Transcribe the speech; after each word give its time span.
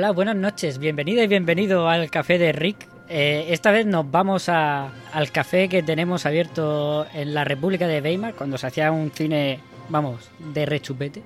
Hola, 0.00 0.12
buenas 0.12 0.34
noches, 0.36 0.78
bienvenida 0.78 1.22
y 1.22 1.26
bienvenido 1.26 1.86
al 1.86 2.10
café 2.10 2.38
de 2.38 2.52
Rick. 2.52 2.88
Eh, 3.10 3.48
esta 3.50 3.70
vez 3.70 3.84
nos 3.84 4.10
vamos 4.10 4.48
a- 4.48 4.88
al 5.12 5.30
café 5.30 5.68
que 5.68 5.82
tenemos 5.82 6.24
abierto 6.24 7.06
en 7.12 7.34
la 7.34 7.44
República 7.44 7.86
de 7.86 8.00
Weimar, 8.00 8.32
cuando 8.32 8.56
se 8.56 8.66
hacía 8.66 8.90
un 8.92 9.10
cine, 9.10 9.60
vamos, 9.90 10.30
de 10.38 10.64
rechupete. 10.64 11.22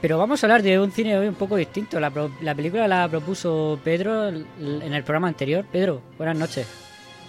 Pero 0.00 0.18
vamos 0.18 0.40
a 0.40 0.46
hablar 0.46 0.62
de 0.62 0.78
un 0.78 0.92
cine 0.92 1.18
hoy 1.18 1.26
un 1.26 1.34
poco 1.34 1.56
distinto. 1.56 1.98
La, 1.98 2.10
pro- 2.10 2.30
la 2.42 2.54
película 2.54 2.86
la 2.86 3.08
propuso 3.08 3.80
Pedro 3.82 4.28
en 4.28 4.94
el 4.94 5.02
programa 5.02 5.26
anterior. 5.26 5.64
Pedro, 5.72 6.00
buenas 6.16 6.38
noches. 6.38 6.68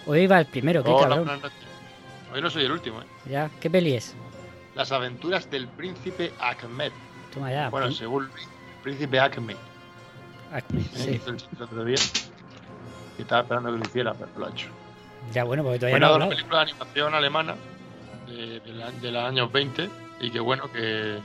Hoy 0.06 0.28
va 0.28 0.38
el 0.38 0.46
primero, 0.46 0.84
qué 0.84 0.92
Hola, 0.92 1.02
cabrón. 1.08 1.26
buenas 1.26 1.42
noches. 1.42 1.60
Hoy 2.36 2.40
no 2.40 2.52
soy 2.52 2.66
el 2.66 2.72
último, 2.72 3.02
¿eh? 3.02 3.06
Ya, 3.32 3.50
¿qué 3.60 3.68
peli 3.68 3.96
es? 3.96 4.14
Las 4.76 4.92
aventuras 4.92 5.50
del 5.50 5.68
príncipe 5.70 6.32
Ahmed. 6.40 6.92
Toma 7.34 7.50
ya. 7.52 7.70
Bueno, 7.70 7.88
prin- 7.88 7.98
según 7.98 8.30
príncipe 8.84 9.20
Ahmed. 9.20 9.56
Acme, 10.54 10.82
¿eh? 10.82 10.86
sí. 10.94 11.10
Hizo 11.12 11.30
el 11.32 11.38
chiste 11.38 11.56
el 11.58 11.64
otro 11.64 11.86
día. 11.86 11.98
Y 13.18 13.22
estaba 13.22 13.42
esperando 13.42 13.72
que 13.72 13.78
lo 13.78 13.84
hiciera, 13.86 14.14
pero 14.14 14.30
lo 14.38 14.46
ha 14.46 14.50
hecho. 14.50 14.68
Ya, 15.34 15.44
bueno, 15.44 15.64
porque 15.64 15.80
todavía 15.80 15.96
Bueno, 16.00 16.08
no 16.08 16.14
ha 16.14 16.18
una 16.18 16.30
película 16.30 16.58
de 16.58 16.64
animación 16.72 17.14
alemana 17.16 17.56
de, 18.28 18.60
de, 18.60 18.74
la- 18.74 18.92
de 18.92 19.12
los 19.12 19.24
años 19.24 19.52
20 19.52 19.90
y 20.22 20.30
que 20.32 20.40
bueno, 20.40 20.72
que, 20.72 21.18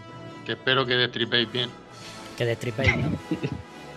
que 0.47 0.53
espero 0.53 0.85
que 0.87 0.95
destripéis 0.95 1.51
bien. 1.51 1.71
Que 2.37 2.45
destripéis, 2.45 2.97
¿no? 2.97 3.09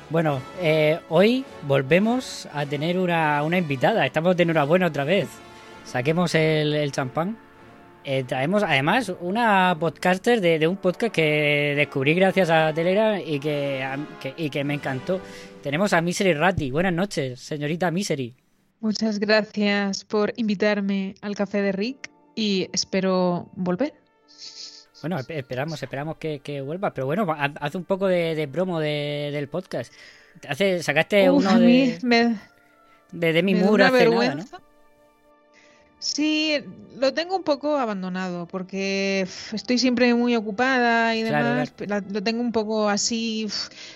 bueno, 0.09 0.41
eh, 0.59 0.99
hoy 1.09 1.45
volvemos 1.63 2.47
a 2.53 2.66
tener 2.66 2.97
una, 2.97 3.43
una 3.43 3.57
invitada. 3.57 4.05
Estamos 4.05 4.35
de 4.35 4.43
enhorabuena 4.43 4.88
otra 4.88 5.03
vez. 5.03 5.27
Saquemos 5.85 6.33
el, 6.35 6.73
el 6.73 6.91
champán. 6.91 7.38
Eh, 8.03 8.23
traemos 8.23 8.63
además 8.63 9.11
una 9.21 9.77
podcaster 9.80 10.41
de, 10.41 10.57
de 10.57 10.67
un 10.67 10.77
podcast 10.77 11.13
que 11.13 11.73
descubrí 11.75 12.16
gracias 12.16 12.49
a 12.49 12.73
Telegram 12.73 13.21
y 13.23 13.39
que, 13.39 13.83
a- 13.83 13.99
que- 14.19 14.33
y 14.38 14.49
que 14.49 14.63
me 14.63 14.73
encantó. 14.73 15.21
Tenemos 15.61 15.94
a 15.94 16.02
Misery 16.02 16.33
Ratti. 16.33 16.72
Buenas 16.72 16.94
noches, 16.94 17.39
señorita 17.39 17.91
Misery. 17.91 18.33
Muchas 18.79 19.19
gracias 19.19 20.03
por 20.05 20.33
invitarme 20.38 21.13
al 21.22 21.35
café 21.35 21.61
de 21.61 21.72
Rick 21.72 22.09
y 22.35 22.67
espero 22.73 23.49
volver. 23.55 23.94
Bueno, 25.02 25.17
esp- 25.19 25.35
esperamos, 25.35 25.81
esperamos 25.83 26.17
que, 26.17 26.39
que 26.39 26.61
vuelvas. 26.61 26.94
Pero 26.95 27.05
bueno, 27.05 27.27
haz 27.38 27.52
haz 27.59 27.75
un 27.75 27.83
poco 27.85 28.07
de, 28.07 28.33
de 28.33 28.47
promo 28.47 28.79
de- 28.79 29.29
del 29.31 29.47
podcast. 29.47 29.94
Hace, 30.47 30.81
sacaste 30.81 31.29
Uf, 31.29 31.45
uno 31.45 31.59
de, 31.59 31.99
me, 32.02 32.35
de 33.11 33.44
Moore 33.44 33.67
una 33.73 33.88
hace 33.88 34.09
nada, 34.09 34.35
¿no? 34.35 34.70
Sí, 36.03 36.55
lo 36.99 37.13
tengo 37.13 37.35
un 37.35 37.44
poco 37.44 37.77
abandonado 37.77 38.47
porque 38.47 39.27
estoy 39.53 39.77
siempre 39.77 40.11
muy 40.16 40.35
ocupada 40.35 41.16
y 41.16 41.22
Claro, 41.23 41.50
demás. 41.50 42.06
lo 42.12 42.23
tengo 42.23 42.41
un 42.41 42.51
poco 42.51 42.89
así, 42.89 43.47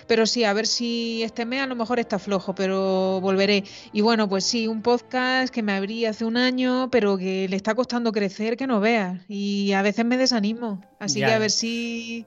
pero 0.06 0.24
sí, 0.24 0.44
a 0.44 0.52
ver 0.52 0.68
si 0.68 1.24
este 1.24 1.44
mes 1.44 1.62
a 1.62 1.66
lo 1.66 1.74
mejor 1.74 1.98
está 1.98 2.20
flojo, 2.20 2.54
pero 2.54 3.20
volveré. 3.20 3.64
Y 3.92 4.02
bueno, 4.02 4.28
pues 4.28 4.44
sí, 4.44 4.68
un 4.68 4.82
podcast 4.82 5.52
que 5.52 5.64
me 5.64 5.72
abrí 5.72 6.04
hace 6.06 6.24
un 6.24 6.36
año, 6.36 6.88
pero 6.92 7.18
que 7.18 7.48
le 7.48 7.56
está 7.56 7.74
costando 7.74 8.12
crecer, 8.12 8.56
que 8.56 8.68
no 8.68 8.78
veas. 8.78 9.18
Y 9.28 9.72
a 9.72 9.82
veces 9.82 10.04
me 10.04 10.16
desanimo. 10.16 10.80
Así 11.00 11.18
Ya, 11.18 11.26
que 11.26 11.32
a 11.34 11.38
ver 11.40 11.50
si 11.50 12.24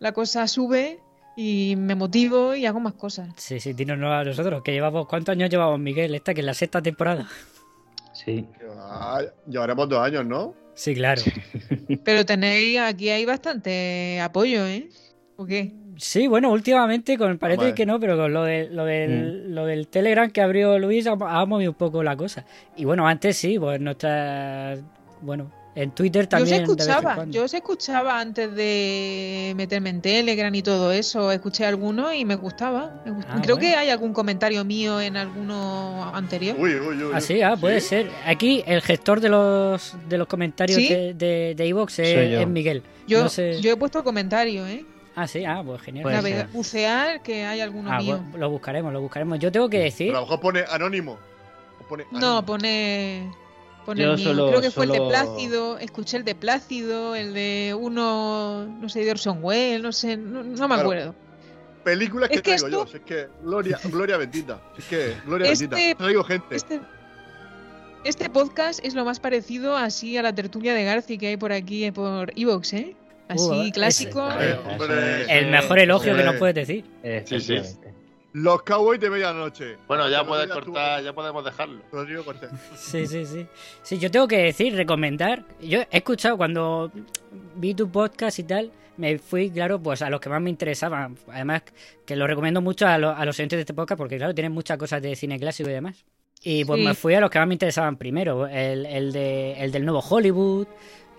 la 0.00 0.10
cosa 0.10 0.48
sube 0.48 0.98
y 1.36 1.74
me 1.78 1.94
motivo 1.94 2.56
y 2.56 2.66
hago 2.66 2.80
más 2.80 2.94
cosas. 2.94 3.28
Sí, 3.36 3.60
sí, 3.60 3.72
dínoslo 3.72 4.12
a 4.12 4.24
nosotros, 4.24 4.62
que 4.64 4.72
llevamos, 4.72 5.06
¿cuántos 5.06 5.32
años 5.34 5.48
llevamos, 5.48 5.78
Miguel? 5.78 6.12
Esta 6.16 6.34
que 6.34 6.40
es 6.40 6.44
la 6.46 6.54
sexta 6.54 6.82
temporada. 6.82 7.28
Sí. 8.24 8.46
Ah, 8.78 9.20
llevaremos 9.48 9.88
dos 9.88 10.00
años, 10.00 10.24
¿no? 10.26 10.54
Sí, 10.74 10.94
claro. 10.94 11.22
Pero 12.04 12.24
tenéis, 12.24 12.78
aquí 12.80 13.10
hay 13.10 13.24
bastante 13.24 14.20
apoyo, 14.20 14.66
¿eh? 14.66 14.88
¿O 15.36 15.46
qué? 15.46 15.72
Sí, 15.96 16.26
bueno, 16.26 16.50
últimamente 16.50 17.18
con 17.18 17.38
parece 17.38 17.74
que 17.74 17.84
no, 17.84 18.00
pero 18.00 18.16
con 18.16 18.32
lo, 18.32 18.44
de, 18.44 18.68
lo, 18.70 18.84
del, 18.86 19.54
lo 19.54 19.66
del 19.66 19.88
Telegram 19.88 20.30
que 20.30 20.40
abrió 20.40 20.78
Luis 20.78 21.06
ha, 21.06 21.12
ha 21.12 21.44
movido 21.46 21.72
un 21.72 21.76
poco 21.76 22.02
la 22.02 22.16
cosa. 22.16 22.46
Y 22.76 22.84
bueno, 22.86 23.06
antes 23.06 23.36
sí, 23.36 23.58
pues 23.58 23.78
nuestra... 23.80 24.78
Bueno, 25.20 25.52
en 25.74 25.90
Twitter 25.92 26.22
Yo 26.24 26.26
os 26.26 26.28
también. 26.28 26.50
vez 26.50 26.58
en 26.58 26.62
escuchaba, 26.64 27.24
yo 27.30 27.44
os 27.44 27.54
escuchaba 27.54 28.20
antes 28.20 28.54
de 28.54 29.52
meterme 29.56 29.90
en 29.90 30.02
Telegram 30.02 30.54
y 30.54 30.62
todo 30.62 30.92
eso, 30.92 31.32
escuché 31.32 31.64
alguno 31.64 32.12
y 32.12 32.24
me 32.24 32.34
gustaba. 32.36 33.02
me 33.06 33.12
Ah, 33.28 33.40
Creo 33.42 33.56
bueno. 33.56 33.56
que 33.58 33.74
hay 33.76 33.88
algún 33.88 34.12
comentario 34.12 34.64
mío 34.64 35.00
en 35.00 35.16
alguno 35.16 36.10
anterior. 36.14 36.56
Uy, 36.58 36.74
uy, 36.74 37.02
uy. 37.04 37.10
Ah, 37.14 37.20
sí, 37.20 37.40
ah, 37.42 37.56
puede 37.56 37.80
¿Sí? 37.80 37.88
ser. 37.88 38.10
Aquí 38.26 38.62
el 38.66 38.82
gestor 38.82 39.20
de 39.20 39.28
los, 39.30 39.94
de 40.08 40.18
los 40.18 40.26
comentarios 40.26 40.76
¿Sí? 40.78 40.88
de, 40.88 41.14
de, 41.14 41.54
de 41.56 41.66
es, 41.66 42.40
yo. 42.40 42.46
Miguel. 42.46 42.82
Yo, 43.06 43.22
No 43.22 43.28
sé- 43.28 43.60
yo 43.60 43.72
he 43.72 43.76
puesto 43.76 44.04
comentario, 44.04 44.66
¿eh? 44.66 44.84
Ah, 45.14 45.26
sí, 45.26 45.44
ah, 45.44 45.62
pues 45.64 45.80
genial. 45.82 46.02
Puede 46.04 46.16
Navega- 46.16 46.48
bucear, 46.52 47.22
que 47.22 47.44
hay 47.44 47.60
alguno 47.60 47.90
Ah, 47.92 47.98
mío. 47.98 48.18
bueno, 48.18 48.38
lo 48.38 48.50
buscaremos, 48.50 48.92
lo 48.92 49.00
buscaremos. 49.00 49.38
Yo 49.38 49.50
tengo 49.52 49.68
que 49.68 49.78
decir... 49.78 50.08
Pero 50.08 50.18
a 50.18 50.20
lo 50.20 50.26
mejor 50.26 50.40
pone 50.40 50.64
anónimo. 50.70 51.18
No, 52.12 52.44
pone. 52.46 53.30
Yo 53.86 53.92
el 53.92 54.16
mío. 54.16 54.18
solo- 54.18 54.48
Creo 54.48 54.60
que 54.60 54.70
fue 54.70 54.84
el 54.84 54.92
de 54.92 55.00
Plácido. 55.00 55.78
Escuché 55.78 56.16
el 56.16 56.24
de 56.24 56.34
Plácido, 56.34 57.14
el 57.14 57.34
de 57.34 57.76
uno, 57.78 58.66
no 58.80 58.88
sé, 58.88 59.04
de 59.04 59.10
Orson 59.10 59.38
Welles, 59.42 59.82
no 59.82 59.92
sé, 59.92 60.16
no, 60.16 60.42
no 60.42 60.50
me 60.50 60.56
Claro. 60.74 60.74
acuerdo. 60.82 61.14
Películas 61.84 62.28
que 62.28 62.36
Es 62.36 62.42
que 62.42 62.50
traigo 62.56 62.66
esto- 62.68 62.84
yo. 62.84 62.90
si 62.90 62.96
es 62.98 63.02
que 63.02 63.28
gloria, 63.42 63.78
gloria 63.84 64.16
bendita. 64.16 64.60
Si 64.76 64.82
es 64.82 64.88
que 64.88 65.16
gloria 65.26 65.50
Este- 65.50 65.66
bendita. 65.66 65.98
Traigo 65.98 66.22
gente. 66.24 66.54
Este, 66.56 66.80
este 68.04 68.30
podcast 68.30 68.80
es 68.84 68.94
lo 68.94 69.04
más 69.04 69.20
parecido 69.20 69.76
así 69.76 70.16
a 70.16 70.22
la 70.22 70.34
tertulia 70.34 70.74
de 70.74 70.84
Garci 70.84 71.18
que 71.18 71.28
hay 71.28 71.36
por 71.36 71.52
aquí, 71.52 71.84
eh, 71.84 71.92
por 71.92 72.32
Evox, 72.36 72.72
¿eh? 72.74 72.96
Así, 73.28 73.44
Uh, 73.48 73.62
ese- 73.62 73.72
clásico. 73.72 74.28
Eh, 74.40 74.58
hombre. 74.68 75.38
El 75.38 75.50
mejor 75.50 75.78
elogio 75.78 76.14
que 76.16 76.22
nos 76.24 76.36
puedes 76.36 76.54
decir. 76.54 76.84
Sí, 77.26 77.40
sí. 77.40 77.56
Los 78.34 78.62
Cowboys 78.62 78.98
de 78.98 79.10
medianoche. 79.10 79.76
Bueno, 79.86 80.08
ya 80.08 80.24
puedes 80.26 80.48
tú, 80.48 80.54
cortar, 80.54 81.02
ya 81.02 81.12
podemos 81.12 81.44
dejarlo. 81.44 81.82
Rodrigo 81.92 82.24
Cortés. 82.24 82.50
Sí, 82.76 83.06
sí, 83.06 83.26
sí. 83.26 83.46
Sí, 83.82 83.98
yo 83.98 84.10
tengo 84.10 84.26
que 84.26 84.38
decir, 84.38 84.74
recomendar. 84.74 85.44
Yo 85.60 85.80
he 85.80 85.88
escuchado 85.98 86.36
cuando 86.38 86.90
vi 87.56 87.74
tu 87.74 87.90
podcast 87.90 88.38
y 88.38 88.44
tal, 88.44 88.72
me 88.96 89.18
fui, 89.18 89.50
claro, 89.50 89.78
pues 89.82 90.00
a 90.02 90.08
los 90.08 90.20
que 90.20 90.30
más 90.30 90.40
me 90.40 90.48
interesaban. 90.50 91.16
Además, 91.30 91.62
que 92.06 92.16
lo 92.16 92.26
recomiendo 92.26 92.60
mucho 92.62 92.86
a, 92.86 92.96
lo- 92.96 93.10
a 93.14 93.24
los 93.26 93.38
oyentes 93.38 93.58
de 93.58 93.60
este 93.62 93.74
podcast 93.74 93.98
porque, 93.98 94.16
claro, 94.16 94.34
tienen 94.34 94.52
muchas 94.52 94.78
cosas 94.78 95.02
de 95.02 95.14
cine 95.14 95.38
clásico 95.38 95.68
y 95.68 95.72
demás. 95.74 96.04
Y 96.44 96.64
pues 96.64 96.80
Sí. 96.80 96.86
me 96.86 96.94
fui 96.94 97.14
a 97.14 97.20
los 97.20 97.30
que 97.30 97.38
más 97.38 97.46
me 97.46 97.54
interesaban 97.54 97.96
primero. 97.96 98.46
El, 98.48 98.84
el, 98.86 99.12
de, 99.12 99.52
el 99.62 99.70
del 99.72 99.84
nuevo 99.84 100.00
Hollywood, 100.00 100.66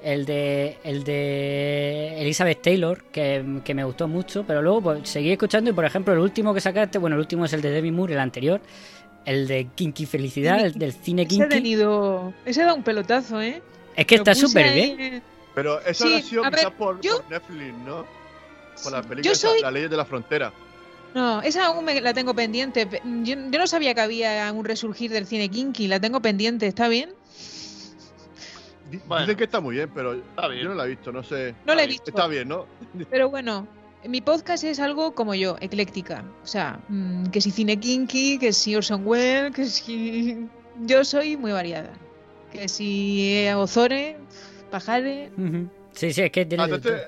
el 0.04 0.26
de, 0.26 0.78
el 0.84 1.04
de 1.04 2.22
Elizabeth 2.22 2.62
Taylor, 2.62 3.04
que, 3.12 3.44
que 3.64 3.74
me 3.74 3.84
gustó 3.84 4.08
mucho, 4.08 4.44
pero 4.46 4.62
luego 4.62 4.82
pues, 4.82 5.10
seguí 5.10 5.32
escuchando 5.32 5.70
y, 5.70 5.74
por 5.74 5.86
ejemplo, 5.86 6.14
el 6.14 6.20
último 6.20 6.54
que 6.54 6.62
sacaste, 6.62 6.98
bueno, 6.98 7.16
el 7.16 7.22
último 7.22 7.46
es 7.46 7.54
el 7.54 7.62
de 7.62 7.70
Demi 7.72 7.92
Moore, 7.92 8.14
el 8.14 8.20
anterior, 8.20 8.62
el 9.26 9.48
de 9.48 9.68
Kinky 9.76 10.06
Felicidad, 10.06 10.60
el 10.66 10.74
del 10.74 10.92
cine 10.94 11.22
Ese 11.24 11.28
ha 11.36 11.46
Kinky. 11.48 11.56
tenido. 11.56 12.34
Ese 12.46 12.64
da 12.64 12.74
un 12.74 12.84
pelotazo, 12.84 13.42
¿eh? 13.42 13.62
Es 13.96 14.06
que 14.06 14.16
Lo 14.18 14.22
está 14.24 14.36
súper 14.36 14.74
bien. 14.74 15.00
eh, 15.00 15.22
Pero 15.56 15.80
eso 15.82 16.06
Sí, 16.08 16.14
ha 16.16 16.22
sido 16.22 16.44
quizás 16.44 16.64
ver, 16.66 16.74
por, 16.74 17.00
yo- 17.02 17.22
por 17.22 17.30
Netflix, 17.32 17.74
¿no? 17.86 18.06
Por 18.84 18.92
la 18.92 19.02
película 19.04 19.36
soy- 19.36 19.62
Las 19.62 19.72
leyes 19.72 19.90
de 19.90 19.98
la 19.98 20.06
frontera. 20.06 20.52
No, 21.14 21.42
esa 21.44 21.68
aún 21.68 21.86
me 21.86 22.02
la 22.02 22.12
tengo 22.14 22.34
pendiente. 22.34 22.88
Pe- 22.88 23.02
Yo, 23.24 23.36
yo 23.36 23.60
no 23.60 23.68
sabía 23.68 23.94
que 23.94 24.02
había 24.02 24.52
un 24.52 24.66
resurgir 24.66 25.12
del 25.12 25.28
cine 25.28 25.48
kinky, 25.48 25.88
la 25.88 26.00
tengo 26.00 26.20
pendiente, 26.22 26.66
¿está 26.66 26.88
bien? 26.88 27.12
Bueno. 29.08 29.22
Dicen 29.26 29.38
que 29.38 29.44
está 29.46 29.60
muy 29.60 29.76
bien, 29.76 29.90
pero 29.94 30.14
Está 30.14 30.48
bien. 30.48 30.64
yo 30.64 30.70
no 30.70 30.76
la 30.76 30.86
he 30.86 30.90
visto, 30.90 31.12
no 31.12 31.24
sé. 31.24 31.56
No 31.66 31.76
la 31.76 31.84
he 31.84 31.88
visto. 31.88 32.10
Está 32.10 32.28
bien, 32.28 32.48
¿no? 32.48 32.66
Pero 33.10 33.30
bueno, 33.30 33.68
mi 34.06 34.22
podcast 34.22 34.64
es 34.64 34.80
algo 34.80 35.14
como 35.16 35.34
yo, 35.36 35.56
ecléctica. 35.62 36.24
O 36.44 36.48
sea, 36.48 36.80
mm, 36.90 37.28
que 37.28 37.42
si 37.42 37.52
cine 37.52 37.80
kinky, 37.80 38.38
que 38.40 38.54
si 38.54 38.76
Orson 38.76 39.06
Welles, 39.06 39.54
que 39.56 39.66
si... 39.66 40.48
Yo 40.82 41.04
soy 41.06 41.38
muy 41.38 41.52
variada. 41.52 41.92
Que 42.52 42.68
si 42.68 43.34
eh, 43.46 43.54
Ozore, 43.56 44.18
Pajare... 44.72 45.32
Sí, 45.94 46.12
sí, 46.12 46.22
es 46.24 46.32
que 46.32 46.46
tiene. 46.46 46.64
Ah, 46.64 46.66
entonces, 46.66 47.02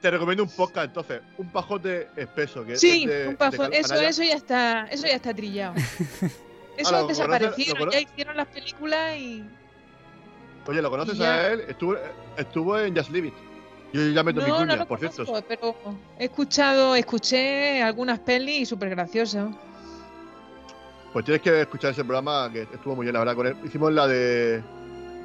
te 0.00 0.10
recomiendo 0.10 0.42
un 0.44 0.50
podcast, 0.50 0.86
entonces. 0.86 1.20
Un 1.38 1.50
pajote 1.52 2.08
espeso. 2.16 2.64
Que 2.64 2.76
Sí, 2.76 3.04
es 3.04 3.10
de, 3.10 3.28
un 3.28 3.36
pajo- 3.36 3.68
de 3.68 3.78
eso, 3.78 3.94
eso 3.94 4.22
ya 4.22 4.34
está, 4.34 4.86
eso 4.90 5.06
ya 5.06 5.14
está 5.16 5.34
trillado. 5.34 5.74
Eso 6.74 6.96
Ah. 6.96 7.02
¿Lo 7.02 7.90
ya 7.90 8.00
hicieron 8.00 8.34
las 8.34 8.46
películas 8.48 9.18
y... 9.18 9.44
Oye, 10.66 10.80
¿lo 10.82 10.90
conoces 10.90 11.18
Ya. 11.18 11.34
a 11.34 11.52
él? 11.52 11.60
Estuvo, 11.68 11.96
estuvo 12.36 12.78
en 12.78 12.96
Just 12.96 13.10
Leave 13.10 13.28
It. 13.28 13.34
Yo 13.92 14.00
ya 14.08 14.22
meto 14.22 14.40
mi 14.40 14.48
No, 14.48 14.54
cuña, 14.56 14.66
no 14.66 14.76
lo 14.76 14.86
por 14.86 14.98
cierto. 14.98 15.24
conozco, 15.26 15.44
pero 15.46 15.74
he 16.18 16.24
escuchado, 16.24 16.94
escuché 16.94 17.82
algunas 17.82 18.18
pelis 18.20 18.60
y 18.60 18.66
súper 18.66 18.88
graciosas. 18.90 19.48
Pues 21.12 21.24
tienes 21.26 21.42
que 21.42 21.60
escuchar 21.60 21.90
ese 21.90 22.04
programa 22.04 22.50
que 22.50 22.62
estuvo 22.62 22.96
muy 22.96 23.04
bien, 23.04 23.12
la 23.12 23.18
verdad. 23.20 23.34
Con 23.36 23.46
él. 23.48 23.56
Hicimos 23.64 23.92
la 23.92 24.06
de 24.06 24.62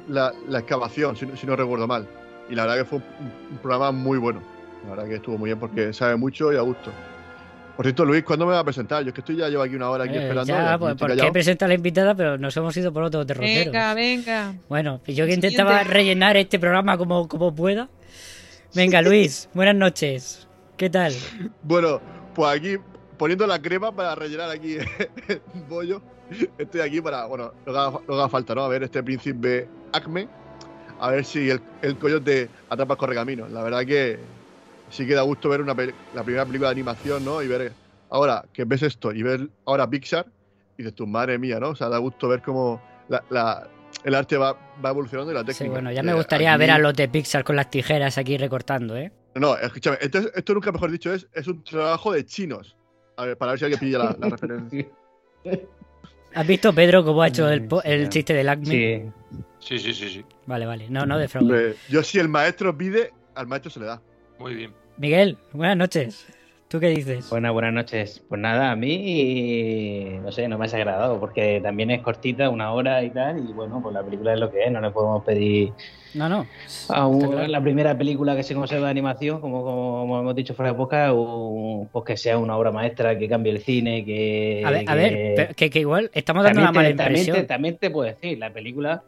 la, 0.08 0.32
la 0.48 0.58
excavación, 0.58 1.16
si, 1.16 1.24
no- 1.24 1.34
si 1.36 1.46
no 1.46 1.56
recuerdo 1.56 1.86
mal. 1.86 2.06
Y 2.50 2.54
la 2.54 2.64
verdad 2.66 2.78
que 2.78 2.84
fue 2.84 2.98
un, 2.98 3.04
un 3.52 3.58
programa 3.58 3.90
muy 3.92 4.18
bueno. 4.18 4.42
La 4.84 4.90
verdad 4.90 5.06
que 5.08 5.14
estuvo 5.16 5.38
muy 5.38 5.48
bien 5.48 5.58
porque 5.58 5.92
sabe 5.94 6.16
mucho 6.16 6.52
y 6.52 6.56
a 6.56 6.60
gusto. 6.60 6.90
Por 7.78 7.86
cierto, 7.86 8.04
Luis, 8.04 8.24
¿cuándo 8.24 8.44
me 8.44 8.54
va 8.54 8.58
a 8.58 8.64
presentar? 8.64 9.04
Yo 9.04 9.10
es 9.10 9.14
que 9.14 9.20
estoy 9.20 9.36
ya 9.36 9.48
llevo 9.48 9.62
aquí 9.62 9.76
una 9.76 9.88
hora 9.88 10.02
aquí 10.02 10.14
Eh, 10.16 10.22
esperando. 10.22 10.52
ya, 10.52 10.76
pues, 10.76 10.96
porque 10.96 11.12
callado. 11.14 11.32
presenta 11.32 11.64
a 11.66 11.68
la 11.68 11.74
invitada, 11.74 12.12
pero 12.16 12.36
nos 12.36 12.56
hemos 12.56 12.76
ido 12.76 12.92
por 12.92 13.04
otros 13.04 13.24
derroteros. 13.24 13.66
Venga, 13.66 13.94
venga. 13.94 14.54
Bueno, 14.68 14.96
yo 14.98 15.04
que 15.04 15.12
Siguiente. 15.12 15.46
intentaba 15.46 15.84
rellenar 15.84 16.36
este 16.36 16.58
programa 16.58 16.98
como, 16.98 17.28
como 17.28 17.54
pueda. 17.54 17.88
Venga, 18.74 19.00
Luis, 19.00 19.48
buenas 19.54 19.76
noches. 19.76 20.48
¿Qué 20.76 20.90
tal? 20.90 21.12
Bueno, 21.62 22.00
pues 22.34 22.50
aquí 22.58 22.76
poniendo 23.16 23.46
la 23.46 23.62
crema 23.62 23.94
para 23.94 24.16
rellenar 24.16 24.50
aquí 24.50 24.74
el 25.28 25.40
bollo. 25.68 26.02
Estoy 26.58 26.80
aquí 26.80 27.00
para, 27.00 27.26
bueno, 27.26 27.52
lo 27.64 27.72
que 27.72 27.78
haga, 27.78 27.90
lo 27.92 28.00
que 28.06 28.12
haga 28.14 28.28
falta, 28.28 28.56
¿no? 28.56 28.62
A 28.64 28.68
ver 28.68 28.82
este 28.82 29.04
príncipe 29.04 29.68
Acme. 29.92 30.26
A 30.98 31.10
ver 31.12 31.24
si 31.24 31.48
el, 31.48 31.60
el 31.82 31.96
coyote 31.96 32.48
atrapa 32.68 32.94
el 32.94 32.98
correcaminos. 32.98 33.52
La 33.52 33.62
verdad 33.62 33.86
que 33.86 34.18
sí 34.90 35.06
que 35.06 35.14
da 35.14 35.22
gusto 35.22 35.48
ver 35.48 35.60
una 35.60 35.74
la 36.14 36.22
primera 36.24 36.44
película 36.46 36.68
de 36.68 36.72
animación, 36.72 37.24
¿no? 37.24 37.42
Y 37.42 37.48
ver 37.48 37.72
ahora 38.10 38.44
que 38.52 38.64
ves 38.64 38.82
esto 38.82 39.12
y 39.12 39.22
ver 39.22 39.48
ahora 39.66 39.88
Pixar 39.88 40.26
y 40.76 40.82
dices, 40.82 40.94
tu 40.94 41.06
madre 41.06 41.38
mía, 41.38 41.58
¿no? 41.60 41.70
O 41.70 41.76
sea, 41.76 41.88
da 41.88 41.98
gusto 41.98 42.28
ver 42.28 42.42
cómo 42.42 42.80
la, 43.08 43.22
la- 43.30 43.68
el 44.04 44.14
arte 44.14 44.36
va, 44.36 44.56
va 44.84 44.90
evolucionando 44.90 45.32
y 45.32 45.34
la 45.34 45.40
técnica. 45.40 45.64
Sí, 45.64 45.68
bueno, 45.68 45.90
ya 45.90 46.02
me 46.02 46.12
Eh, 46.12 46.14
gustaría 46.14 46.52
aquí- 46.52 46.58
ver 46.60 46.70
a 46.70 46.78
los 46.78 46.94
de 46.94 47.08
Pixar 47.08 47.42
con 47.42 47.56
las 47.56 47.68
tijeras 47.70 48.16
aquí 48.18 48.36
recortando, 48.38 48.96
¿eh? 48.96 49.10
No, 49.34 49.56
escúchame, 49.56 49.98
esto, 50.00 50.18
es- 50.18 50.30
esto 50.34 50.54
nunca 50.54 50.70
mejor 50.72 50.90
dicho 50.90 51.12
es, 51.12 51.26
es 51.32 51.46
un 51.48 51.62
trabajo 51.64 52.12
de 52.12 52.24
chinos. 52.24 52.76
A 53.16 53.24
ver, 53.24 53.36
para 53.36 53.52
ver 53.52 53.58
si 53.58 53.64
alguien 53.64 53.80
pilla 53.80 53.98
la, 53.98 54.16
la 54.18 54.28
referencia. 54.36 54.86
¿Has 56.34 56.46
visto, 56.46 56.72
Pedro, 56.74 57.04
cómo 57.04 57.22
ha 57.22 57.28
hecho 57.28 57.48
el, 57.48 57.66
po- 57.66 57.82
el 57.82 58.08
chiste 58.10 58.34
del 58.34 58.48
Acme? 58.48 58.66
Sí. 58.66 59.10
Sí, 59.58 59.78
sí, 59.78 59.94
sí, 59.94 60.08
sí. 60.10 60.24
Vale, 60.46 60.66
vale. 60.66 60.88
No, 60.90 61.04
no 61.06 61.18
defraude. 61.18 61.46
Hombre, 61.46 61.76
yo 61.88 62.02
si 62.02 62.18
el 62.18 62.28
maestro 62.28 62.76
pide, 62.76 63.12
al 63.34 63.46
maestro 63.46 63.70
se 63.70 63.80
le 63.80 63.86
da. 63.86 64.00
Muy 64.38 64.54
bien. 64.54 64.72
Miguel, 64.96 65.36
buenas 65.52 65.76
noches. 65.76 66.26
¿Tú 66.68 66.80
qué 66.80 66.88
dices? 66.88 67.30
Buenas, 67.30 67.52
buenas 67.52 67.72
noches. 67.72 68.22
Pues 68.28 68.38
nada, 68.40 68.70
a 68.70 68.76
mí, 68.76 70.18
no 70.22 70.30
sé, 70.32 70.48
no 70.48 70.58
me 70.58 70.64
ha 70.64 70.66
desagradado 70.66 71.18
porque 71.18 71.60
también 71.62 71.90
es 71.90 72.02
cortita, 72.02 72.50
una 72.50 72.72
hora 72.72 73.02
y 73.02 73.10
tal, 73.10 73.38
y 73.38 73.52
bueno, 73.54 73.80
pues 73.82 73.94
la 73.94 74.02
película 74.02 74.34
es 74.34 74.40
lo 74.40 74.50
que 74.50 74.64
es, 74.64 74.70
no 74.70 74.80
le 74.82 74.90
podemos 74.90 75.24
pedir 75.24 75.72
No, 76.12 76.28
no. 76.28 76.46
a 76.90 77.06
un- 77.06 77.22
Está 77.22 77.28
claro. 77.36 77.48
la 77.48 77.60
primera 77.62 77.96
película 77.96 78.36
que 78.36 78.42
se 78.42 78.54
conserva 78.54 78.86
de 78.86 78.90
animación, 78.90 79.40
como, 79.40 79.62
como 79.64 80.20
hemos 80.20 80.34
dicho 80.36 80.52
fuera 80.52 80.72
de 80.72 80.76
poca, 80.76 81.10
un- 81.14 81.88
pues 81.90 82.04
que 82.04 82.16
sea 82.18 82.36
una 82.36 82.54
obra 82.56 82.70
maestra, 82.70 83.18
que 83.18 83.28
cambie 83.30 83.52
el 83.52 83.60
cine, 83.60 84.04
que... 84.04 84.62
A 84.66 84.70
ver, 84.70 84.84
a 84.86 84.92
que- 84.92 84.98
ver, 84.98 85.32
pero 85.36 85.54
que, 85.54 85.70
que 85.70 85.78
igual 85.80 86.10
estamos 86.12 86.44
dando 86.44 86.60
una 86.60 86.66
también 86.66 86.82
mala 86.84 86.96
te, 86.96 87.02
también 87.02 87.20
impresión. 87.22 87.36
te- 87.38 87.44
también 87.48 87.76
te 87.78 87.90
puedo 87.90 88.06
decir, 88.10 88.36
la 88.38 88.52
película, 88.52 89.02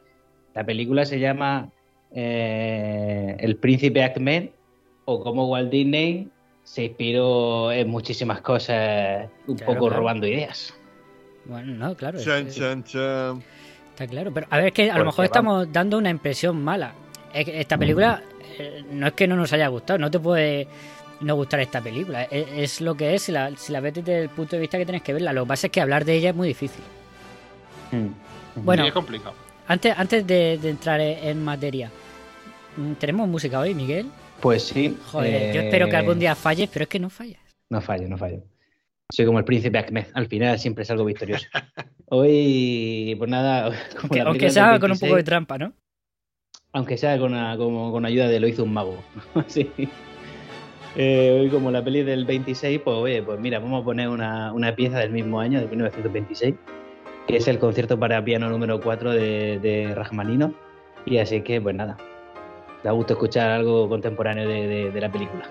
la 0.54 0.64
película 0.64 1.04
se 1.04 1.20
llama 1.20 1.68
eh, 2.14 3.36
El 3.38 3.56
Príncipe 3.56 4.02
Ahmed 4.02 4.48
o 5.12 5.22
como 5.22 5.48
Walt 5.48 5.70
Disney 5.70 6.28
se 6.64 6.84
inspiró 6.84 7.72
en 7.72 7.88
muchísimas 7.88 8.40
cosas, 8.42 9.28
un 9.46 9.56
Claro, 9.56 9.72
poco 9.74 9.86
claro. 9.86 9.96
robando 10.00 10.26
ideas. 10.26 10.72
Bueno, 11.46 11.72
no, 11.74 11.96
claro. 11.96 12.18
Chan, 12.22 12.46
es- 12.46 12.54
chan, 12.56 12.84
chan. 12.84 13.42
Está 13.90 14.06
claro, 14.06 14.30
pero 14.32 14.46
a 14.50 14.56
ver, 14.58 14.66
es 14.68 14.72
que 14.72 14.84
a 14.84 14.86
lo 14.86 14.92
Porque 15.00 15.06
mejor 15.06 15.24
estamos 15.24 15.72
dando 15.72 15.98
una 15.98 16.10
impresión 16.10 16.62
mala. 16.62 16.92
Esta 17.34 17.76
película 17.76 18.22
eh, 18.58 18.84
no 18.92 19.06
es 19.08 19.12
que 19.14 19.26
no 19.26 19.36
nos 19.36 19.52
haya 19.52 19.68
gustado, 19.68 19.98
no 19.98 20.10
te 20.10 20.18
puede 20.18 20.66
no 21.20 21.34
gustar 21.34 21.60
esta 21.60 21.80
película. 21.80 22.22
Es, 22.24 22.46
es 22.56 22.80
lo 22.80 22.94
que 22.94 23.14
es, 23.14 23.22
si 23.22 23.32
la, 23.32 23.54
si 23.56 23.72
la 23.72 23.80
ves 23.80 23.94
desde 23.94 24.22
el 24.22 24.28
punto 24.30 24.56
de 24.56 24.60
vista 24.60 24.78
que 24.78 24.84
tienes 24.86 25.02
que 25.02 25.12
verla. 25.12 25.32
Lo 25.32 25.42
que 25.44 25.48
pasa 25.48 25.66
es 25.66 25.72
que 25.72 25.80
hablar 25.80 26.04
de 26.04 26.14
ella 26.14 26.30
es 26.30 26.36
muy 26.36 26.48
difícil. 26.48 26.82
Bueno, 28.56 28.82
Sí, 28.84 28.88
es 28.88 28.94
complicado. 28.94 29.34
antes, 29.68 29.94
antes 29.96 30.26
de, 30.26 30.58
de 30.58 30.70
entrar 30.70 31.00
en 31.00 31.18
en 31.28 31.44
materia, 31.44 31.90
mm, 32.76 32.92
¿tenemos 32.94 33.28
música 33.28 33.60
hoy, 33.60 33.74
Miguel? 33.74 34.06
Pues 34.40 34.62
sí. 34.64 34.96
Joder, 35.12 35.54
yo 35.54 35.60
espero 35.60 35.88
que 35.88 35.96
algún 35.96 36.18
día 36.18 36.34
falles, 36.34 36.68
pero 36.72 36.84
es 36.84 36.88
que 36.88 36.98
no 36.98 37.10
fallas. 37.10 37.40
No 37.68 37.80
fallo, 37.80 38.08
no 38.08 38.16
fallo. 38.16 38.42
Soy 39.12 39.26
como 39.26 39.38
el 39.38 39.44
príncipe 39.44 39.78
Ahmed, 39.78 40.06
al 40.14 40.26
final 40.28 40.58
siempre 40.58 40.84
salgo 40.84 41.04
victorioso. 41.04 41.46
Hoy, 42.06 43.14
pues 43.18 43.30
nada, 43.30 43.70
como 44.00 44.22
Aunque, 44.24 44.50
sea 44.50 44.78
con 44.78 44.92
un 44.92 44.98
poco 44.98 45.06
de 45.06 45.14
26, 45.16 45.24
trampa, 45.24 45.58
¿no? 45.58 45.72
Aunque 46.72 46.96
sea 46.96 47.18
con, 47.18 47.32
una- 47.32 47.56
como 47.56 47.90
con 47.90 48.04
ayuda 48.06 48.28
de 48.28 48.40
lo 48.40 48.46
hizo 48.46 48.64
un 48.64 48.72
mago. 48.72 49.02
sí. 49.48 49.70
Eh, 50.96 51.38
hoy 51.40 51.48
como 51.50 51.70
la 51.70 51.84
peli 51.84 52.02
del 52.02 52.24
26, 52.24 52.80
pues 52.84 52.96
oye, 52.96 53.22
pues 53.22 53.38
mira, 53.38 53.58
vamos 53.58 53.82
a 53.82 53.84
poner 53.84 54.08
una, 54.08 54.52
una 54.52 54.74
pieza 54.74 54.98
del 54.98 55.10
mismo 55.10 55.40
año, 55.40 55.60
de 55.60 55.66
1926, 55.68 56.54
que 57.28 57.36
es 57.36 57.46
el 57.46 57.58
concierto 57.58 57.98
para 57.98 58.24
piano 58.24 58.48
número 58.48 58.80
4 58.80 59.12
de, 59.12 59.58
de. 59.60 60.50
Y 61.06 61.18
así 61.18 61.42
que, 61.42 61.60
pues 61.60 61.74
nada, 61.76 61.96
da 62.82 62.92
gusto 62.92 63.12
escuchar 63.12 63.50
algo 63.50 63.88
contemporáneo 63.88 64.48
de, 64.48 64.90
de- 64.90 65.00
la 65.00 65.10
película. 65.10 65.44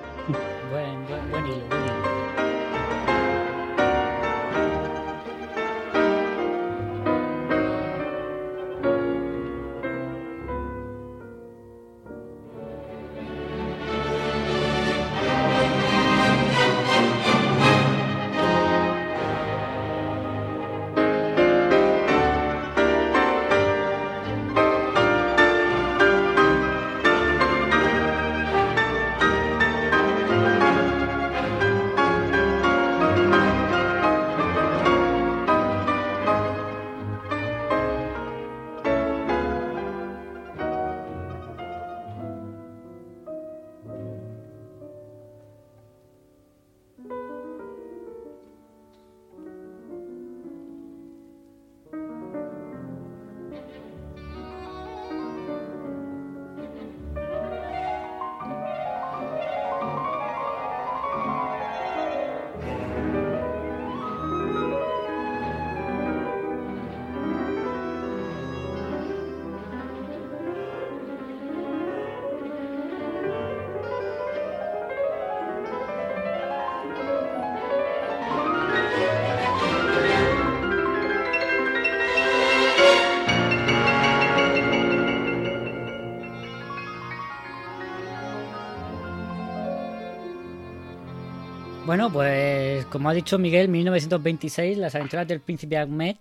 Bueno, 91.90 92.12
pues 92.12 92.86
como 92.86 93.10
ha 93.10 93.16
dicho 93.16 93.40
Miguel, 93.40 93.68
1926, 93.68 94.78
Las 94.78 94.94
aventuras 94.94 95.28
del 95.28 95.40
príncipe 95.42 95.76
Ahmed. 95.76 96.18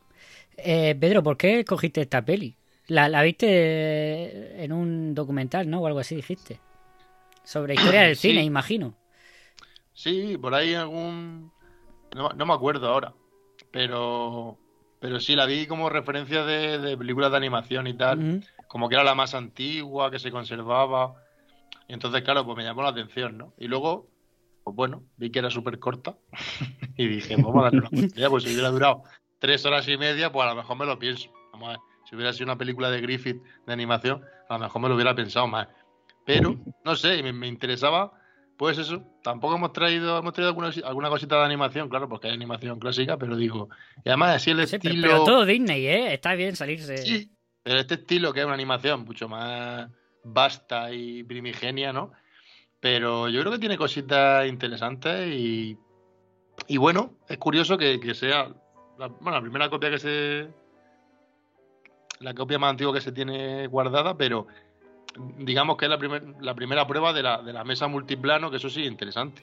Eh, 0.57 0.97
Pedro, 0.99 1.23
¿por 1.23 1.37
qué 1.37 1.63
cogiste 1.63 2.01
esta 2.01 2.23
peli? 2.25 2.57
La, 2.87 3.11
la 3.11 3.23
viste 3.23 4.65
en 4.65 4.73
un 4.73 5.15
documental, 5.15 5.69
¿no? 5.69 5.81
O 5.83 5.87
algo 5.87 5.99
así 5.99 6.17
dijiste. 6.17 6.59
Sobre 7.45 7.75
historia 7.75 8.01
del 8.05 8.17
Sí. 8.17 8.31
cine, 8.31 8.45
imagino. 8.45 8.95
Sí, 9.93 10.39
por 10.39 10.55
ahí 10.55 10.73
algún... 10.73 11.53
No, 12.17 12.31
no 12.31 12.47
me 12.47 12.55
acuerdo 12.55 12.89
ahora, 12.89 13.13
pero 13.71 14.57
pero 15.01 15.21
sí 15.21 15.37
la 15.37 15.45
vi 15.45 15.67
como 15.67 15.91
referencia 15.91 16.47
de, 16.47 16.79
de 16.79 16.97
películas 16.97 17.31
de 17.31 17.37
animación 17.37 17.87
y 17.89 17.93
tal, 17.93 18.43
como 18.69 18.89
que 18.89 18.95
era 18.95 19.05
la 19.05 19.15
más 19.15 19.35
antigua, 19.35 20.11
que 20.11 20.19
se 20.19 20.31
conservaba. 20.31 21.17
Y 21.87 21.93
entonces, 21.93 22.23
claro, 22.23 22.47
pues 22.47 22.57
me 22.57 22.65
llamó 22.65 22.81
la 22.83 22.89
atención, 22.89 23.37
¿no? 23.37 23.53
Y 23.59 23.69
luego, 23.69 24.07
pues 24.69 24.91
bueno, 24.91 25.03
vi 25.17 25.31
que 25.31 25.39
era 25.41 25.51
súper 25.51 25.79
corta 25.79 26.17
y 26.97 27.07
dije, 27.07 27.37
vamos 27.37 27.57
a 27.57 27.63
darle 27.65 27.79
una 27.81 27.89
oportunidad, 27.89 28.29
pues 28.31 28.45
si 28.45 28.51
hubiera 28.53 28.71
durado 28.71 29.03
tres 29.39 29.65
horas 29.67 29.87
y 29.89 29.97
media, 29.97 30.31
pues 30.33 30.47
a 30.47 30.51
lo 30.51 30.57
mejor 30.57 30.77
me 30.79 30.87
lo 30.87 30.99
pienso. 30.99 31.31
Vamos 31.53 31.69
a 31.69 31.73
ver, 31.73 31.81
si 32.09 32.15
hubiera 32.17 32.33
sido 32.33 32.45
una 32.45 32.59
película 32.59 32.91
de 32.91 33.01
Griffith 33.01 33.43
de 33.67 33.73
animación, 33.73 34.23
a 34.49 34.55
lo 34.55 34.61
mejor 34.61 34.83
me 34.83 34.89
lo 34.89 34.95
hubiera 34.95 35.15
pensado 35.15 35.47
más. 35.47 35.69
Pero, 36.25 36.57
no 36.85 36.95
sé, 36.95 37.23
me, 37.23 37.33
me 37.33 37.47
interesaba, 37.47 38.13
pues 38.59 38.77
eso. 38.79 39.03
Tampoco 39.23 39.57
hemos 39.57 39.73
traído, 39.73 40.19
hemos 40.19 40.33
traído 40.35 40.51
alguna, 40.51 40.71
alguna 40.85 41.09
cosita 41.09 41.39
de 41.39 41.45
animación, 41.45 41.89
claro, 41.89 42.09
porque 42.09 42.29
hay 42.29 42.35
animación 42.35 42.79
clásica, 42.79 43.17
pero 43.17 43.37
digo, 43.37 43.69
y 44.05 44.09
además 44.11 44.37
así 44.37 44.51
el 44.51 44.67
Sí, 44.67 44.77
estilo. 44.77 45.09
pero 45.09 45.25
todo 45.25 45.45
Disney, 45.47 45.87
¿eh? 45.87 46.13
Está 46.15 46.35
bien 46.35 46.55
salirse. 46.55 46.99
Sí, 46.99 47.31
pero 47.63 47.79
este 47.81 47.95
estilo 47.95 48.33
que 48.33 48.41
es 48.41 48.45
una 48.47 48.55
animación 48.55 49.05
mucho 49.05 49.29
más 49.29 49.89
vasta 50.25 50.93
y 50.93 51.23
primigenia, 51.25 51.93
¿no? 51.93 52.13
Pero 52.81 53.29
yo 53.29 53.41
creo 53.41 53.53
que 53.53 53.59
tiene 53.59 53.77
cositas 53.77 54.47
interesantes 54.47 55.29
y, 55.35 55.77
y 56.69 56.77
bueno, 56.77 57.15
es 57.29 57.39
curioso 57.39 57.77
que, 57.77 57.99
que 57.99 58.15
sea 58.15 58.49
la, 58.99 59.09
bueno, 59.09 59.33
la 59.33 59.41
primera 59.43 59.69
copia 59.71 59.91
que 59.91 59.99
se... 59.99 60.49
La 62.21 62.35
copia 62.35 62.59
más 62.59 62.71
antigua 62.71 62.93
que 62.95 63.01
se 63.01 63.13
tiene 63.13 63.67
guardada, 63.69 64.17
pero 64.17 64.47
digamos 65.39 65.77
que 65.77 65.85
es 65.87 65.91
la, 65.91 65.99
primer- 65.99 66.35
la 66.41 66.55
primera 66.55 66.87
prueba 66.87 67.13
de 67.13 67.23
la, 67.23 67.43
de 67.43 67.53
la 67.53 67.65
mesa 67.65 67.87
multiplano, 67.89 68.51
que 68.51 68.57
eso 68.57 68.69
sí 68.71 68.83
es 68.83 68.89
interesante. 68.91 69.43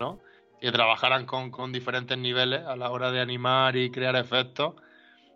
¿no? 0.00 0.18
Que 0.60 0.72
trabajaran 0.72 1.24
con, 1.26 1.50
con 1.50 1.72
diferentes 1.72 2.16
niveles 2.18 2.62
a 2.66 2.76
la 2.76 2.90
hora 2.90 3.10
de 3.12 3.20
animar 3.20 3.76
y 3.76 3.90
crear 3.90 4.16
efectos. 4.16 4.74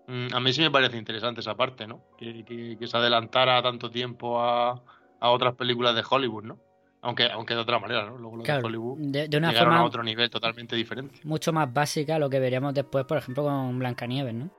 Mm, 0.06 0.28
a 0.34 0.40
mí 0.40 0.52
sí 0.52 0.60
me 0.62 0.70
parece 0.70 0.96
interesante 0.98 1.40
esa 1.40 1.54
parte, 1.56 1.86
¿no? 1.86 2.00
Que, 2.18 2.44
que- 2.44 2.76
que 2.78 2.86
se 2.86 2.96
adelantara 2.96 3.62
tanto 3.62 3.90
tiempo 3.90 4.40
a, 4.40 4.82
a 5.20 5.30
otras 5.30 5.54
películas 5.54 5.94
de 5.94 6.04
Hollywood, 6.08 6.44
¿no? 6.44 6.58
Aunque, 7.06 7.24
aunque 7.30 7.54
de 7.54 7.60
otra 7.60 7.78
manera, 7.78 8.06
¿no? 8.06 8.16
Luego 8.16 8.36
los 8.38 8.44
Claro, 8.46 8.60
de 8.62 8.66
Hollywood 8.66 8.98
de, 8.98 9.28
de 9.28 9.36
una 9.36 9.48
llegaron 9.50 9.72
forma 9.74 9.80
a 9.80 9.84
otro 9.86 10.02
nivel 10.02 10.30
totalmente 10.30 10.74
diferente. 10.74 11.20
mucho 11.24 11.52
más 11.52 11.70
básica 11.72 12.16
a 12.16 12.18
lo 12.18 12.30
que 12.30 12.40
veríamos 12.40 12.72
después, 12.72 13.04
por 13.04 13.18
ejemplo, 13.18 13.44
con 13.44 13.78
Blancanieves, 13.78 14.32
¿no? 14.34 14.50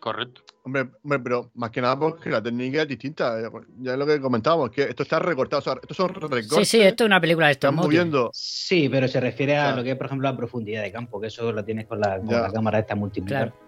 Correcto. 0.00 0.42
Hombre, 0.64 0.88
hombre, 1.04 1.20
pero 1.20 1.50
más 1.54 1.70
que 1.70 1.80
nada 1.80 1.96
porque 1.96 2.28
la 2.30 2.42
técnica 2.42 2.82
es 2.82 2.88
distinta. 2.88 3.38
eh, 3.40 3.48
Ya 3.78 3.92
es 3.92 3.98
lo 3.98 4.04
que 4.06 4.20
comentábamos, 4.20 4.70
que 4.72 4.82
esto 4.82 5.04
está 5.04 5.20
recortado. 5.20 5.60
O 5.60 5.62
sea, 5.62 5.74
estos 5.80 5.96
son 5.96 6.08
recortes. 6.12 6.48
Sí, 6.48 6.64
sí, 6.64 6.80
esto 6.82 7.04
es 7.04 7.06
una 7.06 7.20
película 7.20 7.46
de 7.46 7.52
Están 7.52 7.76
moviendo. 7.76 8.28
Sí, 8.32 8.88
pero 8.88 9.06
se 9.06 9.20
refiere 9.20 9.56
a 9.56 9.76
lo 9.76 9.84
que 9.84 9.92
es, 9.92 9.96
por 9.96 10.06
ejemplo, 10.06 10.28
la 10.28 10.36
profundidad 10.36 10.82
de 10.82 10.90
campo, 10.90 11.20
que 11.20 11.28
eso 11.28 11.52
lo 11.52 11.64
tienes 11.64 11.86
con 11.86 12.00
la, 12.00 12.18
con 12.18 12.28
la 12.28 12.50
cámara 12.52 12.80
esta 12.80 12.96
multiplicar. 12.96 13.52
Claro. 13.52 13.62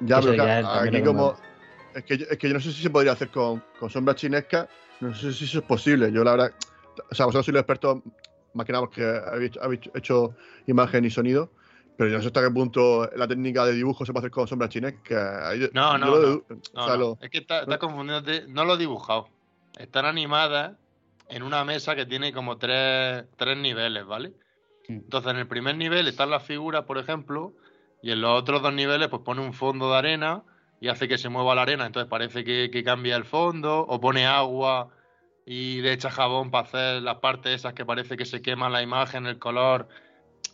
Ya, 0.00 0.18
Eso 0.20 0.30
pero 0.30 0.36
ya 0.38 0.44
claro, 0.62 0.68
también 0.76 0.94
aquí 0.96 1.04
como. 1.04 1.36
Es 1.94 2.04
que, 2.04 2.16
yo- 2.16 2.26
es 2.30 2.38
que 2.38 2.48
yo 2.48 2.54
no 2.54 2.60
sé 2.60 2.72
si 2.72 2.82
se 2.82 2.88
podría 2.88 3.12
hacer 3.12 3.28
con, 3.28 3.62
con 3.78 3.90
sombras 3.90 4.16
chinescas. 4.16 4.66
No 5.00 5.14
sé 5.14 5.30
si 5.34 5.44
eso 5.44 5.58
es 5.58 5.64
posible. 5.66 6.10
Yo, 6.10 6.24
la 6.24 6.30
verdad. 6.32 6.52
O 7.10 7.14
sea, 7.14 7.26
vosotros 7.26 7.46
sois 7.46 7.52
los 7.54 7.60
expertos, 7.60 8.02
más 8.54 8.66
que 8.66 8.72
nada 8.72 8.84
porque 8.84 9.04
habéis, 9.04 9.56
habéis 9.58 9.80
hecho 9.94 10.34
imagen 10.66 11.04
y 11.04 11.10
sonido. 11.10 11.50
Pero 11.96 12.10
yo 12.10 12.16
no 12.16 12.22
sé 12.22 12.28
hasta 12.28 12.42
qué 12.42 12.50
punto 12.50 13.10
la 13.14 13.28
técnica 13.28 13.64
de 13.66 13.74
dibujo 13.74 14.06
se 14.06 14.12
puede 14.12 14.22
hacer 14.22 14.30
con 14.30 14.48
sombras 14.48 14.70
chinescas. 14.70 15.42
Ahí- 15.44 15.68
No, 15.72 15.98
no, 15.98 16.06
lo 16.06 16.18
no. 16.20 16.28
No, 16.74 16.82
o 16.82 16.84
sea, 16.86 16.94
no. 16.94 16.96
lo- 16.96 17.18
Es 17.20 17.28
que 17.30 17.38
está, 17.38 17.60
está 17.60 17.78
confundiéndote. 17.78 18.46
No 18.48 18.64
lo 18.64 18.74
he 18.74 18.78
dibujado. 18.78 19.28
Están 19.78 20.06
animadas 20.06 20.72
en 21.28 21.42
una 21.42 21.62
mesa 21.64 21.94
que 21.94 22.06
tiene 22.06 22.32
como 22.32 22.56
tres, 22.56 23.24
tres 23.36 23.56
niveles, 23.58 24.04
¿vale? 24.06 24.32
Entonces, 24.88 25.30
en 25.30 25.36
el 25.36 25.46
primer 25.46 25.76
nivel 25.76 26.08
están 26.08 26.30
las 26.30 26.42
figuras, 26.42 26.84
por 26.84 26.98
ejemplo, 26.98 27.52
y 28.02 28.10
en 28.12 28.20
los 28.22 28.40
otros 28.40 28.62
dos 28.62 28.72
niveles, 28.72 29.08
pues 29.08 29.22
pone 29.22 29.40
un 29.42 29.52
fondo 29.52 29.90
de 29.92 29.98
arena 29.98 30.42
y 30.80 30.88
hace 30.88 31.06
que 31.06 31.18
se 31.18 31.28
mueva 31.28 31.54
la 31.54 31.62
arena. 31.62 31.84
Entonces 31.86 32.08
parece 32.08 32.42
que, 32.44 32.70
que 32.72 32.82
cambia 32.82 33.14
el 33.16 33.24
fondo, 33.24 33.80
o 33.86 34.00
pone 34.00 34.26
agua 34.26 34.88
y 35.46 35.80
le 35.80 35.92
echa 35.92 36.10
jabón 36.10 36.50
para 36.50 36.66
hacer 36.66 37.02
las 37.02 37.16
partes 37.16 37.54
esas 37.54 37.74
que 37.74 37.84
parece 37.84 38.16
que 38.16 38.24
se 38.24 38.42
quema 38.42 38.68
la 38.68 38.82
imagen, 38.82 39.26
el 39.26 39.38
color. 39.38 39.88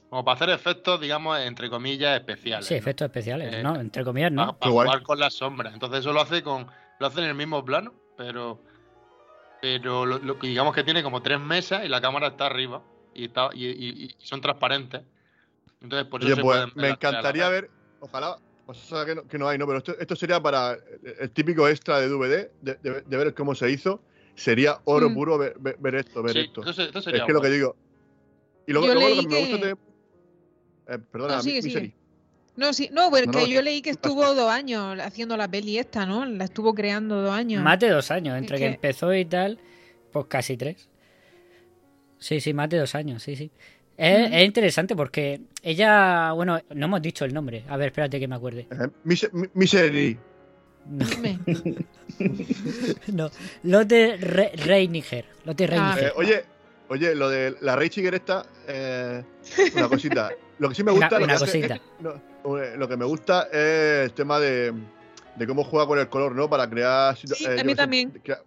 Como 0.09 0.25
para 0.25 0.37
hacer 0.37 0.51
efectos, 0.51 1.01
digamos, 1.01 1.39
entre 1.41 1.69
comillas, 1.69 2.17
especiales. 2.19 2.67
Sí, 2.67 2.75
¿no? 2.75 2.79
efectos 2.79 3.07
especiales, 3.07 3.53
Eh, 3.53 3.63
¿no? 3.63 3.77
Entre 3.79 4.05
comillas, 4.05 4.33
Para, 4.33 4.47
¿no? 4.53 4.55
jugar 4.71 5.03
con 5.03 5.19
las 5.19 5.35
sombras. 5.35 5.75
Entonces 5.75 6.01
eso 6.01 6.13
lo 6.13 6.21
hace 6.21 6.43
con. 6.43 6.67
Lo 6.99 7.07
hace 7.07 7.21
en 7.21 7.27
el 7.27 7.35
mismo 7.35 7.65
plano, 7.65 7.93
pero. 8.17 8.61
Pero 9.61 10.07
lo, 10.07 10.19
lo 10.19 10.39
que 10.39 10.47
digamos 10.49 10.75
que 10.75 10.85
tiene 10.85 11.03
como 11.03 11.23
tres 11.23 11.41
mesas 11.41 11.85
y 11.85 11.89
la 11.89 12.01
cámara 12.01 12.29
está 12.29 12.47
arriba. 12.47 12.83
Y 13.15 13.25
está, 13.27 13.51
y, 13.55 13.67
y- 13.67 14.05
y 14.05 14.15
son 14.19 14.41
transparentes. 14.41 15.03
Entonces, 15.83 16.09
por 16.09 16.21
eso 16.21 16.29
Oye, 16.29 16.37
se 16.37 16.43
pues 16.43 16.59
pueden 16.59 16.73
me 16.77 16.89
encantaría 16.91 17.49
ver, 17.49 17.71
ojalá, 18.01 18.39
o 18.67 18.75
sea, 18.75 19.05
que 19.05 19.15
no, 19.15 19.27
que 19.27 19.39
no 19.39 19.49
hay, 19.49 19.59
¿no? 19.59 19.67
Pero 19.67 19.79
esto, 19.79 19.99
esto 19.99 20.17
sería 20.17 20.41
para 20.41 20.73
el, 20.73 20.81
el 21.21 21.31
típico 21.31 21.69
extra 21.69 22.01
de 22.01 22.09
DVD, 22.09 22.51
de, 22.61 22.75
de- 22.75 23.01
de 23.03 23.17
ver 23.17 23.35
cómo 23.35 23.55
se 23.55 23.71
hizo. 23.71 24.01
Sería 24.37 24.79
oro 24.85 25.11
Mm. 25.11 25.15
puro 25.15 25.39
ver, 25.39 25.55
esto, 25.97 26.23
ver 26.23 26.33
Sí, 26.35 26.39
esto. 26.41 26.63
es 26.63 26.77
que 26.77 27.11
lo 27.33 27.41
que 27.41 27.49
guay. 27.49 27.53
digo. 27.53 27.75
Y 28.67 28.73
luego, 28.73 28.87
Yo 28.89 28.95
luego 28.95 29.09
lo 29.09 29.15
leí 29.17 29.27
que 29.27 29.35
me 29.35 29.41
gusta 29.51 29.67
de. 29.67 29.73
eh, 29.73 30.99
perdona, 31.11 31.37
No, 31.37 31.43
sigue, 31.43 31.57
mi- 31.57 31.63
sigue. 31.63 31.75
Misery. 31.81 31.95
No, 32.57 32.73
sí, 32.73 32.89
no, 32.93 33.11
porque 33.11 33.27
No, 33.27 33.33
no, 33.41 33.47
yo 33.47 33.61
leí 33.63 33.83
que 33.83 33.91
estuvo 33.91 34.35
dos 34.35 34.51
años 34.51 34.99
haciendo 35.01 35.37
la 35.37 35.47
peli 35.49 35.79
esta, 35.79 36.07
¿no? 36.07 36.25
La 36.25 36.45
estuvo 36.45 36.75
creando 36.75 37.21
dos 37.23 37.33
años. 37.35 37.63
Más 37.63 37.79
de 37.79 37.89
dos 37.91 38.11
años, 38.11 38.37
entre 38.39 38.57
Es 38.57 38.61
que 38.63 38.69
que- 38.69 38.75
empezó 38.75 39.13
y 39.15 39.25
tal, 39.27 39.59
pues 40.13 40.27
casi 40.27 40.57
tres. 40.57 40.89
Sí, 42.19 42.41
sí, 42.41 42.55
más 42.55 42.69
de 42.71 42.79
dos 42.79 42.95
años, 42.95 43.23
sí, 43.23 43.37
sí. 43.37 43.51
Es, 43.97 44.31
Mm. 44.31 44.35
es 44.35 44.45
interesante 44.45 44.97
porque 44.97 45.41
ella, 45.63 46.33
bueno, 46.33 46.59
no 46.75 46.87
hemos 46.87 47.03
dicho 47.03 47.25
el 47.25 47.33
nombre. 47.35 47.65
A 47.69 47.77
ver, 47.77 47.89
espérate 47.89 48.19
que 48.21 48.29
me 48.29 48.35
acuerde. 48.37 48.67
Eh, 48.71 48.89
Mise- 49.05 49.31
mi- 49.33 49.49
Misery. 49.55 50.19
No, 50.91 51.05
Dime. 51.05 51.39
no. 53.13 53.31
Lotte 53.65 54.17
Re 54.21 54.53
Reiniger. 54.57 55.25
Lotte 55.45 55.65
Ah. 55.65 55.67
Reiniger. 55.95 56.05
Eh, 56.05 56.13
oye, 56.17 56.45
oye, 56.89 57.15
lo 57.15 57.29
de 57.29 57.57
la 57.61 57.77
Rey 57.77 57.89
Chiger 57.89 58.15
esta, 58.15 58.47
eh, 58.69 59.23
una 59.75 59.89
cosita. 59.89 60.31
Lo 60.59 60.69
que 60.69 60.75
sí 60.75 60.83
me 60.85 60.93
Una- 60.93 61.07
gusta. 61.09 61.19
lo, 61.19 61.25
una 61.25 61.37
que 61.37 61.45
hace 61.45 61.81
no, 62.01 62.59
eh, 62.59 62.75
lo 62.77 62.89
que 62.89 62.97
me 62.97 63.05
gusta 63.05 63.49
es 63.53 64.05
el 64.07 64.13
tema 64.13 64.39
de, 64.39 64.73
de 65.35 65.47
cómo 65.47 65.65
juega 65.65 65.87
con 65.87 65.99
el 65.99 66.09
color, 66.09 66.35
¿no? 66.35 66.49
Para 66.49 66.69
crear. 66.71 67.17
Sí, 67.17 67.27
eh, 67.45 67.49
a 67.49 67.57
yo 67.57 67.65
mí 67.65 67.71
sé, 67.73 67.77
también. 67.77 68.11
crea- 68.23 68.43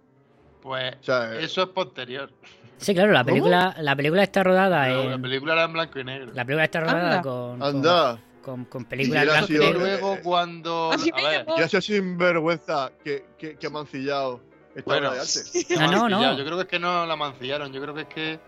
Pues 0.61 0.95
o 1.01 1.03
sea, 1.03 1.35
eh, 1.35 1.43
eso 1.43 1.63
es 1.63 1.69
posterior. 1.69 2.31
Sí, 2.77 2.93
claro, 2.93 3.11
la 3.11 3.19
¿Cómo? 3.23 3.33
película, 3.33 3.75
la 3.81 3.93
película 3.95 4.23
está 4.23 4.41
rodada 4.41 4.87
la 4.87 5.13
en. 5.15 5.21
película 5.21 5.51
era 5.53 5.63
en 5.65 5.73
blanco 5.73 5.99
y 5.99 6.03
negro. 6.05 6.31
La 6.33 6.45
película 6.45 6.63
está 6.63 6.79
rodada 6.79 7.17
Anda. 7.17 7.21
con, 7.21 7.61
anda. 7.61 8.11
con, 8.11 8.28
con 8.69 8.85
películas 8.85 9.27
así, 9.43 9.53
negro. 9.53 9.67
hombre. 9.69 9.83
Luego 9.99 10.17
cuando... 10.23 10.91
Gracias 11.57 11.85
sinvergüenza 11.85 12.91
que, 13.03 13.25
que, 13.37 13.55
que 13.57 13.67
ha 13.67 13.69
mancillado 13.69 14.41
esta 14.75 14.83
Bueno. 14.85 15.09
obra 15.09 15.15
de 15.15 15.21
arte. 15.21 15.75
No, 15.95 16.09
no, 16.09 16.21
no. 16.21 16.37
Yo 16.37 16.43
creo 16.45 16.57
que 16.57 16.63
es 16.63 16.67
que 16.69 16.79
no 16.79 17.05
la 17.05 17.15
mancillaron. 17.15 17.71
Yo 17.73 17.81
creo 17.81 17.93
que 17.95 18.01
es 18.01 18.07
que 18.07 18.39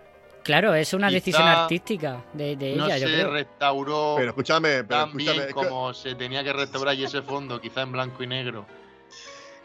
Claro, 0.43 0.73
es 0.73 0.91
una 0.95 1.11
decisión 1.11 1.47
artística 1.47 2.23
de, 2.33 2.55
de 2.55 2.75
no 2.75 2.85
ella, 2.87 2.97
yo 2.97 3.07
se 3.07 3.13
creo. 3.13 3.31
restauró 3.31 4.15
Pero 4.17 4.29
escúchame, 4.29 4.83
pero 4.83 4.87
tan 4.87 5.07
escúchame. 5.09 5.33
bien 5.37 5.47
que- 5.47 5.53
como 5.53 5.93
se 5.93 6.15
tenía 6.15 6.43
que 6.43 6.51
restaurar 6.51 6.95
y 6.95 7.03
ese 7.03 7.21
fondo, 7.21 7.61
quizá 7.61 7.81
en 7.83 7.91
blanco 7.91 8.23
y 8.23 8.27
negro. 8.27 8.65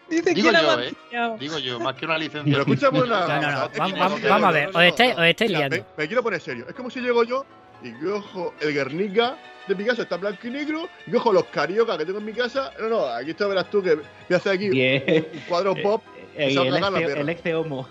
Dice 0.09 0.35
Digo 0.35 0.50
que 0.50 0.57
yo, 0.62 0.81
¿eh? 0.81 1.37
Digo 1.40 1.59
yo, 1.59 1.81
más 1.81 1.95
que 1.97 2.05
una 2.05 2.16
licencia. 2.19 2.45
Pero 2.45 2.61
escúchame 2.61 3.00
una. 3.02 3.21
No, 3.26 3.40
no, 3.40 3.50
no, 3.52 3.64
es 3.64 3.78
vamos- 3.78 4.23
vamos- 4.23 4.49
a 4.49 4.52
ver, 4.52 4.69
os 4.69 4.83
estáis- 4.83 5.14
os 5.16 5.25
estáis 5.25 5.50
liando. 5.50 5.76
Me, 5.78 5.85
me 5.97 6.07
quiero 6.07 6.23
poner 6.23 6.40
serio. 6.40 6.66
Es 6.69 6.75
como 6.75 6.90
si 6.90 7.00
llego 7.00 7.25
yo 7.25 7.45
y 7.87 7.93
cojo 8.05 8.55
el 8.61 8.73
Guernica 8.75 9.37
de 9.69 9.75
Picasso, 9.75 10.02
está 10.02 10.14
en 10.16 10.21
blanco 10.23 10.47
y 10.47 10.50
negro, 10.50 10.88
y 11.07 11.11
cojo 11.11 11.33
los 11.33 11.45
carioca 11.47 11.97
que 11.99 12.05
tengo 12.07 12.19
en 12.19 12.25
mi 12.25 12.33
casa. 12.33 12.71
No, 12.81 12.88
no, 12.88 13.07
aquí 13.07 13.35
te 13.35 13.45
verás 13.45 13.71
tú 13.71 13.83
que 13.83 13.95
voy 13.97 14.05
a 14.33 14.37
hacer 14.37 14.52
aquí 14.52 14.69
Bien. 14.71 15.26
un 15.33 15.40
cuadro 15.49 15.75
pop. 15.83 16.02
Eh, 16.37 16.52
y 16.52 16.57
va 16.57 16.62
a 16.64 16.88
el, 16.88 16.97
ex, 17.02 17.16
el 17.16 17.28
ex 17.31 17.55
homo. 17.55 17.88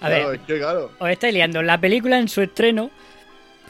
A 0.00 0.08
Claro, 0.08 0.28
ver, 0.28 0.40
es 0.40 0.46
que 0.46 0.58
claro. 0.58 0.90
os 0.98 1.08
estáis 1.10 1.34
liando. 1.34 1.62
La 1.62 1.78
película 1.78 2.18
en 2.18 2.28
su 2.28 2.40
estreno 2.40 2.90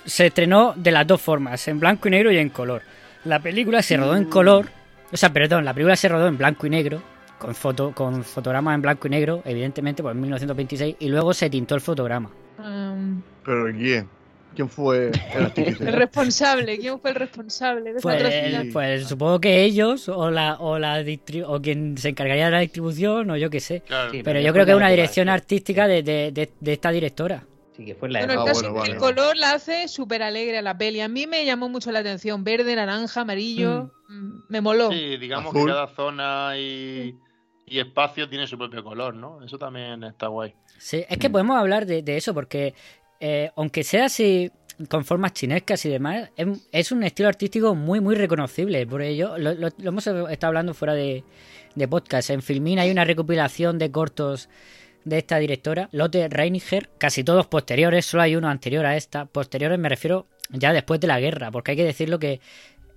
se 0.04 0.26
estrenó 0.26 0.75
de 0.76 0.90
las 0.90 1.06
dos 1.06 1.20
formas, 1.20 1.66
en 1.68 1.80
blanco 1.80 2.08
y 2.08 2.11
negro 2.11 2.30
y 2.32 2.38
en 2.38 2.50
color. 2.50 2.82
La 3.25 3.38
película 3.40 3.82
se 3.82 3.96
rodó 3.96 4.16
en 4.16 4.25
color, 4.26 4.66
o 5.12 5.16
sea, 5.16 5.32
perdón, 5.32 5.64
la 5.64 5.72
película 5.75 5.96
se 5.96 6.08
rodó 6.08 6.26
en 6.26 6.37
blanco 6.37 6.66
y 6.66 6.70
negro, 6.70 7.02
con 7.38 7.54
foto, 7.54 7.92
con 7.94 8.25
fotogramas 8.25 8.75
en 8.75 8.82
blanco 8.82 9.06
y 9.06 9.11
negro, 9.11 9.42
evidentemente, 9.44 10.02
pues 10.02 10.14
en 10.14 10.20
1926, 10.20 10.96
y 10.99 11.08
luego 11.08 11.32
se 11.32 11.49
tintó 11.49 11.75
el 11.75 11.80
fotograma. 11.80 12.30
Um, 12.58 13.22
Pero 13.44 13.64
¿quién? 13.76 14.08
¿Quién 14.54 14.68
fue 14.68 15.11
el 15.35 15.42
artífice? 15.44 15.85
el 15.88 15.92
responsable, 15.94 16.78
¿quién 16.78 17.00
fue 17.00 17.11
el 17.11 17.16
responsable 17.16 17.92
de 17.92 17.99
esa 17.99 18.12
atrocidad? 18.12 18.61
Pues, 18.61 18.73
pues 18.73 19.09
supongo 19.09 19.40
que 19.40 19.62
ellos 19.64 20.09
o 20.09 20.30
la 20.30 20.56
o 20.61 20.78
la 20.78 21.02
o 21.47 21.61
quien 21.62 21.97
se 21.97 22.11
encargaría 22.11 22.47
de 22.47 22.50
la 22.50 22.61
distribución 22.61 23.30
o 23.30 23.37
yo 23.37 23.49
qué 23.50 23.61
sé. 23.61 23.80
Claro. 23.87 24.11
Sí, 24.11 24.23
Pero 24.23 24.40
yo 24.40 24.52
creo 24.52 24.64
que 24.66 24.73
es 24.73 24.76
una 24.76 24.90
dirección 24.90 25.28
artística 25.28 25.87
de, 25.88 26.02
de- 26.02 26.32
de- 26.32 26.50
de 26.61 26.73
esta 26.73 26.90
directora. 26.90 27.44
Sí, 27.76 27.87
que 27.87 27.94
fue 27.94 28.11
la 28.11 28.18
Bueno, 28.26 28.35
el, 28.35 28.38
Ah, 28.40 28.44
caso 28.44 28.61
bueno, 28.71 28.82
que 28.85 28.90
el 28.90 28.99
vale. 28.99 29.14
color 29.14 29.37
la 29.38 29.52
hace 29.52 29.88
súper 29.88 30.23
alegre 30.23 30.59
a 30.59 30.62
la 30.62 30.76
peli. 30.76 31.00
A 31.00 31.09
mí 31.09 31.26
me 31.26 31.47
llamó 31.47 31.71
mucho 31.71 31.90
la 31.90 32.00
atención. 32.00 32.44
Verde, 32.44 32.76
naranja, 32.76 33.23
amarillo. 33.23 33.90
mm, 34.11 34.40
Me 34.50 34.61
moló. 34.61 34.90
Sí, 34.92 35.16
digamos 35.16 35.54
Azul. 35.54 35.66
que 35.68 35.73
cada 35.73 35.87
zona 35.88 36.52
y, 36.59 37.16
y 37.66 37.78
espacio 37.78 38.28
tiene 38.28 38.47
su 38.47 38.59
propio 38.59 38.85
color, 38.85 39.14
¿no? 39.14 39.42
Eso 39.42 39.56
también 39.56 40.04
está 40.04 40.26
guay. 40.26 40.54
Sí, 40.78 41.02
es 41.09 41.16
que 41.16 41.30
Mm. 41.30 41.32
podemos 41.32 41.56
hablar 41.59 41.87
de, 41.87 42.02
de 42.02 42.16
eso 42.18 42.35
porque 42.35 42.75
eh, 43.23 43.50
aunque 43.57 43.85
sea 43.85 44.07
así 44.07 44.50
con 44.88 45.05
formas 45.05 45.33
chinescas 45.33 45.85
y 45.87 45.88
demás, 45.88 46.31
es, 46.73 46.91
un 46.91 47.05
estilo 47.05 47.29
artístico 47.29 47.75
muy 47.75 48.00
muy 48.00 48.17
reconocible. 48.17 48.85
Por 48.87 49.00
ello, 49.02 49.38
lo, 49.38 49.55
lo- 49.55 49.69
lo 49.79 49.88
hemos 49.88 50.07
estado 50.07 50.49
hablando 50.49 50.75
fuera 50.75 50.95
de, 50.95 51.23
de 51.76 51.88
podcast. 51.88 52.31
En 52.31 52.43
Filmin 52.43 52.81
hay 52.81 52.91
una 52.91 53.05
recopilación 53.05 53.79
de 53.79 53.91
cortos 53.93 54.49
de 55.05 55.19
esta 55.19 55.38
directora, 55.38 55.88
Lotte 55.93 56.29
Reiniger, 56.31 56.88
casi 56.99 57.25
todos 57.25 57.47
posteriores, 57.47 58.07
solo 58.07 58.23
hay 58.25 58.37
uno 58.37 58.49
anterior 58.49 58.87
a 58.87 58.97
esta. 58.97 59.25
Posteriores 59.26 59.79
me 59.79 59.88
refiero 59.88 60.26
ya 60.50 60.73
después 60.73 61.00
de 61.00 61.07
la 61.07 61.19
guerra, 61.21 61.50
porque 61.50 61.73
hay 61.73 61.76
que 61.76 61.85
decirlo 61.85 62.19
que 62.19 62.41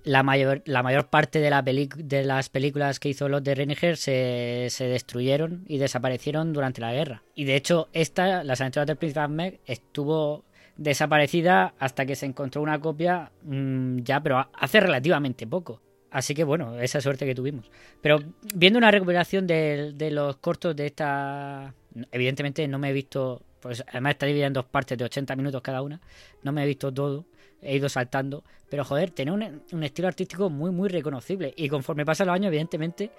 la 0.06 0.22
mayor, 0.22 0.62
la 0.66 0.84
mayor 0.84 1.08
parte 1.08 1.40
de, 1.40 1.50
la 1.50 1.62
de 1.62 2.24
las 2.24 2.48
películas 2.48 3.00
que 3.00 3.08
hizo 3.08 3.28
los 3.28 3.42
de 3.42 3.56
Reiniger 3.56 3.96
se, 3.96 4.68
se, 4.70 4.86
destruyeron 4.86 5.64
y 5.66 5.78
desaparecieron 5.78 6.52
durante 6.52 6.80
la 6.80 6.92
guerra. 6.92 7.24
Y 7.34 7.44
de 7.44 7.56
hecho, 7.56 7.88
esta, 7.92 8.44
Las 8.44 8.60
aventuras 8.60 8.86
del 8.86 8.96
príncipe 8.96 9.20
Ahmed, 9.20 9.54
estuvo 9.66 10.44
desaparecida 10.76 11.74
hasta 11.80 12.06
que 12.06 12.14
se 12.14 12.24
encontró 12.24 12.62
una 12.62 12.80
copia 12.80 13.32
mmm, 13.42 13.98
ya, 13.98 14.22
pero 14.22 14.48
hace 14.54 14.78
relativamente 14.78 15.44
poco. 15.44 15.80
Así 16.12 16.34
que 16.34 16.44
bueno, 16.44 16.78
esa 16.78 17.00
suerte 17.00 17.26
que 17.26 17.34
tuvimos. 17.34 17.68
Pero 18.00 18.20
viendo 18.54 18.78
una 18.78 18.92
recuperación 18.92 19.48
de, 19.48 19.92
de 19.92 20.12
los 20.12 20.36
cortos 20.36 20.76
de 20.76 20.86
esta... 20.86 21.74
Evidentemente 22.12 22.66
no 22.68 22.78
me 22.78 22.90
he 22.90 22.92
visto... 22.92 23.42
Pues 23.58 23.82
además 23.88 24.12
está 24.12 24.26
dividida 24.26 24.46
en 24.46 24.52
dos 24.52 24.66
partes 24.66 24.96
de 24.96 25.04
80 25.04 25.34
minutos 25.34 25.60
cada 25.62 25.82
una. 25.82 26.00
No 26.44 26.52
me 26.52 26.62
he 26.62 26.66
visto 26.66 26.94
todo 26.94 27.24
he 27.66 27.76
ido 27.76 27.88
saltando. 27.88 28.44
Pero 28.70 28.84
joder, 28.84 29.10
tiene 29.10 29.32
un, 29.32 29.62
un, 29.72 29.82
estilo 29.82 30.08
artístico 30.08 30.48
muy, 30.50 30.70
muy 30.70 30.88
reconocible. 30.88 31.52
Y 31.56 31.68
conforme 31.68 32.04
pasan 32.04 32.28
los 32.28 32.34
años, 32.34 32.48
evidentemente, 32.48 33.10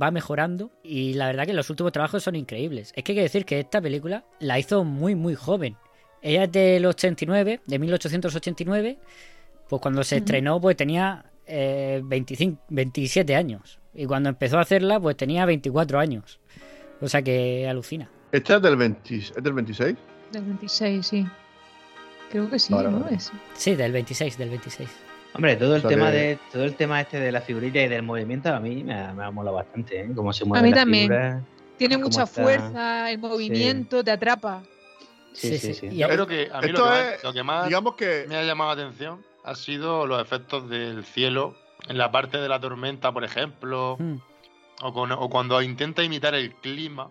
va 0.00 0.10
mejorando. 0.10 0.70
Y 0.82 1.14
la 1.14 1.26
verdad 1.26 1.46
que 1.46 1.52
los 1.52 1.70
últimos 1.70 1.92
trabajos 1.92 2.22
son 2.22 2.36
increíbles. 2.36 2.92
Es 2.96 3.04
que 3.04 3.12
hay 3.12 3.16
que 3.16 3.22
decir 3.22 3.44
que 3.44 3.60
esta 3.60 3.80
película 3.80 4.24
la 4.40 4.58
hizo 4.58 4.84
muy, 4.84 5.14
muy 5.14 5.34
joven. 5.34 5.76
Ella 6.20 6.44
es 6.44 6.52
del 6.52 6.86
89, 6.86 7.60
de 7.66 7.78
1889. 7.78 8.98
Pues 9.68 9.82
cuando 9.82 10.04
se 10.04 10.14
uh 10.14 10.18
-huh. 10.18 10.20
estrenó, 10.20 10.60
pues 10.60 10.76
tenía 10.76 11.24
eh, 11.46 12.00
25, 12.04 12.62
27 12.68 13.34
años. 13.34 13.78
Y 13.94 14.06
cuando 14.06 14.28
empezó 14.28 14.58
a 14.58 14.62
hacerla, 14.62 15.00
pues 15.00 15.16
tenía 15.16 15.44
24 15.46 15.98
años. 15.98 16.40
O 17.00 17.08
sea 17.08 17.22
que 17.22 17.68
alucina. 17.68 18.08
¿Esta 18.30 18.56
es 18.56 18.62
del, 18.62 18.76
20, 18.76 19.16
¿es 19.16 19.34
del 19.34 19.52
26? 19.52 19.96
Del 20.32 20.44
26, 20.44 21.06
sí. 21.06 21.26
Creo 22.32 22.48
que 22.48 22.58
sí, 22.58 22.72
¿no? 22.72 23.00
Vale. 23.00 23.16
Es... 23.16 23.30
Sí, 23.52 23.74
del 23.74 23.92
26, 23.92 24.38
del 24.38 24.48
26. 24.48 24.88
Hombre, 25.34 25.54
todo 25.56 25.76
el 25.76 25.78
o 25.78 25.80
sea 25.82 25.90
tema 25.90 26.10
que... 26.10 26.16
de 26.16 26.38
todo 26.50 26.64
el 26.64 26.74
tema 26.74 26.98
este 27.02 27.20
de 27.20 27.30
la 27.30 27.42
figurilla 27.42 27.82
y 27.82 27.88
del 27.88 28.02
movimiento 28.02 28.48
a 28.54 28.58
mí 28.58 28.82
me 28.82 28.94
ha, 28.94 29.12
me 29.12 29.22
ha 29.22 29.30
molado 29.30 29.56
bastante, 29.56 30.00
¿eh? 30.00 30.10
Cómo 30.16 30.32
se 30.32 30.46
mueve 30.46 30.60
A 30.60 30.62
mí 30.62 30.70
la 30.70 30.76
también. 30.76 31.08
figura, 31.08 31.42
Tiene 31.76 31.98
mucha 31.98 32.22
está... 32.22 32.42
fuerza, 32.42 33.10
el 33.10 33.18
movimiento 33.18 33.98
sí. 33.98 34.04
te 34.04 34.10
atrapa. 34.12 34.62
Sí, 35.34 35.58
sí, 35.58 35.74
sí. 35.74 35.94
Yo 35.94 36.08
creo 36.08 36.26
que 36.26 36.48
a 36.50 36.62
mí 36.62 36.68
lo 36.68 36.78
que, 36.78 36.82
más, 36.82 37.22
lo 37.22 37.32
que, 37.34 37.42
más, 37.42 37.66
digamos 37.66 37.94
que... 37.96 38.24
me 38.28 38.36
ha 38.36 38.44
llamado 38.44 38.74
la 38.74 38.82
atención 38.82 39.22
ha 39.44 39.54
sido 39.54 40.06
los 40.06 40.22
efectos 40.22 40.70
del 40.70 41.04
cielo 41.04 41.54
en 41.86 41.98
la 41.98 42.10
parte 42.10 42.38
de 42.38 42.48
la 42.48 42.58
tormenta, 42.60 43.12
por 43.12 43.24
ejemplo, 43.24 43.98
mm. 43.98 44.14
o, 44.80 44.92
con, 44.94 45.12
o 45.12 45.28
cuando 45.28 45.60
intenta 45.60 46.02
imitar 46.02 46.34
el 46.34 46.54
clima 46.54 47.10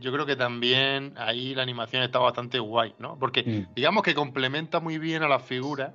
yo 0.00 0.12
creo 0.12 0.26
que 0.26 0.36
también 0.36 1.14
ahí 1.16 1.54
la 1.54 1.62
animación 1.62 2.02
está 2.02 2.18
bastante 2.18 2.58
guay, 2.58 2.94
¿no? 2.98 3.18
Porque 3.18 3.42
mm. 3.42 3.74
digamos 3.74 4.02
que 4.02 4.14
complementa 4.14 4.80
muy 4.80 4.98
bien 4.98 5.22
a 5.22 5.28
las 5.28 5.42
figuras, 5.42 5.92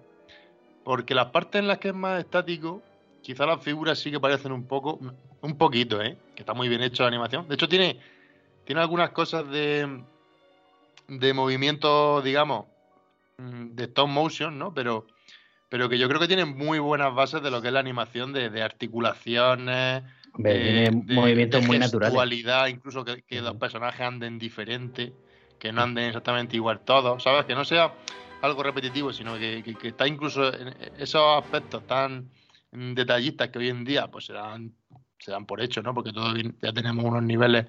porque 0.83 1.13
las 1.13 1.27
partes 1.27 1.59
en 1.59 1.67
las 1.67 1.79
que 1.79 1.89
es 1.89 1.93
más 1.93 2.19
estático, 2.19 2.81
quizá 3.21 3.45
las 3.45 3.61
figuras 3.63 3.99
sí 3.99 4.11
que 4.11 4.19
parecen 4.19 4.51
un 4.51 4.65
poco, 4.65 4.99
un 5.41 5.57
poquito, 5.57 6.01
¿eh? 6.01 6.17
Que 6.35 6.43
está 6.43 6.53
muy 6.53 6.69
bien 6.69 6.81
hecho 6.81 7.03
la 7.03 7.09
animación. 7.09 7.47
De 7.47 7.55
hecho, 7.55 7.67
tiene, 7.67 7.99
tiene 8.65 8.81
algunas 8.81 9.11
cosas 9.11 9.47
de, 9.49 10.03
de 11.07 11.33
movimiento, 11.33 12.21
digamos, 12.21 12.65
mm, 13.37 13.75
de 13.75 13.83
stop 13.83 14.07
motion, 14.07 14.57
¿no? 14.57 14.73
Pero, 14.73 15.05
pero 15.67 15.89
que 15.89 15.97
yo 15.97 16.07
creo 16.07 16.19
que 16.19 16.27
tienen 16.27 16.57
muy 16.57 16.79
buenas 16.79 17.13
bases 17.13 17.41
de 17.41 17.51
lo 17.51 17.61
que 17.61 17.67
es 17.67 17.73
la 17.73 17.81
animación 17.81 18.33
de, 18.33 18.49
de 18.49 18.63
articulaciones 18.63 20.03
tiene 20.43 20.91
movimientos 20.91 21.65
muy 21.65 21.79
naturales. 21.79 22.45
incluso 22.69 23.03
que, 23.03 23.23
que 23.23 23.41
los 23.41 23.55
personajes 23.55 24.01
anden 24.01 24.39
diferente, 24.39 25.13
que 25.57 25.71
no 25.71 25.81
anden 25.81 26.05
exactamente 26.05 26.55
igual 26.55 26.81
todos, 26.81 27.23
¿sabes? 27.23 27.45
Que 27.45 27.55
no 27.55 27.65
sea 27.65 27.93
algo 28.41 28.63
repetitivo, 28.63 29.11
sino 29.11 29.37
que, 29.37 29.61
que, 29.63 29.75
que 29.75 29.89
está 29.89 30.07
incluso 30.07 30.53
en 30.53 30.73
esos 30.97 31.43
aspectos 31.43 31.85
tan 31.85 32.29
detallistas 32.71 33.49
que 33.49 33.59
hoy 33.59 33.69
en 33.69 33.83
día 33.83 34.07
pues 34.07 34.25
se 34.25 34.33
dan, 34.33 34.73
se 35.17 35.31
dan 35.31 35.45
por 35.45 35.61
hecho, 35.61 35.81
¿no? 35.81 35.93
Porque 35.93 36.13
todos 36.13 36.37
ya 36.61 36.71
tenemos 36.71 37.03
unos 37.03 37.23
niveles 37.23 37.65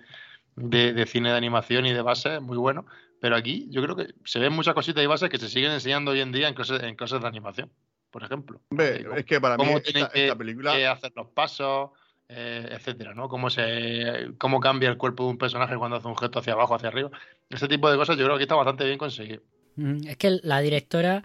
de, 0.56 0.92
de, 0.92 1.06
cine 1.06 1.30
de 1.30 1.36
animación 1.36 1.86
y 1.86 1.92
de 1.92 2.02
base 2.02 2.40
muy 2.40 2.56
buenos, 2.56 2.84
pero 3.20 3.36
aquí 3.36 3.66
yo 3.70 3.82
creo 3.82 3.96
que 3.96 4.14
se 4.24 4.38
ven 4.38 4.52
muchas 4.52 4.74
cositas 4.74 5.02
y 5.02 5.06
bases 5.06 5.30
que 5.30 5.38
se 5.38 5.48
siguen 5.48 5.72
enseñando 5.72 6.12
hoy 6.12 6.20
en 6.20 6.32
día 6.32 6.48
en 6.48 6.54
clases, 6.54 6.82
en 6.82 6.96
clases 6.96 7.20
de 7.20 7.28
animación, 7.28 7.70
por 8.10 8.22
ejemplo. 8.22 8.60
Hombre, 8.70 9.06
es 9.16 9.24
que 9.24 9.40
para 9.40 9.56
mí 9.56 9.64
esta, 9.84 10.08
que, 10.10 10.24
esta 10.24 10.36
película... 10.36 10.72
que 10.72 10.86
hacer 10.86 11.12
los 11.16 11.28
pasos, 11.28 11.90
eh, 12.32 12.68
etcétera, 12.70 13.12
¿no? 13.12 13.28
Cómo 13.28 13.50
se 13.50 14.28
cómo 14.38 14.60
cambia 14.60 14.88
el 14.88 14.96
cuerpo 14.96 15.24
de 15.24 15.30
un 15.30 15.38
personaje 15.38 15.76
cuando 15.76 15.96
hace 15.96 16.06
un 16.06 16.16
gesto 16.16 16.38
hacia 16.38 16.52
abajo, 16.52 16.76
hacia 16.76 16.88
arriba. 16.88 17.10
Ese 17.48 17.66
tipo 17.66 17.90
de 17.90 17.96
cosas 17.96 18.16
yo 18.16 18.24
creo 18.24 18.36
que 18.36 18.44
está 18.44 18.54
bastante 18.54 18.84
bien 18.84 18.98
conseguido. 18.98 19.42
Es 20.06 20.16
que 20.16 20.38
la 20.42 20.60
directora 20.60 21.24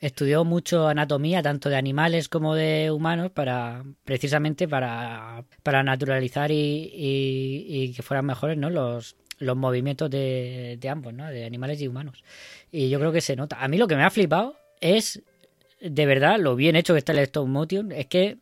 estudió 0.00 0.44
mucho 0.44 0.88
anatomía, 0.88 1.42
tanto 1.42 1.68
de 1.68 1.76
animales 1.76 2.28
como 2.28 2.54
de 2.54 2.90
humanos, 2.90 3.30
para 3.30 3.84
precisamente 4.04 4.66
para, 4.66 5.44
para 5.62 5.82
naturalizar 5.82 6.50
y, 6.50 6.90
y, 6.92 7.66
y 7.68 7.92
que 7.94 8.02
fueran 8.02 8.26
mejores 8.26 8.58
¿no? 8.58 8.70
los, 8.70 9.16
los 9.38 9.56
movimientos 9.56 10.10
de, 10.10 10.78
de 10.80 10.88
ambos, 10.88 11.14
¿no? 11.14 11.26
de 11.28 11.44
animales 11.44 11.80
y 11.80 11.88
humanos. 11.88 12.24
Y 12.72 12.90
yo 12.90 12.98
creo 12.98 13.12
que 13.12 13.20
se 13.20 13.36
nota. 13.36 13.62
A 13.62 13.68
mí 13.68 13.78
lo 13.78 13.86
que 13.86 13.96
me 13.96 14.02
ha 14.02 14.10
flipado 14.10 14.56
es, 14.80 15.22
de 15.80 16.06
verdad, 16.06 16.38
lo 16.38 16.56
bien 16.56 16.76
hecho 16.76 16.94
que 16.94 16.98
está 16.98 17.12
el 17.12 17.18
stop 17.20 17.46
motion. 17.46 17.92
Es 17.92 18.06
que 18.06 18.38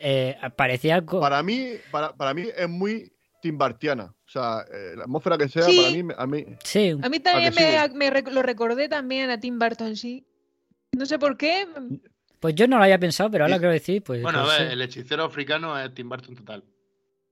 eh, 0.00 0.36
parecía... 0.56 1.04
Para 1.04 1.42
mí, 1.42 1.72
para, 1.90 2.14
para 2.14 2.34
mí 2.34 2.46
es 2.56 2.68
muy 2.68 3.12
timbartiana. 3.42 4.04
O 4.04 4.28
sea, 4.28 4.64
eh, 4.72 4.94
la 4.96 5.04
atmósfera 5.04 5.36
que 5.38 5.48
sea, 5.48 5.62
Sí. 5.62 5.76
para 5.76 5.90
mí, 5.90 6.14
a 6.16 6.26
mí... 6.26 6.56
Sí, 6.64 6.90
A 7.02 7.08
mí 7.08 7.20
también 7.20 7.52
¿A 7.52 7.56
que 7.56 7.60
me, 7.64 7.88
sí? 7.88 7.94
me 7.96 8.10
rec- 8.10 8.30
lo 8.30 8.42
recordé 8.42 8.88
también 8.88 9.30
a 9.30 9.38
Tim 9.38 9.58
Burton, 9.58 9.96
sí. 9.96 10.26
No 10.92 11.06
sé 11.06 11.18
por 11.18 11.36
qué. 11.36 11.66
pues 12.40 12.54
yo 12.54 12.66
no 12.68 12.78
lo 12.78 12.84
había 12.84 12.98
pensado, 12.98 13.30
pero 13.30 13.44
ahora 13.44 13.58
quiero 13.58 13.72
decir, 13.72 14.02
pues... 14.02 14.22
Bueno, 14.22 14.40
a 14.40 14.44
pues, 14.44 14.58
ver, 14.58 14.66
sí. 14.68 14.72
el 14.72 14.82
hechicero 14.82 15.24
africano 15.24 15.78
es 15.78 15.92
Tim 15.94 16.08
Burton 16.08 16.34
total. 16.36 16.64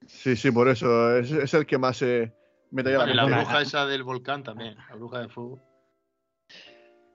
Sí, 0.06 0.36
sí, 0.36 0.50
por 0.50 0.68
eso. 0.68 1.16
Es, 1.16 1.30
es 1.30 1.54
el 1.54 1.64
que 1.66 1.78
más 1.78 1.96
se 1.98 2.32
me 2.70 2.82
traía 2.82 2.98
Vale, 2.98 3.14
la 3.14 3.24
bruja 3.24 3.62
esa 3.62 3.86
del 3.86 4.02
volcán 4.02 4.42
también, 4.42 4.76
la 4.88 4.96
bruja 4.96 5.20
de 5.20 5.28
fuego. 5.28 5.60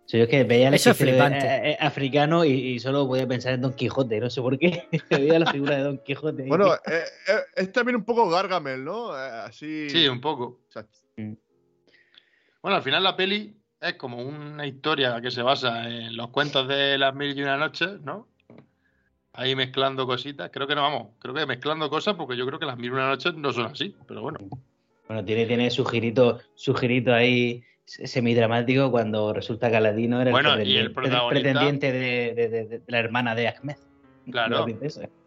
Sí, 0.08 0.18
yo 0.18 0.24
es 0.24 0.30
que 0.30 0.46
veía 0.46 0.70
el 0.70 0.74
Eso 0.74 0.92
es 0.92 0.96
hechicero, 1.02 1.18
flipante. 1.18 1.46
eh, 1.46 1.72
eh, 1.72 1.78
africano 1.82 2.46
y, 2.46 2.52
y 2.52 2.80
solo 2.80 3.06
podía 3.06 3.28
pensar 3.28 3.54
en 3.54 3.62
Don 3.62 3.74
Quijote, 3.74 4.22
no 4.22 4.30
sé 4.30 4.42
por 4.42 4.58
qué. 4.58 4.88
veía 5.12 5.38
la 5.38 5.52
figura 5.52 5.76
de 5.76 5.84
Don 5.84 5.98
Quijote. 6.00 6.44
Bueno, 6.44 6.74
eh, 6.76 7.04
eh, 7.28 7.40
es 7.58 7.72
también 7.74 7.98
un 7.98 8.06
poco 8.06 8.30
Gargamel, 8.30 8.86
¿no? 8.86 9.14
Eh, 9.14 9.30
así... 9.46 9.90
Sí, 9.90 10.08
un 10.08 10.22
poco. 10.22 10.62
o 10.70 10.72
sea, 10.72 10.86
Bueno, 11.18 12.78
al 12.78 12.84
final 12.84 13.04
la 13.04 13.18
peli 13.18 13.54
es 13.82 13.94
como 13.96 14.18
una 14.22 14.66
historia 14.66 15.20
que 15.22 15.30
se 15.30 15.42
basa 15.42 15.88
en 15.90 16.16
los 16.16 16.30
cuentos 16.30 16.68
de 16.70 16.98
las 16.98 17.14
mil 17.14 17.38
y 17.38 17.44
una 17.44 17.58
noches, 17.58 18.00
¿no? 18.02 18.30
Ahí 19.34 19.56
mezclando 19.56 20.08
cositas. 20.08 20.50
Creo 20.54 20.68
que 20.68 20.74
no, 20.76 20.84
vamos, 20.84 21.10
creo 21.20 21.34
que 21.34 21.46
mezclando 21.46 21.90
cosas 21.90 22.16
porque 22.16 22.38
yo 22.38 22.48
creo 22.48 22.58
que 22.60 22.66
las 22.66 22.78
mil 22.78 22.92
y 22.92 22.94
una 22.94 23.10
noches 23.10 23.36
no 23.36 23.52
son 23.52 23.66
así, 23.68 23.94
pero 24.08 24.22
bueno. 24.22 24.40
Bueno, 25.08 25.24
tiene, 25.26 25.46
tiene 25.46 25.70
su 25.70 25.86
girito, 25.86 26.40
su 26.56 26.74
girito 26.74 27.14
ahí 27.14 27.62
semidramático 27.88 28.92
cuando 28.92 29.34
resulta 29.34 29.70
que 29.70 29.78
Aladino 29.78 30.22
era 30.22 30.32
Bueno, 30.32 30.54
el, 30.56 30.68
y 30.68 30.78
el 30.78 30.92
pretendiente, 30.92 31.20
protagonista- 31.20 31.30
pretendiente 31.30 31.92
de, 31.92 32.34
de- 32.36 32.50
de- 32.50 32.66
de 32.80 32.82
la 32.88 33.00
hermana 33.00 33.34
de 33.36 33.48
Ahmed. 33.48 33.76
Claro. 34.30 34.66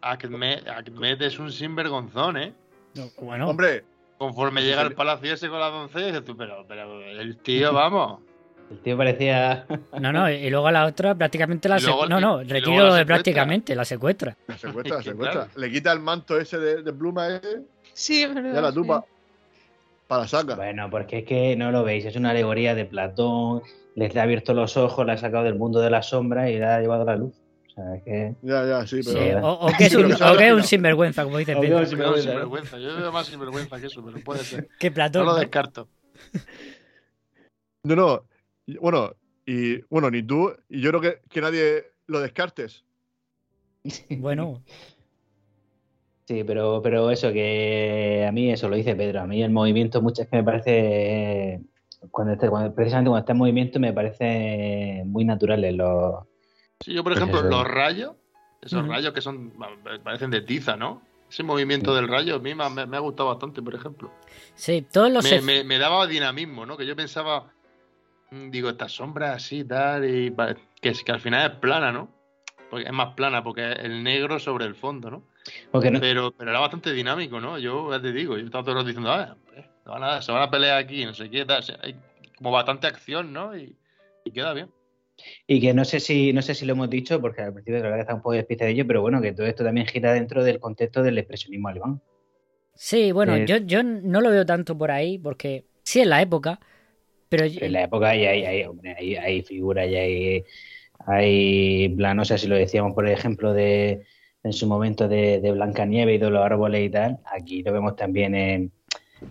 Ahmed, 0.01 0.67
Ahmed 0.67 1.21
es 1.23 1.39
un 1.39 1.51
sinvergonzón, 1.51 2.37
¿eh? 2.37 2.53
Bueno, 3.19 3.49
Hombre, 3.49 3.83
Conforme 4.17 4.61
llega 4.61 4.81
al 4.81 4.91
palacio 4.93 5.33
ese 5.33 5.49
con 5.49 5.59
la 5.59 5.69
doncella, 5.69 6.05
dices 6.07 6.23
tú, 6.23 6.37
pero, 6.37 6.63
pero 6.67 7.01
el 7.01 7.37
tío, 7.37 7.73
vamos. 7.73 8.19
El 8.69 8.77
tío 8.79 8.95
parecía. 8.95 9.65
no, 9.99 10.13
no, 10.13 10.29
y 10.29 10.47
luego 10.51 10.67
a 10.67 10.71
la 10.71 10.85
otra 10.85 11.15
prácticamente 11.15 11.67
la 11.67 11.79
secuestra. 11.79 12.07
No, 12.07 12.21
no, 12.21 12.43
retiro 12.43 12.93
de 12.93 13.03
prácticamente, 13.05 13.75
la 13.75 13.83
secuestra. 13.83 14.37
la 14.47 14.57
secuestra, 14.59 14.97
la 14.97 15.03
secuestra. 15.03 15.31
claro. 15.45 15.51
Le 15.59 15.71
quita 15.71 15.91
el 15.91 15.99
manto 16.01 16.39
ese 16.39 16.59
de, 16.59 16.83
de 16.83 16.93
pluma 16.93 17.27
ese 17.29 17.63
Sí, 17.93 18.21
es 18.21 18.33
verdad. 18.33 18.53
y 18.53 18.57
a 18.57 18.61
la 18.61 18.69
sí. 18.69 18.75
Para 20.11 20.27
saca. 20.27 20.55
Bueno, 20.55 20.89
porque 20.89 21.19
es 21.19 21.23
que 21.23 21.55
no 21.55 21.71
lo 21.71 21.85
veis, 21.85 22.03
es 22.03 22.17
una 22.17 22.31
alegoría 22.31 22.75
de 22.75 22.83
Platón, 22.83 23.61
les 23.95 24.13
ha 24.17 24.23
abierto 24.23 24.53
los 24.53 24.75
ojos, 24.75 25.05
la 25.05 25.13
ha 25.13 25.17
sacado 25.17 25.45
del 25.45 25.55
mundo 25.55 25.79
de 25.79 25.89
la 25.89 26.03
sombra 26.03 26.49
y 26.49 26.59
la 26.59 26.75
ha 26.75 26.81
llevado 26.81 27.03
a 27.03 27.05
la 27.05 27.15
luz. 27.15 27.33
O 27.65 27.71
sea, 27.73 27.95
es 27.95 28.03
que. 28.03 28.35
Ya, 28.41 28.67
ya, 28.67 28.85
sí, 28.85 29.01
Sí, 29.03 29.11
pero. 29.13 29.47
o, 29.47 29.67
o 29.67 29.71
que 29.77 29.85
es 29.85 29.95
un, 29.95 30.11
o 30.11 30.37
que 30.37 30.49
es 30.49 30.65
sinvergüenza, 30.65 31.23
como 31.23 31.37
dice 31.37 31.53
Pedro. 31.55 31.65
Yo 31.65 31.75
veo 31.77 31.85
sinvergüenza, 31.85 32.29
sinvergüenza. 32.29 32.77
Yo 32.77 32.97
veo 32.97 33.11
más 33.13 33.27
sinvergüenza 33.27 33.79
que 33.79 33.87
eso, 33.87 34.03
pero 34.03 34.21
puede 34.21 34.43
ser. 34.43 34.67
Que 34.77 34.89
No 34.89 34.95
Platón. 34.95 35.25
lo 35.27 35.31
¿no? 35.31 35.39
descarto. 35.39 35.87
No, 37.85 37.95
no. 37.95 38.25
Bueno, 38.81 39.15
y 39.45 39.77
bueno, 39.83 40.11
ni 40.11 40.23
tú, 40.23 40.53
y 40.67 40.81
yo 40.81 40.89
creo 40.89 40.99
que, 40.99 41.21
que 41.29 41.39
nadie 41.39 41.85
lo 42.07 42.19
descartes. 42.19 42.83
Bueno, 44.09 44.61
Sí, 46.27 46.43
pero, 46.43 46.81
pero 46.81 47.11
eso, 47.11 47.31
que 47.33 48.25
a 48.27 48.31
mí 48.31 48.51
eso 48.51 48.69
lo 48.69 48.75
dice 48.75 48.95
Pedro. 48.95 49.21
A 49.21 49.27
mí 49.27 49.41
el 49.43 49.51
movimiento, 49.51 50.01
muchas 50.01 50.27
que 50.27 50.37
me 50.37 50.43
parece. 50.43 51.61
Cuando 52.09 52.33
esté, 52.33 52.49
cuando- 52.49 52.73
precisamente 52.73 53.09
cuando 53.09 53.19
está 53.19 53.31
en 53.33 53.37
movimiento, 53.37 53.79
me 53.79 53.93
parece 53.93 55.03
muy 55.05 55.25
naturales 55.25 55.75
los. 55.75 56.23
Sí, 56.79 56.93
yo, 56.93 57.03
por 57.03 57.13
Pues 57.13 57.23
ejemplo, 57.23 57.47
los 57.49 57.67
rayos, 57.67 58.15
esos 58.61 58.87
rayos 58.87 59.13
que 59.13 59.21
son, 59.21 59.53
parecen 60.03 60.31
de 60.31 60.41
tiza, 60.41 60.75
¿no? 60.75 61.01
Ese 61.29 61.43
movimiento 61.43 61.95
del 61.95 62.07
rayo 62.07 62.35
a 62.35 62.39
mí 62.39 62.55
me, 62.55 62.69
me- 62.69 62.85
me 62.85 62.97
ha 62.97 62.99
gustado 63.01 63.29
bastante, 63.29 63.61
por 63.61 63.75
ejemplo. 63.75 64.11
sí, 64.55 64.85
todos 64.91 65.11
los. 65.11 65.23
Me, 65.23 65.41
me- 65.41 65.63
me 65.63 65.77
daba 65.77 66.07
dinamismo, 66.07 66.65
¿no? 66.65 66.75
Que 66.77 66.85
yo 66.85 66.95
pensaba, 66.95 67.51
mm, 68.31 68.49
digo, 68.49 68.69
estas 68.69 68.91
sombras 68.93 69.35
así, 69.35 69.63
tal, 69.63 70.03
y 70.09 70.33
que, 70.81 70.93
que 70.93 71.11
al 71.11 71.19
final 71.19 71.51
es 71.51 71.57
plana, 71.57 71.91
¿no? 71.91 72.09
porque 72.69 72.85
es 72.85 72.93
más 72.93 73.15
plana, 73.15 73.43
porque 73.43 73.73
es 73.73 73.79
el 73.79 74.01
negro 74.01 74.39
sobre 74.39 74.63
el 74.65 74.75
fondo, 74.75 75.11
¿no? 75.11 75.23
Porque 75.71 75.91
no- 75.91 75.99
Pero, 75.99 76.31
pero 76.33 76.51
era 76.51 76.59
bastante 76.59 76.91
dinámico, 76.93 77.39
¿no? 77.39 77.57
Yo 77.57 77.91
ya 77.91 78.01
te 78.01 78.11
digo, 78.11 78.37
yo 78.37 78.45
estaba 78.45 78.63
todo 78.63 78.71
el 78.73 78.77
rato 78.77 78.87
diciendo, 78.87 79.11
ah, 79.11 79.35
eh, 79.55 79.65
se 79.83 79.89
van 79.89 80.03
a, 80.03 80.21
se 80.21 80.31
van 80.31 80.41
a 80.43 80.51
pelear 80.51 80.77
aquí, 80.77 81.05
no 81.05 81.13
sé 81.13 81.29
qué, 81.29 81.45
tal. 81.45 81.59
O 81.59 81.63
sea, 81.63 81.77
hay 81.81 81.95
como 82.37 82.51
bastante 82.51 82.87
acción, 82.87 83.33
¿no? 83.33 83.55
Y, 83.57 83.75
y 84.25 84.31
queda 84.31 84.53
bien. 84.53 84.69
Y 85.47 85.61
que 85.61 85.73
no 85.73 85.85
sé 85.85 85.99
si 85.99 86.33
no 86.33 86.41
sé 86.41 86.55
si 86.55 86.65
lo 86.65 86.73
hemos 86.73 86.89
dicho, 86.89 87.21
porque 87.21 87.41
al 87.41 87.53
principio 87.53 87.77
la 87.79 87.83
verdad 87.83 87.97
que 87.97 88.01
está 88.01 88.15
un 88.15 88.21
poco 88.21 88.33
despistadillo, 88.33 88.87
pero 88.87 89.01
bueno, 89.01 89.21
que 89.21 89.33
todo 89.33 89.45
esto 89.45 89.63
también 89.63 89.85
gira 89.87 90.13
dentro 90.13 90.43
del 90.43 90.59
contexto 90.59 91.03
del 91.03 91.17
expresionismo 91.17 91.67
alemán. 91.67 92.01
Sí, 92.75 93.11
bueno, 93.11 93.37
Eh, 93.37 93.45
yo, 93.45 93.57
yo 93.57 93.83
no 93.83 94.21
lo 94.21 94.29
veo 94.31 94.45
tanto 94.45 94.77
por 94.77 94.91
ahí, 94.91 95.17
porque 95.19 95.65
sí 95.83 95.99
en 96.01 96.09
la 96.09 96.21
época, 96.21 96.59
pero 97.29 97.45
yo- 97.45 97.65
En 97.65 97.73
la 97.73 97.83
época 97.83 98.09
hay, 98.09 98.25
hay, 98.25 98.45
hay, 98.45 98.63
hombre, 98.65 98.95
hay, 98.97 99.15
hay 99.15 99.41
figuras 99.43 99.87
y 99.87 99.95
hay, 99.95 100.43
hay 101.05 101.89
planos, 101.89 102.27
o 102.27 102.29
sea, 102.29 102.37
si 102.37 102.47
lo 102.47 102.55
decíamos, 102.55 102.93
por 102.93 103.07
ejemplo, 103.07 103.53
de 103.53 104.05
en 104.43 104.53
su 104.53 104.67
momento 104.67 105.07
de, 105.07 105.39
de 105.39 105.51
Blancanieves 105.51 106.15
y 106.15 106.17
de 106.17 106.29
los 106.29 106.43
árboles 106.43 106.83
y 106.85 106.89
tal, 106.89 107.19
aquí 107.25 107.61
lo 107.63 107.71
vemos 107.73 107.95
también 107.95 108.33
en, 108.35 108.71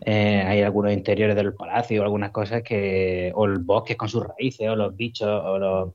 eh, 0.02 0.42
hay 0.46 0.62
algunos 0.62 0.92
interiores 0.92 1.34
del 1.36 1.54
palacio, 1.54 2.02
algunas 2.02 2.30
cosas 2.30 2.62
que, 2.62 3.32
o 3.34 3.44
el 3.46 3.58
bosque 3.58 3.96
con 3.96 4.08
sus 4.08 4.24
raíces, 4.26 4.68
o 4.68 4.76
los 4.76 4.96
bichos, 4.96 5.28
o, 5.28 5.58
los, 5.58 5.90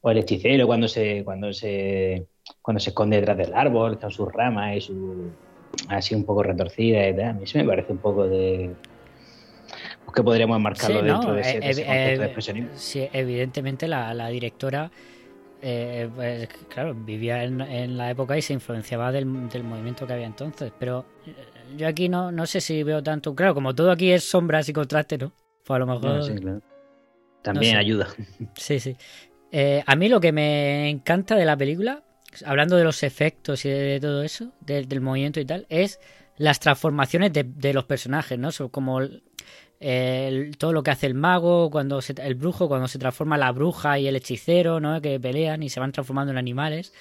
o 0.00 0.10
el 0.10 0.18
hechicero 0.18 0.66
cuando 0.66 0.86
se, 0.88 1.24
cuando 1.24 1.52
se, 1.52 2.26
cuando 2.60 2.80
se 2.80 2.90
esconde 2.90 3.16
detrás 3.16 3.36
del 3.36 3.54
árbol, 3.54 3.98
con 3.98 4.10
sus 4.10 4.32
ramas 4.32 4.76
y 4.76 4.80
su 4.80 5.36
así 5.88 6.14
un 6.14 6.24
poco 6.24 6.42
retorcida 6.42 7.08
y 7.08 7.16
tal. 7.16 7.28
A 7.30 7.32
mí 7.32 7.46
sí 7.46 7.58
me 7.58 7.64
parece 7.64 7.92
un 7.92 7.98
poco 7.98 8.28
de 8.28 8.76
pues 10.04 10.14
que 10.14 10.22
podríamos 10.22 10.56
enmarcarlo 10.56 11.00
Sí, 11.00 11.06
dentro 11.06 11.30
no, 11.30 11.34
de 11.34 11.40
ese, 11.40 11.60
de 11.60 11.66
eh, 11.66 11.70
ese 11.70 11.82
eh, 11.82 11.86
contexto 11.86 12.20
de 12.20 12.26
eh, 12.26 12.26
expresionismo. 12.26 12.70
sí, 12.74 13.08
evidentemente 13.12 13.88
la, 13.88 14.12
la 14.14 14.28
directora, 14.28 14.90
eh, 15.62 16.10
pues, 16.14 16.48
claro, 16.68 16.94
vivía 16.94 17.44
en, 17.44 17.60
en 17.60 17.96
la 17.96 18.10
época 18.10 18.36
y 18.36 18.42
se 18.42 18.52
influenciaba 18.52 19.12
del, 19.12 19.48
del 19.48 19.64
movimiento 19.64 20.06
que 20.06 20.12
había 20.12 20.26
entonces, 20.26 20.72
pero 20.78 21.06
eh, 21.26 21.34
yo 21.76 21.86
aquí 21.88 22.08
no, 22.08 22.30
no 22.32 22.46
sé 22.46 22.60
si 22.60 22.82
veo 22.82 23.02
tanto, 23.02 23.34
claro, 23.34 23.54
como 23.54 23.74
todo 23.74 23.90
aquí 23.90 24.10
es 24.12 24.24
sombras 24.24 24.68
y 24.68 24.72
contraste, 24.72 25.18
¿no? 25.18 25.32
Pues 25.64 25.76
a 25.76 25.78
lo 25.78 25.86
mejor... 25.86 26.04
No, 26.16 26.22
sí, 26.22 26.34
claro. 26.34 26.60
También 27.42 27.72
sé. 27.72 27.78
ayuda. 27.78 28.08
Sí, 28.56 28.78
sí. 28.80 28.96
Eh, 29.50 29.82
a 29.86 29.96
mí 29.96 30.08
lo 30.08 30.20
que 30.20 30.32
me 30.32 30.88
encanta 30.88 31.34
de 31.36 31.44
la 31.44 31.56
película, 31.56 32.02
hablando 32.44 32.76
de 32.76 32.84
los 32.84 33.02
efectos 33.02 33.64
y 33.64 33.68
de, 33.70 33.98
todo 34.00 34.22
eso, 34.22 34.52
de- 34.60 34.84
del 34.84 35.00
movimiento 35.00 35.40
y 35.40 35.44
tal, 35.44 35.66
es 35.68 35.98
las 36.36 36.60
transformaciones 36.60 37.32
de, 37.32 37.44
de 37.44 37.74
los 37.74 37.84
personajes, 37.84 38.38
¿no? 38.38 38.50
Como 38.70 39.00
el- 39.82 40.56
todo 40.56 40.72
lo 40.72 40.82
que 40.82 40.90
hace 40.92 41.06
el 41.06 41.14
mago, 41.14 41.70
cuando 41.70 42.00
se- 42.00 42.14
el 42.22 42.34
brujo, 42.34 42.68
cuando 42.68 42.88
se 42.88 42.98
transforma 42.98 43.36
la 43.36 43.50
bruja 43.52 43.98
y 43.98 44.06
el 44.06 44.16
hechicero, 44.16 44.80
¿no? 44.80 45.00
Que 45.00 45.18
pelean 45.20 45.62
y 45.62 45.68
se 45.68 45.80
van 45.80 45.92
transformando 45.92 46.30
en 46.32 46.38
animales. 46.38 46.92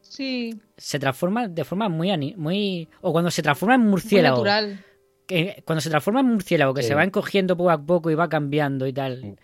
Sí, 0.00 0.58
Se 0.76 0.98
transforma 0.98 1.46
de 1.48 1.64
forma 1.64 1.88
muy... 1.88 2.10
ani- 2.10 2.34
muy 2.36 2.88
o 3.02 3.12
cuando 3.12 3.30
se 3.30 3.42
transforma 3.42 3.74
en 3.74 3.82
muy 3.82 3.90
murciélago. 3.90 4.36
natural. 4.38 4.84
que 5.26 5.62
cuando 5.64 5.80
se 5.80 5.90
transforma 5.90 6.18
en 6.20 6.26
murciélago, 6.26 6.74
que 6.74 6.82
Sí. 6.82 6.88
se 6.88 6.94
va 6.96 7.04
encogiendo 7.04 7.56
poco 7.56 7.70
a 7.70 7.78
poco 7.80 8.10
y 8.10 8.16
va 8.16 8.28
cambiando 8.28 8.84
y 8.88 8.92
tal. 8.92 9.36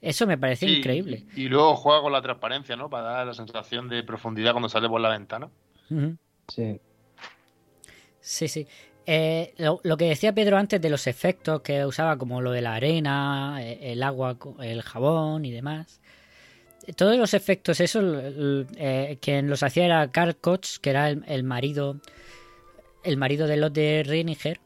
Eso 0.00 0.26
me 0.26 0.36
parece 0.36 0.66
Sí, 0.66 0.78
increíble. 0.78 1.26
Y, 1.36 1.42
y 1.42 1.48
luego 1.48 1.76
juega 1.76 2.02
con 2.02 2.10
la 2.12 2.20
transparencia, 2.20 2.74
¿no? 2.74 2.90
Para 2.90 3.04
dar 3.10 3.26
la 3.28 3.34
sensación 3.34 3.88
de 3.88 4.02
profundidad 4.02 4.50
cuando 4.50 4.68
sale 4.68 4.88
por 4.88 5.00
la 5.00 5.10
ventana. 5.10 5.48
Sí. 6.48 6.80
Sí, 8.20 8.48
sí. 8.48 8.66
Eh, 9.10 9.54
lo, 9.56 9.96
que 9.96 10.04
decía 10.04 10.34
Pedro 10.34 10.58
antes 10.58 10.82
de 10.82 10.90
los 10.90 11.06
efectos 11.06 11.62
que 11.62 11.86
usaba, 11.86 12.18
como 12.18 12.42
lo 12.42 12.50
de 12.52 12.60
la 12.60 12.74
arena, 12.74 13.56
eh, 13.62 13.92
el 13.92 14.02
agua, 14.02 14.36
el 14.60 14.82
jabón 14.82 15.46
y 15.46 15.50
demás. 15.50 15.98
Todos 16.94 17.16
los 17.16 17.32
efectos, 17.32 17.80
esos, 17.80 18.04
l- 18.04 18.66
eh, 18.76 19.16
quien 19.22 19.48
los 19.48 19.62
hacía 19.62 19.86
era 19.86 20.10
Karl 20.10 20.36
Koch, 20.36 20.76
que 20.82 20.90
era 20.90 21.08
el, 21.08 21.42
marido 21.42 21.96
el 23.02 23.16
marido 23.16 23.46
de 23.46 23.56
Lotte 23.56 24.02
Reiniger, 24.04 24.60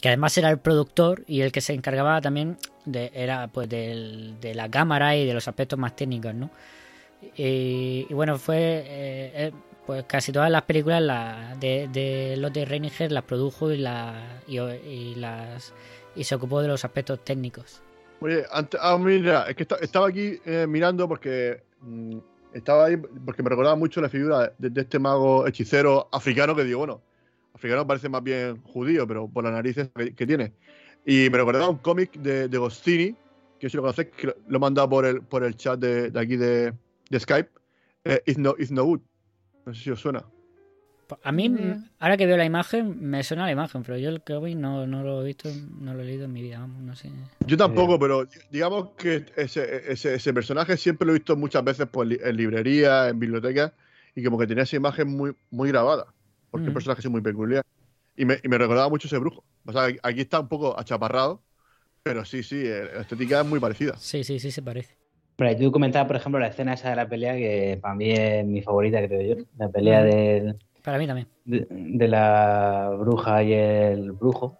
que 0.00 0.06
además 0.08 0.38
era 0.38 0.50
el 0.50 0.60
productor 0.60 1.24
y 1.26 1.40
el 1.40 1.50
que 1.50 1.60
se 1.60 1.72
encargaba 1.74 2.20
también 2.20 2.56
de, 2.84 3.10
era 3.14 3.48
pues 3.48 3.68
del- 3.68 4.36
de 4.40 4.54
la 4.54 4.70
cámara 4.70 5.16
y 5.16 5.26
de 5.26 5.34
los 5.34 5.48
aspectos 5.48 5.76
más 5.76 5.96
técnicos, 5.96 6.34
¿no? 6.34 6.50
Y, 7.36 8.04
bueno, 8.14 8.38
fue 8.38 8.58
eh, 8.58 9.32
eh, 9.34 9.52
pues 9.86 10.04
casi 10.04 10.32
todas 10.32 10.50
las 10.50 10.62
películas 10.62 11.02
la, 11.02 11.56
de, 11.58 11.88
de 11.88 12.36
Lotte 12.36 12.64
Reiniger 12.64 13.10
las 13.12 13.24
produjo 13.24 13.72
y, 13.72 13.78
la, 13.78 14.40
y, 14.46 15.14
las 15.16 15.74
y 16.14 16.24
se 16.24 16.34
ocupó 16.34 16.62
de 16.62 16.68
los 16.68 16.84
aspectos 16.84 17.24
técnicos. 17.24 17.82
Oye, 18.20 18.44
antes, 18.52 18.78
ah, 18.82 18.96
mira, 18.98 19.44
es 19.48 19.56
que 19.56 19.64
esta- 19.64 19.76
estaba 19.76 20.08
aquí 20.08 20.38
eh, 20.44 20.66
mirando 20.68 21.08
porque 21.08 21.64
mm, 21.80 22.18
estaba 22.52 22.86
ahí 22.86 22.96
porque 22.96 23.42
me 23.42 23.50
recordaba 23.50 23.74
mucho 23.74 24.00
la 24.00 24.08
figura 24.08 24.52
de, 24.58 24.70
de 24.70 24.80
este 24.82 24.98
mago 24.98 25.46
hechicero 25.46 26.08
africano 26.12 26.54
que 26.54 26.64
digo, 26.64 26.78
bueno, 26.78 27.02
africano 27.54 27.86
parece 27.86 28.08
más 28.08 28.22
bien 28.22 28.62
judío, 28.62 29.06
pero 29.06 29.28
por 29.28 29.44
las 29.44 29.52
narices 29.52 29.90
que, 30.16 30.26
tiene. 30.26 30.52
Y 31.04 31.28
me 31.30 31.38
recordaba 31.38 31.68
un 31.68 31.78
cómic 31.78 32.12
de, 32.18 32.48
de 32.48 32.58
Gostini, 32.58 33.16
que 33.58 33.68
si 33.68 33.76
lo 33.76 33.82
conocéis, 33.82 34.08
que 34.16 34.28
lo, 34.28 34.34
he 34.50 34.58
mandado 34.58 34.88
por 34.88 35.04
el, 35.04 35.22
por 35.22 35.44
el 35.44 35.56
chat 35.56 35.78
de, 35.78 36.10
de 36.10 36.20
aquí 36.20 36.36
de, 36.36 36.72
de 37.10 37.20
Skype. 37.20 37.50
Eh, 38.04 38.34
no, 38.36 38.54
It's 38.58 38.70
No 38.70 38.84
Good. 38.84 39.00
No 39.64 39.74
sé 39.74 39.82
si 39.82 39.90
os 39.90 40.00
suena. 40.00 40.24
A 41.22 41.30
mí, 41.32 41.54
ahora 41.98 42.16
que 42.16 42.26
veo 42.26 42.36
la 42.38 42.44
imagen, 42.44 42.98
me 42.98 43.22
suena 43.22 43.44
la 43.44 43.52
imagen, 43.52 43.82
pero 43.82 43.98
yo 43.98 44.08
el 44.08 44.22
cómic 44.22 44.56
no, 44.56 44.86
no 44.86 45.02
lo 45.02 45.22
he 45.22 45.26
visto, 45.26 45.50
no 45.78 45.92
lo 45.92 46.00
he 46.00 46.04
leído 46.06 46.24
en 46.24 46.32
mi 46.32 46.40
vida, 46.40 46.60
vamos, 46.60 46.80
no 46.82 46.96
sé. 46.96 47.10
Yo 47.46 47.56
tampoco, 47.56 47.98
pero 47.98 48.26
digamos 48.50 48.90
que 48.96 49.26
ese, 49.36 49.92
ese, 49.92 50.14
ese 50.14 50.32
personaje 50.32 50.76
siempre 50.78 51.04
lo 51.06 51.12
he 51.12 51.18
visto 51.18 51.36
muchas 51.36 51.62
veces 51.64 51.86
pues, 51.90 52.18
en 52.22 52.36
librerías, 52.36 53.10
en 53.10 53.18
bibliotecas, 53.18 53.72
y 54.14 54.24
como 54.24 54.38
que 54.38 54.46
tenía 54.46 54.62
esa 54.64 54.76
imagen 54.76 55.08
muy, 55.08 55.36
muy 55.50 55.68
grabada, 55.68 56.06
porque 56.50 56.64
es 56.64 56.68
un 56.68 56.72
Mm. 56.72 56.74
personaje 56.74 56.98
así 57.00 57.08
muy 57.08 57.20
peculiar. 57.20 57.62
Y 58.16 58.24
me, 58.24 58.38
y 58.42 58.48
me 58.48 58.56
recordaba 58.56 58.88
mucho 58.88 59.06
ese 59.06 59.18
brujo. 59.18 59.44
O 59.66 59.72
sea, 59.72 59.88
aquí 60.02 60.20
está 60.20 60.40
un 60.40 60.48
poco 60.48 60.78
achaparrado, 60.78 61.42
pero 62.02 62.24
sí, 62.24 62.42
sí, 62.42 62.56
eh, 62.64 62.90
la 62.94 63.00
estética 63.02 63.40
es 63.40 63.46
muy 63.46 63.60
parecida. 63.60 63.96
Sí, 63.96 64.24
sí, 64.24 64.38
sí, 64.38 64.50
se 64.50 64.62
parece. 64.62 64.96
Tú 65.58 65.70
comentabas, 65.72 66.06
por 66.06 66.16
ejemplo, 66.16 66.40
la 66.40 66.48
escena 66.48 66.74
esa 66.74 66.90
de 66.90 66.96
la 66.96 67.08
pelea, 67.08 67.34
que 67.34 67.78
para 67.80 67.94
mí 67.94 68.10
es 68.10 68.44
mi 68.44 68.62
favorita, 68.62 69.04
creo 69.06 69.36
yo. 69.36 69.44
La 69.58 69.68
pelea 69.68 70.02
del- 70.02 70.56
Para 70.82 70.98
mí 70.98 71.06
también. 71.06 71.28
de, 71.44 71.66
de 71.70 72.08
la 72.08 72.90
bruja 72.98 73.42
y 73.42 73.52
el 73.52 74.12
brujo. 74.12 74.58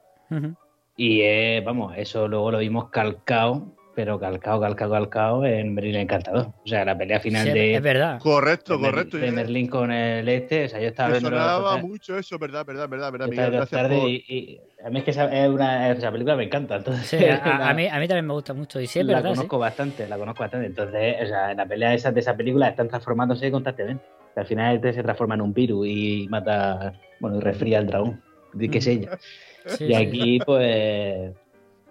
Y 0.96 1.20
eh, 1.22 1.62
vamos, 1.64 1.94
eso 1.96 2.28
luego 2.28 2.50
lo 2.50 2.58
vimos 2.58 2.90
calcado, 2.90 3.74
pero 3.94 4.18
calcado, 4.18 4.60
calcado, 4.60 4.92
calcado 4.92 5.44
en 5.46 5.74
Merlín 5.74 5.94
el 5.96 6.00
Encantador. 6.02 6.46
O 6.64 6.66
sea, 6.66 6.84
la 6.84 6.96
pelea 6.96 7.20
final 7.20 7.46
Sí, 7.46 7.52
de, 7.52 7.74
es 7.74 7.82
verdad. 7.82 8.18
Correcto, 8.20 8.72
de 8.74 8.78
Mer- 8.78 8.90
correcto. 8.92 9.16
de 9.18 9.30
Merlín 9.32 9.66
con 9.68 9.92
el 9.92 10.28
este. 10.28 10.64
O 10.64 10.68
sea, 10.68 10.80
yo 10.80 10.88
estaba 10.88 11.08
Me 11.10 11.14
viendo 11.20 11.28
sonaba 11.30 11.76
mucho 11.78 12.16
eso, 12.18 12.38
¿verdad? 12.38 12.64
¿Verdad? 12.64 12.88
¿Verdad? 12.88 13.12
¿verdad? 13.12 13.28
Miguel, 13.28 13.50
gracias 13.50 13.82
tarde 13.82 13.98
por- 13.98 14.08
y, 14.08 14.24
y 14.28 14.60
a 14.84 14.90
mí 14.90 14.98
es 15.00 15.04
que 15.04 15.10
esa, 15.10 15.24
es 15.44 15.48
una, 15.50 15.90
esa 15.90 16.10
película 16.10 16.36
me 16.36 16.44
encanta. 16.44 16.76
Entonces, 16.76 17.06
Sí, 17.06 17.16
a, 17.26 17.58
la- 17.58 17.68
a 17.70 17.74
mí, 17.74 17.86
a 17.86 17.98
mí 17.98 18.08
también 18.08 18.26
me 18.26 18.32
gusta 18.32 18.54
mucho. 18.54 18.80
Y 18.80 18.86
sí, 18.86 19.00
es 19.00 19.04
la 19.06 19.14
verdad. 19.16 19.30
sí. 19.30 19.36
conozco 19.36 19.58
bastante, 19.58 20.08
la 20.08 20.16
conozco 20.16 20.42
bastante. 20.42 20.66
Entonces, 20.68 21.16
o 21.22 21.26
sea, 21.26 21.50
en 21.50 21.56
la 21.58 21.66
pelea 21.66 21.92
esa, 21.94 22.10
de 22.12 22.20
esa 22.20 22.34
película 22.36 22.68
están 22.68 22.88
transformándose 22.88 23.50
constantemente. 23.50 24.02
Al 24.36 24.46
final 24.46 24.76
este 24.76 24.94
se 24.94 25.02
transforma 25.02 25.34
en 25.34 25.42
un 25.42 25.52
virus 25.52 25.86
y 25.86 26.26
mata, 26.30 26.94
bueno, 27.20 27.36
y 27.36 27.40
resfría 27.40 27.78
al 27.78 27.86
dragón. 27.86 28.22
¿De 28.54 28.68
qué 28.70 28.80
sé 28.80 29.00
yo? 29.00 29.10
Sí, 29.64 29.84
Y 29.84 29.88
sí. 29.88 29.94
aquí, 29.94 30.38
pues. 30.44 31.32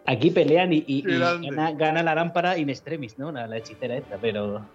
Aquí 0.05 0.31
pelean 0.31 0.73
y, 0.73 0.83
y- 0.87 1.01
gana, 1.03 1.71
gana 1.73 2.03
la 2.03 2.15
lámpara 2.15 2.57
in 2.57 2.69
extremis, 2.69 3.17
¿no? 3.19 3.31
La, 3.31 3.47
la 3.47 3.57
hechicera 3.57 3.95
esta, 3.95 4.17
pero. 4.17 4.65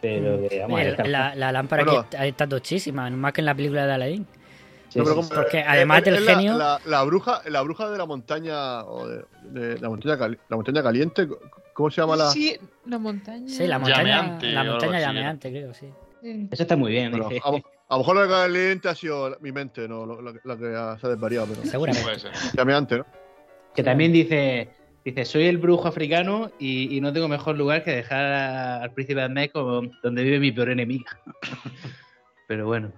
Pero 0.00 0.48
que, 0.48 0.60
vamos, 0.60 0.80
El- 0.80 0.86
es 0.88 0.96
que- 0.96 1.08
la, 1.08 1.34
la 1.34 1.50
lámpara 1.52 1.84
Bueno. 1.84 2.00
aquí 2.00 2.28
está, 2.28 2.46
tochísima, 2.46 3.08
más 3.10 3.32
que 3.32 3.40
en 3.40 3.46
la 3.46 3.54
película 3.54 3.86
de 3.86 3.92
Aladdin. 3.94 4.26
sí, 4.88 4.98
No, 4.98 5.04
pero 5.04 5.06
sí, 5.06 5.14
como- 5.16 5.28
sí. 5.28 5.34
Porque 5.34 5.58
eh, 5.58 5.64
además 5.66 5.98
eh, 6.06 6.10
del 6.10 6.24
la- 6.24 6.32
genio- 6.34 6.56
La, 6.56 6.80
la 6.86 7.02
bruja, 7.04 7.42
la 7.46 7.62
bruja 7.62 7.90
de 7.90 7.98
la 7.98 8.06
montaña. 8.06 8.84
O 8.84 9.08
de, 9.08 9.24
de 9.44 9.78
la, 9.80 9.88
montaña 9.88 10.16
cali- 10.18 10.38
la 10.48 10.56
montaña 10.56 10.82
caliente. 10.82 11.28
¿Cómo 11.72 11.90
se 11.90 12.00
llama 12.00 12.16
la.? 12.16 12.30
Sí, 12.30 12.56
la 12.86 12.98
montaña. 12.98 13.48
Sí, 13.48 13.66
la 13.66 13.78
montaña, 13.78 14.02
Llameante 14.16 14.46
la 14.52 14.64
montaña 14.64 15.00
llameante, 15.00 15.50
creo, 15.50 15.74
sí. 15.74 15.86
Sí. 16.22 16.48
Eso 16.50 16.62
está 16.64 16.76
muy 16.76 16.90
bien. 16.92 17.10
Bueno, 17.12 17.28
dije. 17.28 17.40
a, 17.44 17.50
lo- 17.52 17.56
a 17.88 17.92
lo 17.94 17.98
mejor 17.98 18.22
de 18.22 18.28
caliente 18.28 18.88
ha 18.88 18.94
sido 18.96 19.36
mi 19.40 19.52
mente, 19.52 19.86
no 19.88 20.04
lo 20.04 20.32
que 20.32 20.40
ha- 20.76 20.98
se 20.98 21.06
ha 21.06 21.10
desvariado, 21.10 21.46
pero. 21.46 21.64
Seguramente. 21.64 22.10
Llameante, 22.56 22.98
¿no? 22.98 23.06
Que 23.78 23.84
también 23.84 24.10
dice, 24.12 24.66
dice, 25.04 25.24
soy 25.24 25.44
el 25.46 25.58
brujo 25.58 25.86
africano 25.86 26.50
y, 26.58 26.96
y 26.96 27.00
no 27.00 27.12
tengo 27.12 27.28
mejor 27.28 27.56
lugar 27.56 27.84
que 27.84 27.92
dejar 27.92 28.24
a- 28.24 28.82
al 28.82 28.90
príncipe 28.92 29.22
Ahmed 29.22 29.50
como 29.52 29.82
donde 30.02 30.24
vive 30.24 30.40
mi 30.40 30.50
peor 30.50 30.70
enemiga. 30.70 31.16
Pero 32.48 32.66
bueno. 32.66 32.90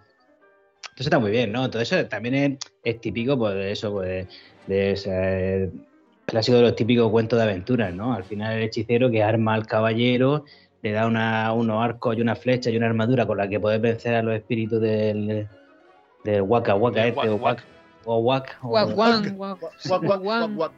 Eso 0.96 1.04
está 1.10 1.18
muy 1.18 1.32
bien, 1.32 1.52
¿no? 1.52 1.68
Todo 1.68 1.82
eso 1.82 2.02
también 2.06 2.34
es, 2.34 2.58
es 2.82 2.98
típico, 2.98 3.36
pues, 3.36 3.56
de 3.56 3.72
eso, 3.72 3.92
pues, 3.92 4.08
de, 4.08 4.74
de 4.74 4.92
ese 4.92 5.70
clásico 6.24 6.56
de 6.56 6.62
los 6.62 6.76
típicos 6.76 7.10
cuentos 7.10 7.38
de 7.38 7.42
aventuras, 7.42 7.92
¿no? 7.92 8.14
Al 8.14 8.24
final 8.24 8.56
el 8.56 8.62
hechicero 8.62 9.10
que 9.10 9.22
arma 9.22 9.52
al 9.52 9.66
caballero, 9.66 10.46
le 10.80 10.92
da 10.92 11.06
una, 11.06 11.52
unos 11.52 11.84
arcos 11.84 12.16
y 12.16 12.22
una 12.22 12.36
flecha 12.36 12.70
y 12.70 12.78
una 12.78 12.86
armadura 12.86 13.26
con 13.26 13.36
la 13.36 13.50
que 13.50 13.60
puedes 13.60 13.82
vencer 13.82 14.14
a 14.14 14.22
los 14.22 14.34
espíritus 14.34 14.80
del, 14.80 15.46
del 16.24 16.40
Waka 16.40 16.74
Waka 16.74 17.06
este, 17.06 17.28
o 17.28 17.36
Wak 17.36 17.62
Wak, 18.04 18.58
o 18.62 18.68
Wak, 18.68 18.88
o- 18.88 18.94
Guac, 18.94 18.94
guan, 18.94 19.36
guac, 19.36 19.58
Guac, 19.60 19.72
guac, 19.86 20.02
guac, 20.02 20.20
guan. 20.22 20.54
guac. 20.56 20.72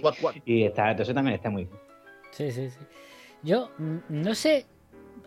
Guac, 0.00 0.20
guac. 0.20 0.36
Y 0.46 0.64
está, 0.64 0.90
eso 0.92 1.14
también 1.14 1.34
está 1.36 1.50
muy 1.50 1.64
bien. 1.64 1.76
Sí, 2.32 2.50
sí, 2.52 2.70
sí. 2.70 2.78
Yo 3.42 3.70
mm, 3.78 3.96
no 4.08 4.34
sé 4.34 4.66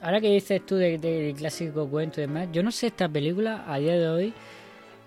ahora 0.01 0.19
que 0.21 0.29
dices 0.31 0.65
tú 0.65 0.75
del 0.75 0.99
de 0.99 1.33
clásico 1.37 1.87
cuento 1.87 2.19
y 2.21 2.23
demás, 2.27 2.47
yo 2.51 2.63
no 2.63 2.71
sé 2.71 2.87
esta 2.87 3.07
película 3.07 3.63
a 3.67 3.77
día 3.79 3.93
de 3.97 4.07
hoy. 4.07 4.33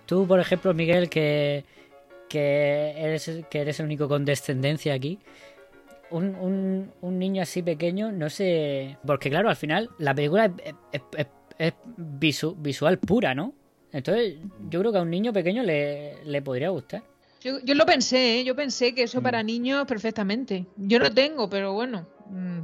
Tú, 0.06 0.26
por 0.26 0.38
ejemplo, 0.40 0.74
Miguel, 0.74 1.08
que, 1.08 1.64
que, 2.28 2.92
eres, 2.96 3.30
que 3.50 3.60
eres 3.60 3.80
el 3.80 3.86
único 3.86 4.06
con 4.08 4.24
descendencia 4.24 4.92
aquí. 4.94 5.18
Un, 6.10 6.34
un, 6.36 6.92
un 7.00 7.18
niño 7.18 7.42
así 7.42 7.62
pequeño, 7.62 8.12
no 8.12 8.28
sé. 8.30 8.98
Porque, 9.06 9.30
claro, 9.30 9.48
al 9.48 9.56
final 9.56 9.90
la 9.98 10.14
película 10.14 10.44
es, 10.46 10.74
es- 10.92 11.00
es- 11.16 11.26
es 11.58 11.72
visu- 11.96 12.54
visual 12.58 12.98
pura, 12.98 13.34
¿no? 13.34 13.54
Entonces, 13.94 14.34
yo 14.68 14.80
creo 14.80 14.90
que 14.92 14.98
a 14.98 15.02
un 15.02 15.10
niño 15.10 15.32
pequeño 15.32 15.62
le, 15.62 16.16
le 16.24 16.42
podría 16.42 16.70
gustar. 16.70 17.02
Yo, 17.42 17.60
yo 17.64 17.74
lo 17.74 17.86
pensé, 17.86 18.40
¿eh? 18.40 18.44
yo 18.44 18.56
pensé 18.56 18.92
que 18.94 19.04
eso 19.04 19.22
para 19.22 19.42
niños 19.42 19.86
perfectamente. 19.86 20.66
Yo 20.76 20.98
no 20.98 21.12
tengo, 21.12 21.48
pero 21.48 21.72
bueno. 21.74 22.06
mm, 22.28 22.58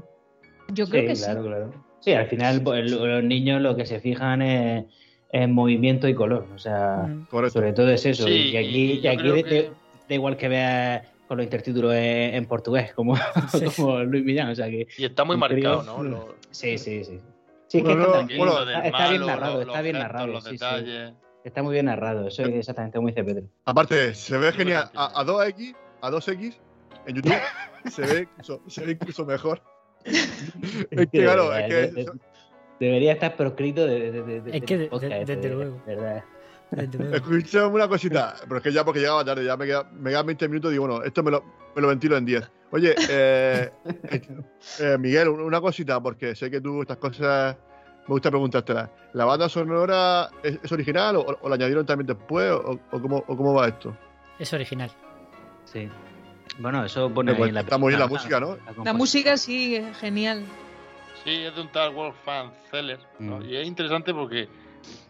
Yo 0.75 0.87
creo 0.88 1.07
que 1.07 1.14
claro, 1.14 1.43
sí. 1.43 1.49
claro. 1.49 1.75
Sí, 2.01 2.12
al 2.14 2.27
final 2.27 2.62
pues, 2.62 2.90
lo- 2.90 3.07
los 3.07 3.23
niños 3.23 3.61
lo 3.62 3.77
que 3.77 3.87
se 3.87 4.01
fijan 4.01 4.43
es 4.43 4.87
en 5.33 5.53
movimiento 5.53 6.09
y 6.09 6.14
color. 6.14 6.49
O 6.55 6.59
sea, 6.59 7.14
sobre 7.53 7.73
todo 7.75 7.90
es 7.90 8.05
eso. 8.07 8.27
Sí, 8.27 8.51
y 8.53 8.57
aquí, 8.57 8.93
y 9.03 9.07
aquí 9.07 9.29
da- 9.29 9.43
que- 9.43 9.71
da 10.09 10.14
igual 10.14 10.37
que 10.37 10.49
veas 10.49 11.07
con 11.29 11.37
los 11.37 11.45
intertítulos 11.45 11.95
en, 11.95 12.35
en 12.35 12.47
portugués, 12.47 12.93
como, 12.95 13.14
como 13.77 14.03
Luis 14.03 14.25
Millán. 14.25 14.49
O 14.51 14.55
sea 14.57 14.69
que, 14.69 14.88
Y 14.99 15.05
está 15.05 15.23
muy 15.25 15.37
marcado, 15.37 15.85
¿no? 15.85 16.03
Lo- 16.03 16.37
Sí, 16.51 16.77
sí, 16.79 17.05
sí. 17.05 17.21
Sí, 17.70 17.78
es 17.78 17.85
que 17.85 17.94
Bueno, 17.94 18.02
está, 18.04 18.37
bueno, 18.37 18.83
está- 18.83 19.09
bien 19.11 19.26
narrado, 19.26 19.52
los- 19.59 19.66
está 19.68 19.80
bien 19.83 19.94
gestos, 19.96 20.12
narrado. 20.12 20.26
los 20.26 20.42
sí, 20.44 20.48
sí. 20.50 20.52
detalles. 20.56 21.12
Está 21.44 21.62
muy 21.62 21.72
bien 21.72 21.87
narrado, 21.87 22.26
eso 22.26 22.42
es 22.42 22.48
exactamente 22.54 22.96
como 22.98 23.09
dice 23.09 23.22
Pedro. 23.24 23.44
Aparte, 23.64 24.12
se 24.14 24.37
ve 24.38 24.50
genial. 24.52 24.90
A, 24.94 25.20
a 25.20 25.24
2X, 25.24 25.74
a 26.02 26.11
2X, 26.11 26.59
en 27.06 27.14
YouTube, 27.14 27.33
se 27.92 28.02
ve 28.02 28.20
incluso, 28.22 28.61
se 28.66 28.85
ve 28.85 28.92
incluso 28.92 29.24
mejor. 29.24 29.62
es 30.04 31.06
que, 31.12 31.22
claro, 31.22 31.54
es 31.54 31.66
que. 31.68 31.74
de- 31.74 31.92
de- 32.04 32.12
Debería 32.80 33.12
estar 33.12 33.37
proscrito 33.37 33.87
de, 33.87 34.11
de, 34.11 34.22
de- 34.22 34.40
de- 34.40 34.56
Es 34.56 34.62
que 34.64 34.78
de- 34.78 34.88
desde 34.88 35.37
de- 35.37 35.48
luego. 35.50 35.83
¿verdad? 35.87 36.24
Escuchame 36.72 37.66
una 37.66 37.88
cosita, 37.88 38.37
pero 38.42 38.59
es 38.59 38.62
que 38.62 38.72
ya 38.72 38.85
porque 38.85 39.00
llegaba 39.00 39.24
tarde, 39.24 39.44
ya 39.44 39.56
me 39.56 39.66
quedan 39.66 39.87
me 40.00 40.11
quedan 40.11 40.26
20 40.26 40.48
minutos 40.48 40.70
y 40.70 40.74
digo, 40.74 40.87
bueno, 40.87 41.02
esto 41.02 41.22
me 41.22 41.30
lo, 41.30 41.44
me 41.74 41.83
lo 41.83 41.88
ventilo 41.88 42.16
en 42.16 42.24
10. 42.24 42.50
Oye, 42.72 42.94
eh, 43.11 43.70
eh, 44.78 44.98
Miguel, 44.98 45.28
una 45.28 45.61
cosita, 45.61 46.00
porque 46.00 46.35
sé 46.35 46.50
que 46.50 46.61
tú 46.61 46.83
estas 46.83 46.98
cosas 46.98 47.56
me 48.06 48.14
gusta 48.14 48.30
preguntártelas. 48.30 48.90
¿La 49.12 49.24
banda 49.24 49.48
sonora 49.48 50.30
es, 50.42 50.59
es 50.62 50.72
original 50.72 51.16
o, 51.16 51.38
o 51.40 51.48
la 51.48 51.56
añadieron 51.56 51.85
también 51.85 52.06
después 52.06 52.50
o, 52.52 52.78
o 52.90 53.02
cómo, 53.02 53.24
o 53.26 53.37
cómo 53.37 53.54
va 53.54 53.68
esto? 53.68 53.96
Es 54.38 54.52
original. 54.52 54.90
Sí. 55.64 55.88
Bueno, 56.59 56.85
eso 56.85 57.12
pone 57.12 57.33
Pues 57.33 57.42
ahí 57.42 57.48
en 57.48 57.54
la 57.54 57.61
está 57.61 57.78
muy 57.78 57.90
bien 57.90 58.00
la 58.00 58.06
música, 58.06 58.40
¿no? 58.40 58.56
la 58.85 58.92
música 58.92 59.37
sí, 59.37 59.76
es 59.76 59.98
genial. 59.98 60.44
Sí, 61.24 61.30
es 61.30 61.54
de 61.54 61.61
un 61.61 61.68
tal 61.68 61.94
Wolfgang 61.94 62.50
Zeller. 62.70 62.98
¿no? 63.18 63.38
Mm. 63.38 63.44
Y 63.44 63.56
es 63.56 63.66
interesante 63.66 64.14
porque 64.14 64.48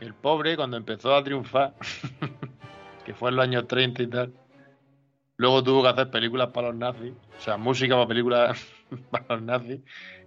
el 0.00 0.14
pobre, 0.14 0.56
cuando 0.56 0.76
empezó 0.76 1.14
a 1.14 1.22
triunfar, 1.22 1.74
que 3.04 3.14
fue 3.14 3.30
en 3.30 3.36
los 3.36 3.42
años 3.44 3.66
30 3.66 4.02
y 4.02 4.06
tal, 4.06 4.32
luego 5.36 5.62
tuvo 5.62 5.82
que 5.82 5.88
hacer 5.88 6.10
películas 6.10 6.48
para 6.48 6.68
los 6.68 6.76
nazis, 6.76 7.12
o 7.38 7.40
sea, 7.40 7.56
música 7.56 7.94
para 7.94 8.06
películas 8.08 8.58
para 9.10 9.36
los 9.36 9.42
nazis, 9.42 9.80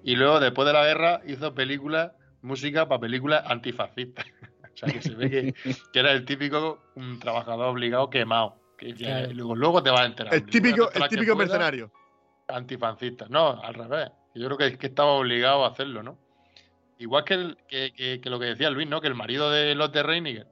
y 0.03 0.15
luego, 0.15 0.39
después 0.39 0.65
de 0.67 0.73
la 0.73 0.85
guerra, 0.85 1.21
hizo 1.27 1.53
películas, 1.53 2.11
música 2.41 2.87
para 2.87 2.99
películas 2.99 3.43
antifascistas. 3.47 4.25
o 4.73 4.77
sea, 4.77 4.89
que 4.91 5.01
se 5.01 5.13
ve 5.15 5.29
que, 5.29 5.53
que 5.93 5.99
era 5.99 6.11
el 6.11 6.25
típico 6.25 6.79
un 6.95 7.19
trabajador 7.19 7.67
obligado 7.67 8.09
quemado. 8.09 8.55
Que 8.77 8.91
ya- 8.93 9.19
Claro. 9.19 9.33
luego, 9.33 9.55
luego 9.55 9.83
te 9.83 9.91
vas 9.91 10.01
a 10.01 10.05
enterar. 10.05 10.33
El 10.33 10.45
típico, 10.45 10.91
el 10.91 11.07
típico 11.07 11.35
mercenario. 11.35 11.91
antifascista. 12.47 13.27
No, 13.29 13.61
al 13.61 13.73
revés. 13.75 14.11
Yo 14.35 14.45
creo 14.47 14.57
que 14.57 14.67
es 14.67 14.77
que 14.77 14.87
estaba 14.87 15.11
obligado 15.11 15.63
a 15.63 15.69
hacerlo, 15.69 16.03
¿no? 16.03 16.17
Igual 16.99 17.23
que, 17.23 17.33
el- 17.33 17.57
que, 17.67 17.91
que- 17.93 18.19
que 18.21 18.29
lo 18.29 18.39
que 18.39 18.45
decía 18.47 18.69
Luis, 18.69 18.87
¿no? 18.87 19.01
Que 19.01 19.07
el 19.07 19.15
marido 19.15 19.49
de 19.51 19.75
Lotte 19.75 20.03
Reiniger, 20.03 20.47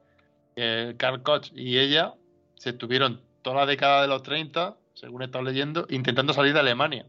que 0.55 0.95
Karl 0.97 1.21
Koch 1.23 1.49
y 1.55 1.77
ella 1.77 2.13
se 2.55 2.71
estuvieron 2.71 3.21
toda 3.41 3.57
la 3.57 3.65
década 3.65 4.01
de 4.01 4.07
los 4.07 4.21
30, 4.23 4.77
según 4.93 5.21
he 5.21 5.25
estado 5.25 5.43
leyendo, 5.43 5.87
intentando 5.89 6.33
salir 6.33 6.53
de 6.53 6.59
Alemania. 6.59 7.05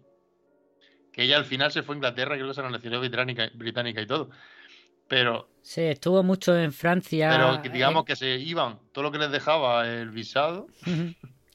Que 1.12 1.24
ella 1.24 1.36
al 1.36 1.44
final 1.44 1.70
se 1.72 1.82
fue 1.82 1.94
a 1.94 1.96
Inglaterra, 1.96 2.36
creo 2.36 2.48
que 2.48 2.54
se 2.54 2.62
nacionalidad 2.62 3.00
británica, 3.00 3.50
británica 3.54 4.00
y 4.00 4.06
todo. 4.06 4.30
Pero, 5.08 5.48
Sí, 5.60 5.82
estuvo 5.82 6.22
mucho 6.22 6.56
en 6.56 6.72
Francia. 6.72 7.28
pero 7.30 7.60
que 7.62 7.68
digamos 7.68 8.02
eh, 8.02 8.06
que 8.06 8.16
se 8.16 8.36
iban 8.38 8.78
todo 8.92 9.04
lo 9.04 9.12
que 9.12 9.18
les 9.18 9.30
dejaba 9.30 9.86
el 9.86 10.10
visado 10.10 10.68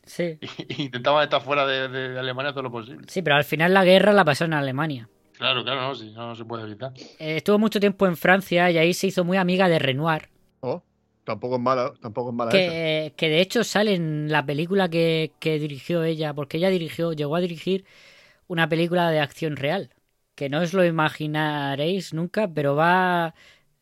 Sí. 0.06 0.38
e 0.42 0.82
intentaban 0.84 1.24
estar 1.24 1.42
fuera 1.42 1.66
de, 1.66 1.88
de 1.90 2.20
Alemania 2.20 2.52
todo 2.52 2.64
lo 2.64 2.72
posible. 2.72 3.06
Sí, 3.10 3.22
pero 3.24 3.36
al 3.36 3.44
final 3.44 3.74
la 3.74 3.84
guerra 3.84 4.14
la 4.14 4.24
pasó 4.24 4.46
en 4.46 4.54
Alemania. 4.54 5.10
Claro, 5.38 5.64
claro, 5.64 5.82
no, 5.82 5.96
sí, 5.96 6.12
no, 6.16 6.28
no 6.28 6.36
se 6.36 6.46
puede 6.46 6.64
evitar. 6.64 6.92
Eh, 6.96 7.38
estuvo 7.38 7.60
mucho 7.60 7.80
tiempo 7.80 8.08
en 8.08 8.18
Francia 8.18 8.72
y 8.72 8.78
ahí 8.78 8.94
se 8.94 9.08
hizo 9.08 9.24
muy 9.24 9.38
amiga 9.38 9.70
de 9.70 9.78
Renoir. 9.78 10.30
Oh, 10.62 10.82
tampoco 11.24 11.56
es 11.56 11.62
mala, 11.62 11.94
tampoco 12.02 12.30
es 12.30 12.36
mala 12.36 12.52
esa. 12.52 12.72
Que, 12.72 13.14
que 13.16 13.30
de 13.30 13.42
hecho 13.42 13.64
sale 13.64 13.94
en 13.94 14.32
la 14.32 14.44
película 14.46 14.90
que, 14.90 15.32
que 15.40 15.60
dirigió 15.60 16.04
ella, 16.04 16.34
porque 16.34 16.58
ella 16.58 16.70
dirigió, 16.70 17.14
llegó 17.14 17.36
a 17.36 17.42
dirigir 17.42 17.86
una 18.48 18.68
película 18.68 19.12
de 19.12 19.20
acción 19.20 19.56
real. 19.56 19.92
Que 20.34 20.50
no 20.50 20.62
os 20.62 20.74
lo 20.74 20.86
imaginaréis 20.86 22.14
nunca, 22.14 22.48
pero 22.48 22.76
va 22.76 23.34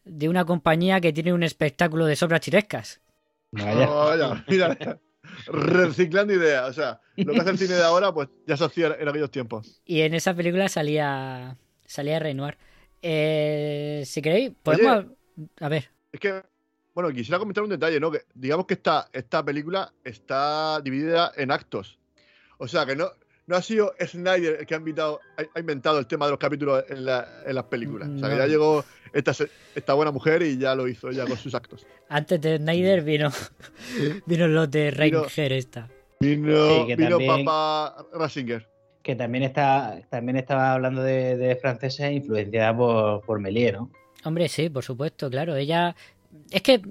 de 0.03 0.29
una 0.29 0.45
compañía 0.45 1.01
que 1.01 1.13
tiene 1.13 1.33
un 1.33 1.43
espectáculo 1.43 2.05
de 2.05 2.15
sobras 2.15 2.41
chirescas. 2.41 3.01
Oh, 3.53 3.57
vaya, 4.09 4.43
mira, 4.47 4.99
reciclando 5.47 6.33
ideas. 6.33 6.69
O 6.69 6.73
sea, 6.73 7.01
lo 7.15 7.33
que 7.33 7.39
hace 7.39 7.49
el 7.51 7.57
cine 7.57 7.75
de 7.75 7.83
ahora, 7.83 8.13
pues 8.13 8.29
ya 8.47 8.57
se 8.57 8.65
hacía 8.65 8.95
en 8.99 9.07
aquellos 9.07 9.31
tiempos. 9.31 9.81
Y 9.85 10.01
en 10.01 10.13
esa 10.13 10.33
película 10.33 10.67
salía 10.69 11.57
salía 11.85 12.19
Renoir. 12.19 12.57
Eh, 13.01 14.03
si 14.05 14.21
queréis, 14.21 14.51
podemos... 14.63 15.05
A 15.59 15.69
ver, 15.69 15.89
Es 16.11 16.19
que, 16.19 16.41
bueno, 16.93 17.11
quisiera 17.11 17.39
comentar 17.39 17.63
un 17.63 17.69
detalle, 17.69 17.99
¿no? 17.99 18.09
Que 18.09 18.21
digamos 18.33 18.65
que 18.65 18.75
esta, 18.75 19.09
esta 19.11 19.43
película 19.43 19.93
está 20.03 20.79
dividida 20.81 21.31
en 21.35 21.51
actos. 21.51 21.99
O 22.57 22.67
sea, 22.67 22.85
que 22.85 22.95
no, 22.95 23.09
no 23.47 23.55
ha 23.55 23.61
sido 23.61 23.93
Snyder 24.03 24.57
el 24.59 24.65
que 24.65 24.73
ha 24.73 24.77
invitado, 24.77 25.19
ha, 25.55 25.59
inventado 25.59 25.99
el 25.99 26.07
tema 26.07 26.25
de 26.25 26.31
los 26.31 26.39
capítulos 26.39 26.83
en, 26.89 27.05
la- 27.05 27.27
en 27.45 27.55
las 27.55 27.65
películas. 27.65 28.09
O 28.09 28.17
sea, 28.19 28.29
que 28.29 28.37
ya 28.37 28.47
llegó 28.47 28.83
esta, 29.13 29.93
buena 29.93 30.11
mujer 30.11 30.41
y 30.41 30.57
ya 30.57 30.73
lo 30.75 30.87
hizo 30.87 31.11
ya 31.11 31.25
con 31.25 31.37
sus 31.37 31.53
actos. 31.55 31.85
antes 32.09 32.41
de 32.41 32.57
Snyder 32.57 33.01
vino, 33.03 33.29
vino 34.25 34.47
lo 34.47 34.67
de 34.67 34.91
Ranger 34.91 35.53
esta. 35.53 35.89
Vino, 36.19 36.55
Sí, 36.81 36.87
que 36.87 36.95
vino 36.95 37.09
también- 37.17 37.45
papá 37.45 38.05
Rasinger. 38.13 38.67
Que 39.03 39.15
también 39.15 39.43
está, 39.43 40.01
también 40.09 40.37
estaba 40.37 40.73
hablando 40.73 41.03
de, 41.03 41.37
de 41.37 41.55
franceses 41.57 42.11
influenciada 42.11 42.75
por, 42.75 43.21
por 43.23 43.39
Méliès, 43.39 43.73
¿no? 43.73 43.91
Hombre, 44.23 44.49
sí, 44.49 44.69
por 44.69 44.83
supuesto, 44.83 45.29
claro. 45.29 45.55
Ella. 45.55 45.95
Es 46.49 46.63
que, 46.63 46.81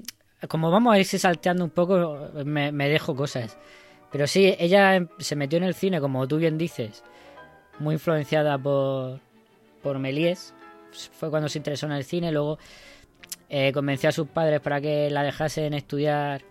como 0.46 0.70
vamos 0.70 0.94
a 0.94 0.98
irse 1.00 1.18
salteando 1.18 1.64
un 1.64 1.70
poco, 1.70 2.30
me, 2.44 2.70
me 2.70 2.88
dejo 2.88 3.16
cosas. 3.16 3.58
Pero 4.14 4.28
sí, 4.28 4.54
ella 4.60 4.94
em- 4.94 5.08
se 5.18 5.34
metió 5.34 5.56
en 5.58 5.64
el 5.64 5.74
cine, 5.74 6.00
como 6.00 6.28
tú 6.28 6.36
bien 6.36 6.56
dices, 6.56 7.02
muy 7.80 7.94
influenciada 7.94 8.56
por, 8.56 9.18
por 9.82 9.98
Méliès. 9.98 10.54
Fue 11.18 11.30
cuando 11.30 11.48
se 11.48 11.58
interesó 11.58 11.86
en 11.86 11.92
el 11.92 12.04
cine. 12.04 12.30
Luego 12.30 12.56
eh, 13.48 13.72
convenció 13.72 14.08
a 14.10 14.12
sus 14.12 14.28
padres 14.28 14.60
para 14.60 14.80
que 14.80 15.10
la 15.10 15.24
dejasen 15.24 15.74
estudiar 15.74 16.42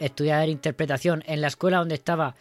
estudiar 0.00 0.48
interpretación 0.48 1.22
en 1.26 1.40
la 1.42 1.48
escuela 1.48 1.78
donde 1.78 1.96
estaba 1.96 2.34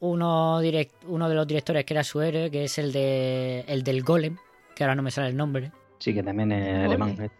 uno, 0.00 0.60
direct- 0.62 0.90
uno 1.06 1.28
de 1.28 1.34
los 1.36 1.46
directores 1.46 1.84
que 1.84 1.94
era 1.94 2.02
su 2.02 2.20
héroe, 2.20 2.50
que 2.50 2.64
es 2.64 2.76
el 2.78 2.90
de 2.92 3.60
el 3.68 3.84
del 3.84 4.02
Golem, 4.02 4.36
que 4.74 4.82
ahora 4.82 4.94
no 4.96 5.02
me 5.02 5.10
sale 5.12 5.28
el 5.28 5.36
nombre. 5.36 5.70
Sí, 6.00 6.12
que 6.12 6.22
también 6.24 6.50
es 6.50 6.86
alemán. 6.86 7.30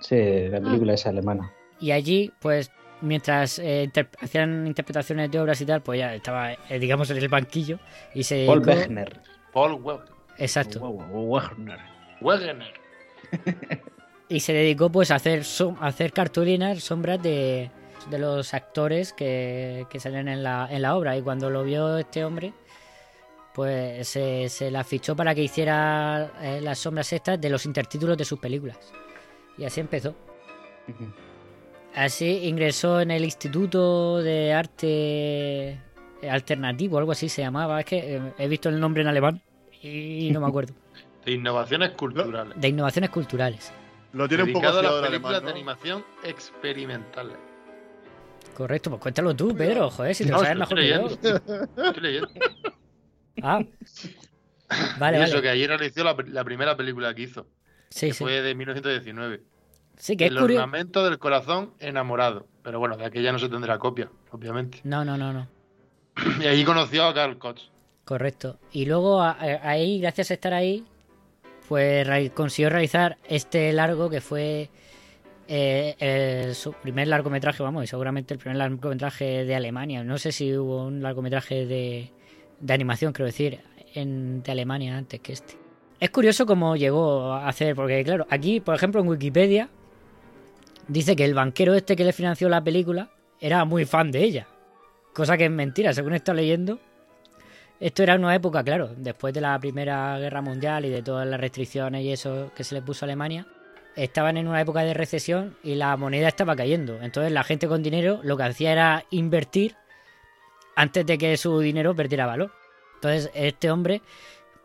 Sí, 0.00 0.16
la 0.48 0.60
película 0.62 0.94
es 0.94 1.06
alemana. 1.06 1.52
Y 1.80 1.90
allí, 1.92 2.32
pues, 2.40 2.70
mientras 3.02 3.58
eh, 3.58 3.84
inter- 3.84 4.10
hacían 4.20 4.66
interpretaciones 4.66 5.30
de 5.30 5.40
obras 5.40 5.60
y 5.60 5.66
tal, 5.66 5.82
pues 5.82 5.98
ya 5.98 6.14
estaba, 6.14 6.52
eh, 6.52 6.78
digamos, 6.78 7.10
en 7.10 7.16
el 7.18 7.28
banquillo 7.28 7.78
y 8.14 8.22
se 8.24 8.46
Paul 8.46 8.60
Wegner. 8.66 9.20
Paul 9.52 9.74
Wegner. 9.74 10.08
Exacto. 10.38 10.80
Wegner. 10.80 11.78
Wegener. 12.20 12.72
Y 14.28 14.40
se 14.40 14.52
dedicó, 14.52 14.90
pues, 14.90 15.10
a 15.10 15.16
hacer, 15.16 15.40
som- 15.40 15.76
a 15.80 15.88
hacer 15.88 16.12
cartulinas, 16.12 16.82
sombras 16.82 17.20
de, 17.22 17.70
de 18.10 18.18
los 18.18 18.54
actores 18.54 19.12
que, 19.12 19.86
que 19.90 19.98
salen 20.00 20.28
en 20.28 20.42
la, 20.42 20.68
en 20.70 20.82
la 20.82 20.96
obra. 20.96 21.16
Y 21.16 21.22
cuando 21.22 21.50
lo 21.50 21.64
vio 21.64 21.98
este 21.98 22.24
hombre, 22.24 22.52
pues 23.54 24.06
se, 24.08 24.48
se 24.48 24.70
la 24.70 24.84
fichó 24.84 25.16
para 25.16 25.34
que 25.34 25.42
hiciera 25.42 26.30
eh, 26.40 26.60
las 26.62 26.78
sombras 26.78 27.12
estas 27.12 27.40
de 27.40 27.50
los 27.50 27.66
intertítulos 27.66 28.16
de 28.16 28.24
sus 28.24 28.38
películas. 28.38 28.78
Y 29.58 29.64
así 29.64 29.80
empezó. 29.80 30.14
Así 31.94 32.46
ingresó 32.46 33.00
en 33.00 33.10
el 33.10 33.24
Instituto 33.24 34.18
de 34.22 34.52
Arte 34.52 35.80
Alternativo, 36.28 36.98
algo 36.98 37.12
así 37.12 37.28
se 37.28 37.42
llamaba. 37.42 37.80
Es 37.80 37.86
que 37.86 38.16
eh, 38.16 38.32
he 38.38 38.48
visto 38.48 38.68
el 38.68 38.78
nombre 38.78 39.02
en 39.02 39.08
alemán 39.08 39.42
y 39.82 40.30
no 40.32 40.40
me 40.40 40.46
acuerdo. 40.48 40.74
De 41.24 41.32
innovaciones 41.32 41.90
culturales. 41.90 42.58
De 42.58 42.68
innovaciones 42.68 43.10
culturales. 43.10 43.72
Lo 44.12 44.26
tiene 44.26 44.44
un 44.44 44.52
poco 44.52 44.68
a 44.68 44.72
las 44.72 44.92
películas 45.06 45.10
alemán, 45.38 45.44
de 45.44 45.50
animación 45.50 46.04
experimentales. 46.24 47.36
Correcto, 48.54 48.90
pues 48.90 49.02
cuéntalo 49.02 49.36
tú, 49.36 49.54
Pedro. 49.54 49.90
Joder, 49.90 50.14
si 50.14 50.24
te 50.24 50.30
No, 50.30 50.38
lo 50.38 50.42
sabes 50.44 50.58
mejor 50.58 50.78
estoy 50.78 51.20
que 51.20 51.28
yo. 51.28 51.30
leyendo. 51.32 51.84
Estoy 51.84 52.02
leyendo. 52.02 52.28
Ah. 53.42 53.60
Vale, 54.98 55.18
y 55.18 55.22
eso 55.22 55.32
vale. 55.36 55.42
que 55.42 55.48
ayer 55.48 55.72
anunció 55.72 56.04
la, 56.04 56.14
la 56.26 56.44
primera 56.44 56.76
película 56.76 57.14
que 57.14 57.22
hizo. 57.22 57.46
Sí, 57.88 58.08
que 58.08 58.12
sí. 58.14 58.24
fue 58.24 58.42
de 58.42 58.54
1919. 58.54 59.42
Sí, 60.00 60.16
que 60.16 60.24
es 60.26 60.30
el 60.32 60.38
curioso. 60.38 60.62
ornamento 60.64 61.04
del 61.04 61.18
corazón 61.18 61.74
enamorado. 61.78 62.46
Pero 62.62 62.78
bueno, 62.78 62.96
de 62.96 63.04
aquella 63.04 63.32
no 63.32 63.38
se 63.38 63.48
tendrá 63.48 63.78
copia, 63.78 64.10
obviamente. 64.32 64.80
No, 64.84 65.04
no, 65.04 65.16
no, 65.16 65.32
no. 65.32 65.46
Y 66.42 66.46
allí 66.46 66.64
conoció 66.64 67.04
a 67.06 67.14
Carl 67.14 67.38
Cox. 67.38 67.70
Correcto. 68.04 68.58
Y 68.72 68.86
luego 68.86 69.20
a- 69.20 69.30
a- 69.32 69.68
ahí, 69.70 70.00
gracias 70.00 70.30
a 70.30 70.34
estar 70.34 70.52
ahí, 70.54 70.84
pues 71.68 72.30
consiguió 72.32 72.68
realizar 72.70 73.18
este 73.28 73.72
largo 73.72 74.10
que 74.10 74.20
fue 74.20 74.68
eh, 75.48 76.52
su 76.54 76.72
primer 76.72 77.08
largometraje, 77.08 77.62
vamos, 77.62 77.84
y 77.84 77.86
seguramente 77.86 78.34
el 78.34 78.40
primer 78.40 78.56
largometraje 78.56 79.44
de 79.44 79.54
Alemania. 79.54 80.04
No 80.04 80.18
sé 80.18 80.32
si 80.32 80.56
hubo 80.56 80.84
un 80.86 81.02
largometraje 81.02 81.66
de, 81.66 82.10
de 82.60 82.72
animación, 82.74 83.12
quiero 83.12 83.26
decir, 83.26 83.60
en, 83.94 84.42
de 84.42 84.52
Alemania 84.52 84.96
antes 84.96 85.20
que 85.20 85.32
este. 85.32 85.56
Es 85.98 86.10
curioso 86.10 86.46
cómo 86.46 86.76
llegó 86.76 87.32
a 87.32 87.48
hacer, 87.48 87.74
porque 87.74 88.02
claro, 88.04 88.26
aquí, 88.30 88.60
por 88.60 88.74
ejemplo, 88.74 89.00
en 89.00 89.08
Wikipedia, 89.08 89.68
dice 90.88 91.16
que 91.16 91.24
el 91.24 91.34
banquero 91.34 91.74
este 91.74 91.96
que 91.96 92.04
le 92.04 92.12
financió 92.12 92.48
la 92.48 92.62
película 92.62 93.10
era 93.40 93.64
muy 93.64 93.84
fan 93.84 94.10
de 94.10 94.22
ella. 94.22 94.46
Cosa 95.12 95.36
que 95.36 95.46
es 95.46 95.50
mentira, 95.50 95.92
según 95.92 96.14
está 96.14 96.34
leyendo. 96.34 96.78
Esto 97.80 98.02
era 98.02 98.14
una 98.14 98.34
época, 98.34 98.62
claro, 98.62 98.90
después 98.96 99.32
de 99.32 99.40
la 99.40 99.58
Primera 99.58 100.18
Guerra 100.18 100.42
Mundial 100.42 100.84
y 100.84 100.90
de 100.90 101.02
todas 101.02 101.26
las 101.26 101.40
restricciones 101.40 102.04
y 102.04 102.12
eso 102.12 102.52
que 102.54 102.62
se 102.62 102.74
le 102.74 102.82
puso 102.82 103.04
a 103.04 103.06
Alemania, 103.06 103.46
estaban 103.96 104.36
en 104.36 104.48
una 104.48 104.60
época 104.60 104.82
de 104.82 104.94
recesión 104.94 105.56
y 105.62 105.74
la 105.74 105.96
moneda 105.96 106.28
estaba 106.28 106.54
cayendo. 106.54 107.00
Entonces 107.02 107.32
la 107.32 107.42
gente 107.42 107.68
con 107.68 107.82
dinero 107.82 108.20
lo 108.22 108.36
que 108.36 108.42
hacía 108.42 108.72
era 108.72 109.04
invertir 109.10 109.76
antes 110.76 111.06
de 111.06 111.18
que 111.18 111.36
su 111.36 111.58
dinero 111.60 111.94
perdiera 111.94 112.26
valor. 112.26 112.52
Entonces 112.96 113.30
este 113.34 113.70
hombre 113.70 114.02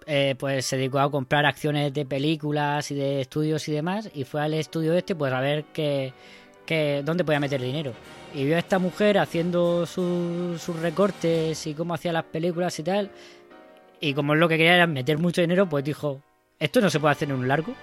eh, 0.07 0.35
pues 0.37 0.65
se 0.65 0.77
dedicó 0.77 0.99
a 0.99 1.09
comprar 1.11 1.45
acciones 1.45 1.93
de 1.93 2.05
películas 2.05 2.91
y 2.91 2.95
de 2.95 3.21
estudios 3.21 3.67
y 3.67 3.71
demás 3.71 4.09
y 4.13 4.23
fue 4.23 4.41
al 4.41 4.53
estudio 4.53 4.93
este 4.93 5.15
pues 5.15 5.33
a 5.33 5.39
ver 5.39 5.63
que, 5.73 6.13
que 6.65 7.01
dónde 7.03 7.23
podía 7.23 7.39
meter 7.39 7.61
dinero. 7.61 7.93
Y 8.33 8.43
vio 8.45 8.55
a 8.55 8.59
esta 8.59 8.79
mujer 8.79 9.17
haciendo 9.17 9.85
su- 9.85 10.57
sus 10.59 10.79
recortes 10.81 11.65
y 11.67 11.73
cómo 11.73 11.93
hacía 11.93 12.11
las 12.13 12.25
películas 12.25 12.77
y 12.79 12.83
tal. 12.83 13.09
Y 14.01 14.13
como 14.13 14.35
lo 14.35 14.47
que 14.49 14.57
quería 14.57 14.75
era 14.75 14.87
meter 14.87 15.17
mucho 15.17 15.41
dinero, 15.41 15.67
pues 15.69 15.83
dijo, 15.85 16.21
esto 16.59 16.81
no 16.81 16.89
se 16.89 16.99
puede 16.99 17.13
hacer 17.13 17.29
en 17.29 17.35
un 17.35 17.47
largo. 17.47 17.73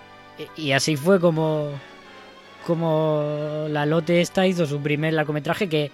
Y, 0.57 0.69
y 0.69 0.73
así 0.73 0.95
fue 0.97 1.19
como, 1.19 1.71
como 2.67 3.67
la 3.69 3.87
Lotte 3.87 4.11
esta 4.21 4.47
hizo 4.47 4.67
su 4.67 4.81
primer 4.81 5.13
largometraje 5.15 5.69
que 5.69 5.91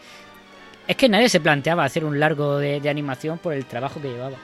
es 0.86 0.96
que 0.96 1.08
nadie 1.08 1.28
se 1.28 1.40
planteaba 1.40 1.84
hacer 1.84 2.04
un 2.04 2.18
largo 2.18 2.58
de, 2.58 2.80
de 2.80 2.88
animación 2.88 3.38
por 3.38 3.52
el 3.52 3.64
trabajo 3.66 4.00
que 4.00 4.08
llevaba. 4.08 4.36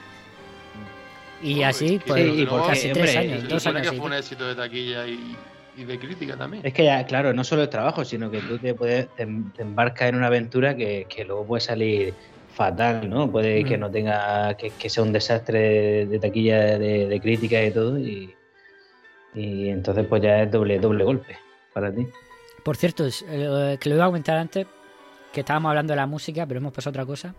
Y 1.44 1.62
así, 1.62 2.00
pues, 2.06 2.22
Sí, 2.24 2.40
y 2.42 2.46
por 2.46 2.60
porque, 2.60 2.68
casi 2.74 2.92
tres 2.92 3.16
años, 3.16 3.48
dos 3.48 3.66
años. 3.66 3.90
que 3.90 3.96
fue 3.96 4.06
un 4.06 4.12
éxito 4.14 4.46
de 4.46 4.54
taquilla 4.54 5.06
y, 5.06 5.36
y 5.76 5.84
de 5.84 5.98
crítica 5.98 6.36
también. 6.36 6.64
Es 6.66 6.72
que 6.72 6.84
ya, 6.84 7.04
claro, 7.04 7.32
no 7.34 7.44
solo 7.44 7.62
el 7.62 7.68
trabajo, 7.68 8.04
sino 8.04 8.30
que 8.30 8.40
tú 8.40 8.58
te 8.58 8.74
puedes 8.74 9.08
te, 9.14 9.26
te 9.54 9.62
embarcas 9.62 10.08
en 10.08 10.14
una 10.16 10.28
aventura 10.28 10.74
que, 10.74 11.06
que 11.08 11.24
luego 11.24 11.46
puede 11.46 11.60
salir 11.60 12.14
fatal, 12.54 13.10
¿no? 13.10 13.30
Puede 13.30 13.64
que 13.64 13.76
Mm. 13.76 13.80
no 13.80 13.90
tenga, 13.90 14.56
que, 14.56 14.70
que 14.70 14.88
sea 14.88 15.02
un 15.02 15.12
desastre 15.12 16.06
de 16.06 16.18
taquilla, 16.18 16.78
de, 16.78 17.08
de 17.08 17.20
crítica 17.20 17.62
y 17.62 17.70
todo, 17.72 17.98
y, 17.98 18.32
y 19.34 19.68
entonces 19.68 20.06
pues 20.06 20.22
ya 20.22 20.42
es 20.42 20.50
doble, 20.50 20.78
doble 20.78 21.04
golpe 21.04 21.36
para 21.72 21.92
ti. 21.92 22.06
Por 22.62 22.76
cierto, 22.76 23.04
es, 23.04 23.24
eh, 23.28 23.76
que 23.80 23.88
lo 23.90 23.96
iba 23.96 24.04
a 24.04 24.08
comentar 24.08 24.38
antes, 24.38 24.66
que 25.32 25.40
estábamos 25.40 25.70
hablando 25.70 25.92
de 25.92 25.96
la 25.96 26.06
música, 26.06 26.46
pero 26.46 26.58
hemos 26.60 26.72
pasado 26.72 26.90
a 26.90 27.02
otra 27.02 27.06
cosa. 27.06 27.34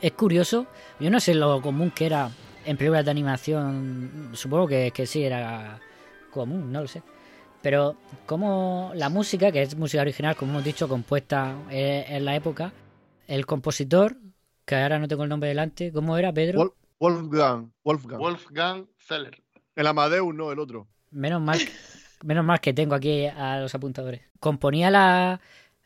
Es 0.00 0.12
curioso, 0.12 0.66
yo 0.98 1.10
no 1.10 1.20
sé 1.20 1.34
lo 1.34 1.60
común 1.60 1.90
que 1.90 2.06
era 2.06 2.30
en 2.64 2.76
películas 2.76 3.04
de 3.04 3.10
animación, 3.10 4.30
supongo 4.32 4.66
que, 4.68 4.90
que 4.92 5.06
sí 5.06 5.22
era 5.24 5.80
común, 6.30 6.70
no 6.72 6.82
lo 6.82 6.88
sé. 6.88 7.02
Pero 7.62 7.96
como 8.26 8.92
la 8.94 9.08
música, 9.08 9.52
que 9.52 9.62
es 9.62 9.76
música 9.76 10.00
original, 10.02 10.34
como 10.36 10.52
hemos 10.52 10.64
dicho, 10.64 10.88
compuesta 10.88 11.54
eh, 11.70 12.06
en 12.08 12.24
la 12.24 12.34
época, 12.34 12.72
el 13.26 13.44
compositor, 13.46 14.16
que 14.64 14.76
ahora 14.76 14.98
no 14.98 15.08
tengo 15.08 15.24
el 15.24 15.28
nombre 15.28 15.48
delante, 15.48 15.92
¿cómo 15.92 16.16
era, 16.16 16.32
Pedro? 16.32 16.60
Wolf- 16.60 16.74
Wolfgang, 17.00 17.70
Wolfgang. 17.84 18.18
Wolfgang 18.18 18.86
Zeller. 18.98 19.42
El 19.74 19.86
Amadeus, 19.86 20.34
no, 20.34 20.52
el 20.52 20.58
otro. 20.58 20.86
Menos 21.10 21.40
mal, 21.40 21.58
menos 22.24 22.44
mal 22.44 22.60
que 22.60 22.72
tengo 22.72 22.94
aquí 22.94 23.26
a 23.26 23.58
los 23.58 23.74
apuntadores. 23.74 24.22
Componía 24.38 24.90
la, 24.90 25.40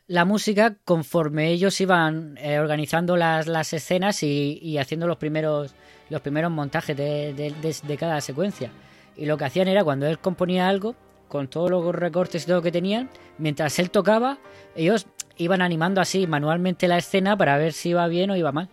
la 0.07 0.25
música 0.25 0.75
conforme 0.85 1.51
ellos 1.51 1.79
iban 1.81 2.37
eh, 2.37 2.59
organizando 2.59 3.17
las, 3.17 3.47
las 3.47 3.73
escenas 3.73 4.23
y, 4.23 4.59
y 4.61 4.77
haciendo 4.77 5.07
los 5.07 5.17
primeros, 5.17 5.73
los 6.09 6.21
primeros 6.21 6.51
montajes 6.51 6.95
de, 6.95 7.33
de- 7.33 7.51
de- 7.61 7.75
de 7.83 7.97
cada 7.97 8.21
secuencia. 8.21 8.71
Y 9.17 9.25
lo 9.25 9.37
que 9.37 9.45
hacían 9.45 9.67
era 9.67 9.83
cuando 9.83 10.05
él 10.07 10.19
componía 10.19 10.67
algo, 10.67 10.95
con 11.27 11.47
todos 11.47 11.69
los 11.71 11.93
recortes 11.95 12.43
y 12.43 12.45
todo 12.45 12.57
lo 12.57 12.61
que 12.61 12.71
tenían, 12.71 13.09
mientras 13.37 13.79
él 13.79 13.89
tocaba, 13.89 14.37
ellos 14.75 15.07
iban 15.37 15.61
animando 15.61 15.99
así 16.01 16.27
manualmente 16.27 16.87
la 16.87 16.97
escena 16.97 17.35
para 17.37 17.57
ver 17.57 17.73
si 17.73 17.89
iba 17.89 18.07
bien 18.07 18.29
o 18.29 18.35
iba 18.35 18.51
mal. 18.51 18.69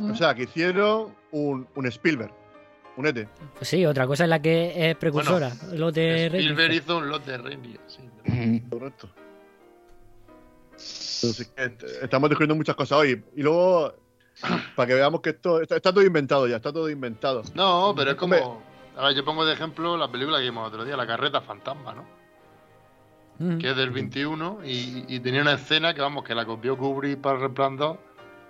O 0.00 0.14
sea, 0.14 0.34
que 0.34 0.42
hicieron 0.42 1.14
un, 1.30 1.66
un 1.74 1.86
Spielberg. 1.86 2.32
Un 2.96 3.06
ET. 3.06 3.26
Pues 3.56 3.68
sí, 3.68 3.84
otra 3.86 4.06
cosa 4.06 4.24
es 4.24 4.30
la 4.30 4.40
que 4.40 4.90
es 4.90 4.96
precursora, 4.96 5.50
lo 5.72 5.90
de 5.90 6.26
Spielberg 6.26 6.72
hizo 6.74 6.98
un 6.98 7.08
lot 7.08 7.24
de 7.24 7.58
sí. 7.86 8.62
Correcto. 8.70 9.08
Entonces, 10.72 11.50
estamos 12.02 12.28
descubriendo 12.30 12.54
muchas 12.54 12.74
cosas 12.76 12.98
hoy. 12.98 13.22
Y 13.36 13.42
luego, 13.42 13.94
para 14.76 14.86
que 14.86 14.94
veamos 14.94 15.20
que 15.20 15.30
esto 15.30 15.60
está, 15.60 15.76
está 15.76 15.92
todo 15.92 16.04
inventado 16.04 16.46
ya, 16.48 16.56
está 16.56 16.72
todo 16.72 16.88
inventado. 16.90 17.42
No, 17.54 17.92
pero 17.96 18.10
es 18.12 18.16
como. 18.16 18.62
A 18.96 19.08
ver, 19.08 19.16
yo 19.16 19.24
pongo 19.24 19.44
de 19.44 19.54
ejemplo 19.54 19.96
la 19.96 20.10
película 20.10 20.38
que 20.38 20.44
vimos 20.44 20.68
otro 20.68 20.84
día, 20.84 20.96
La 20.96 21.06
Carreta 21.06 21.40
Fantasma, 21.40 21.94
¿no? 21.94 22.04
Mm. 23.38 23.58
Que 23.58 23.70
es 23.70 23.76
del 23.76 23.90
21 23.90 24.60
y, 24.64 25.04
y 25.08 25.20
tenía 25.20 25.42
una 25.42 25.54
escena 25.54 25.92
que, 25.94 26.00
vamos, 26.00 26.22
que 26.22 26.34
la 26.34 26.44
copió 26.44 26.76
Kubrick 26.78 27.20
para 27.20 27.36
el 27.36 27.42
Resplandor. 27.42 27.98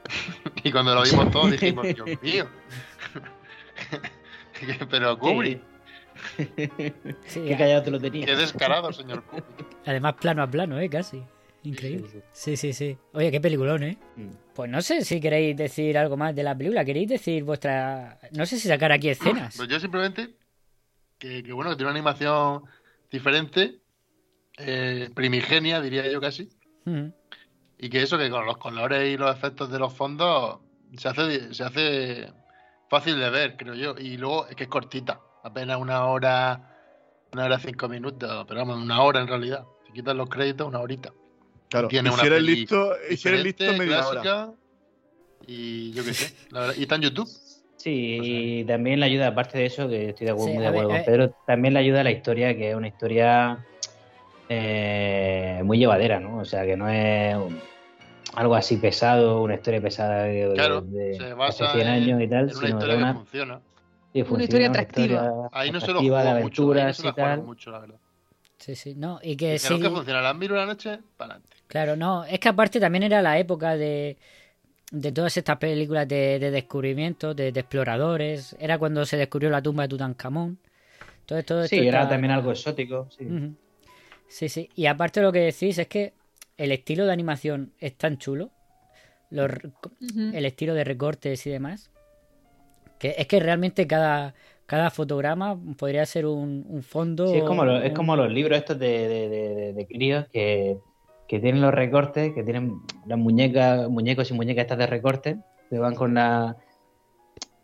y 0.62 0.70
cuando 0.70 0.94
lo 0.94 1.03
vimos 1.03 1.31
todos 1.31 1.51
dijimos, 1.51 1.87
Dios 1.87 2.07
mío. 2.23 2.47
pero 4.90 5.18
Kubrick, 5.18 5.61
Sí, 7.27 7.42
Qué 7.44 7.57
callado 7.59 7.83
te 7.83 7.90
lo 7.90 8.01
tenía. 8.01 8.27
qué 8.27 8.37
descarado, 8.37 8.92
señor 8.92 9.23
Kubrick. 9.25 9.44
Además, 9.87 10.14
plano 10.20 10.42
a 10.42 10.47
plano, 10.47 10.79
¿eh? 10.79 10.88
Casi. 10.88 11.23
Increíble. 11.62 12.23
Sí, 12.33 12.57
sí, 12.57 12.73
sí. 12.73 12.97
Oye, 13.14 13.31
qué 13.31 13.40
peliculón, 13.40 13.83
¿eh? 13.83 13.99
Mm. 14.16 14.29
Pues 14.55 14.71
no 14.71 14.81
sé 14.83 15.05
si 15.05 15.21
queréis 15.21 15.57
decir 15.57 15.99
algo 15.99 16.17
más 16.17 16.35
de 16.35 16.45
la 16.45 16.57
película. 16.57 16.85
¿Queréis 16.85 17.09
decir 17.09 17.43
vuestra... 17.43 18.19
No 18.33 18.47
sé 18.47 18.59
si 18.59 18.69
sacar 18.69 18.93
aquí 18.93 19.09
escenas. 19.09 19.57
Pues 19.57 19.69
yo 19.69 19.81
simplemente, 19.81 20.37
que, 21.19 21.43
que 21.43 21.53
bueno, 21.53 21.71
que 21.71 21.77
tiene 21.77 21.90
una 21.90 21.99
animación 21.99 22.62
diferente, 23.11 23.81
eh, 24.59 25.11
primigenia, 25.14 25.81
diría 25.81 26.09
yo 26.11 26.21
casi. 26.21 26.49
Mm. 26.85 27.09
Y 27.79 27.88
que 27.88 28.03
eso, 28.03 28.17
que 28.17 28.31
con 28.31 28.47
los 28.47 28.57
colores 28.59 29.12
y 29.12 29.17
los 29.17 29.35
efectos 29.35 29.71
de 29.71 29.79
los 29.81 29.93
fondos 29.93 30.61
se 30.97 31.09
hace, 31.09 31.53
se 31.53 31.64
hace 31.64 32.33
fácil 32.88 33.19
de 33.19 33.31
ver, 33.31 33.57
creo 33.57 33.75
yo. 33.75 33.97
Y 33.99 34.17
luego 34.17 34.47
es 34.47 34.55
que 34.55 34.64
es 34.64 34.71
cortita, 34.71 35.21
apenas 35.43 35.79
una 35.79 36.05
hora, 36.07 36.77
una 37.33 37.45
hora 37.47 37.59
cinco 37.59 37.88
minutos, 37.88 38.45
pero 38.47 38.61
vamos, 38.61 38.83
una 38.83 39.03
hora 39.03 39.21
en 39.21 39.27
realidad. 39.27 39.64
Si 39.87 39.93
quitas 39.93 40.14
los 40.14 40.29
créditos, 40.29 40.69
una 40.69 40.79
horita. 40.79 41.12
Claro, 41.68 41.88
Tiene 41.88 42.09
y 42.09 42.12
una 42.12 42.22
si 42.22 42.27
eres 42.27 42.42
listo, 42.42 42.92
y 43.11 43.16
si 43.16 43.29
eres 43.29 43.42
listo, 43.42 43.72
media 43.74 44.07
hora. 44.07 44.53
Y 45.46 45.92
yo 45.92 46.05
qué 46.05 46.14
sé, 46.14 46.35
la 46.50 46.61
verdad, 46.61 46.74
y 46.79 46.83
está 46.83 46.94
en 46.96 47.03
YouTube. 47.03 47.29
Sí, 47.77 48.18
y 48.22 48.64
también 48.64 49.00
le 49.00 49.07
ayuda, 49.07 49.29
aparte 49.29 49.59
de 49.59 49.66
eso, 49.66 49.88
que 49.88 50.11
estoy 50.11 50.24
de 50.27 50.31
acuerdo, 50.33 50.50
Sí, 50.53 50.55
muy 50.57 50.64
de 50.64 50.70
ver, 50.70 50.79
acuerdo 50.81 50.90
a 50.90 50.94
con 50.94 51.05
ver. 51.05 51.07
Pedro, 51.07 51.31
también 51.44 51.74
le 51.74 51.81
ayuda 51.81 52.00
a 52.00 52.05
la 52.05 52.12
historia, 52.12 52.57
que 52.57 52.70
es 52.70 52.77
una 52.77 52.88
historia 52.88 53.59
eh, 54.48 55.61
muy 55.64 55.79
llevadera, 55.79 56.20
¿no? 56.20 56.38
O 56.38 56.44
sea, 56.44 56.64
que 56.64 56.77
no 56.77 56.88
es 56.88 57.35
un- 57.37 57.61
algo 58.35 58.55
así 58.55 58.77
pesado, 58.79 59.42
una 59.42 59.55
historia 59.55 59.81
pesada 59.81 60.24
de, 60.24 60.50
Claro, 60.55 60.81
de 60.83 61.14
se 61.14 61.24
hace 61.24 61.35
basa 61.35 61.72
100 61.72 61.88
años 61.88 62.22
y 62.22 62.29
tal, 62.29 62.50
en 62.50 62.57
una 62.57 62.66
sino 62.66 62.79
historia 62.79 62.94
que 62.94 62.98
que 62.98 63.05
una, 63.05 63.14
funciona. 63.14 63.61
sí, 64.12 64.20
Una 64.20 64.24
funciona, 64.29 64.44
historia 64.44 64.66
una 64.70 64.81
atractiva. 64.81 65.07
historia 65.27 65.48
Ahí 65.53 65.70
no 65.70 65.81
se 65.81 65.92
lo 65.92 66.00
de 66.00 66.42
mucho, 66.42 66.72
ahí 66.72 66.84
no 66.86 66.93
se 66.95 67.03
y 67.03 67.05
la 67.05 67.14
tal. 67.14 67.43
mucho, 67.43 67.70
la 67.70 67.78
verdad. 67.80 68.01
Sí, 68.59 68.76
sí. 68.76 68.95
No, 68.97 69.20
y 69.22 69.36
que 69.36 69.59
sí... 69.59 69.80
que 69.80 69.91
mil 70.34 70.53
una 70.53 70.66
noche, 70.66 70.99
para 71.16 71.34
adelante. 71.34 71.53
Claro, 71.75 71.97
no. 71.97 72.25
Es 72.25 72.39
que 72.39 72.49
aparte 72.49 72.79
también 72.79 73.03
era 73.03 73.20
la 73.20 73.37
época 73.37 73.77
de... 73.77 74.16
De 74.93 75.11
todas 75.11 75.37
estas 75.37 75.57
películas 75.57 76.07
de, 76.07 76.39
de 76.39 76.53
descubrimiento, 76.53 77.35
de, 77.35 77.51
de 77.51 77.59
exploradores. 77.61 78.55
Era 78.61 78.79
cuando 78.79 79.05
se 79.05 79.16
descubrió 79.16 79.51
la 79.51 79.61
tumba 79.61 79.83
de 79.83 79.89
Tutankamón. 79.89 80.59
Entonces 81.22 81.45
todo 81.45 81.64
esto 81.64 81.75
Sí, 81.75 81.89
era 81.89 82.03
está- 82.03 82.11
también 82.11 82.31
algo 82.31 82.53
exótico, 82.53 83.09
sí. 83.11 83.27
Sí, 84.29 84.49
sí. 84.49 84.68
Y 84.77 84.87
aparte 84.87 85.20
lo 85.20 85.33
que 85.33 85.41
decís 85.41 85.79
es 85.79 85.89
que 85.89 86.12
el 86.57 86.70
estilo 86.70 87.07
de 87.07 87.12
animación 87.12 87.72
es 87.81 87.97
tan 87.97 88.18
chulo. 88.18 88.51
Los 89.31 89.51
el 90.33 90.45
estilo 90.45 90.75
de 90.75 90.85
recortes 90.85 91.45
y 91.45 91.51
demás. 91.51 91.91
Que 93.01 93.16
es 93.18 93.27
que 93.27 93.41
realmente 93.41 93.89
cada, 93.89 94.35
cada 94.66 94.91
fotograma 94.91 95.59
podría 95.77 96.07
ser 96.07 96.27
un, 96.27 96.64
un 96.68 96.83
fondo. 96.85 97.27
Sí, 97.27 97.39
es 97.39 97.43
como, 97.43 97.64
lo- 97.64 97.81
es 97.83 97.89
un- 97.91 97.97
como 97.97 98.14
los 98.14 98.31
libros 98.31 98.59
estos 98.59 98.79
de, 98.79 99.09
de, 99.09 99.29
de- 99.29 99.55
de- 99.57 99.72
de 99.72 99.87
críos 99.89 100.27
que, 100.33 100.77
que 101.29 101.41
tienen 101.41 101.61
los 101.61 101.75
recortes, 101.75 102.33
que 102.35 102.43
tienen 102.43 102.81
las 103.07 103.18
muñecas, 103.18 103.89
muñecos 103.89 104.31
y 104.31 104.35
muñecas 104.35 104.62
estas 104.62 104.79
de 104.79 104.87
recortes, 104.87 105.37
que 105.70 105.79
van 105.79 105.95
con 105.95 106.14
la 106.14 106.57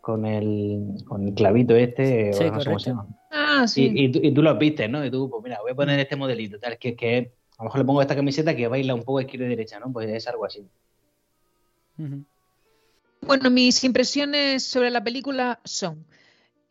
con 0.01 0.25
el, 0.25 0.95
con 1.05 1.27
el 1.27 1.33
clavito 1.35 1.75
este, 1.75 2.33
Sí, 2.33 2.43
o 2.45 2.51
no 2.51 2.59
sé 2.59 2.65
cómo 2.65 2.79
se 2.79 2.89
llama. 2.89 3.07
Ah, 3.29 3.67
sí. 3.67 3.91
Y, 3.93 4.05
y 4.05 4.11
tú, 4.11 4.19
y 4.23 4.33
tú 4.33 4.41
los 4.41 4.57
viste, 4.57 4.87
¿no? 4.87 5.05
Y 5.05 5.11
tú, 5.11 5.29
pues 5.29 5.43
mira, 5.43 5.59
voy 5.61 5.71
a 5.71 5.75
poner 5.75 5.99
este 5.99 6.15
modelito, 6.15 6.59
tal, 6.59 6.77
que, 6.79 6.95
que 6.95 7.31
a 7.57 7.63
lo 7.63 7.65
mejor 7.65 7.79
le 7.79 7.85
pongo 7.85 8.01
esta 8.01 8.15
camiseta 8.15 8.55
que 8.55 8.67
baila 8.67 8.95
un 8.95 9.03
poco 9.03 9.21
izquierda 9.21 9.45
y 9.45 9.49
derecha, 9.49 9.79
¿no? 9.79 9.91
Pues 9.93 10.09
es 10.09 10.27
algo 10.27 10.45
así. 10.45 10.67
Bueno, 13.21 13.51
mis 13.51 13.83
impresiones 13.83 14.63
sobre 14.63 14.89
la 14.89 15.03
película 15.03 15.59
son, 15.63 16.03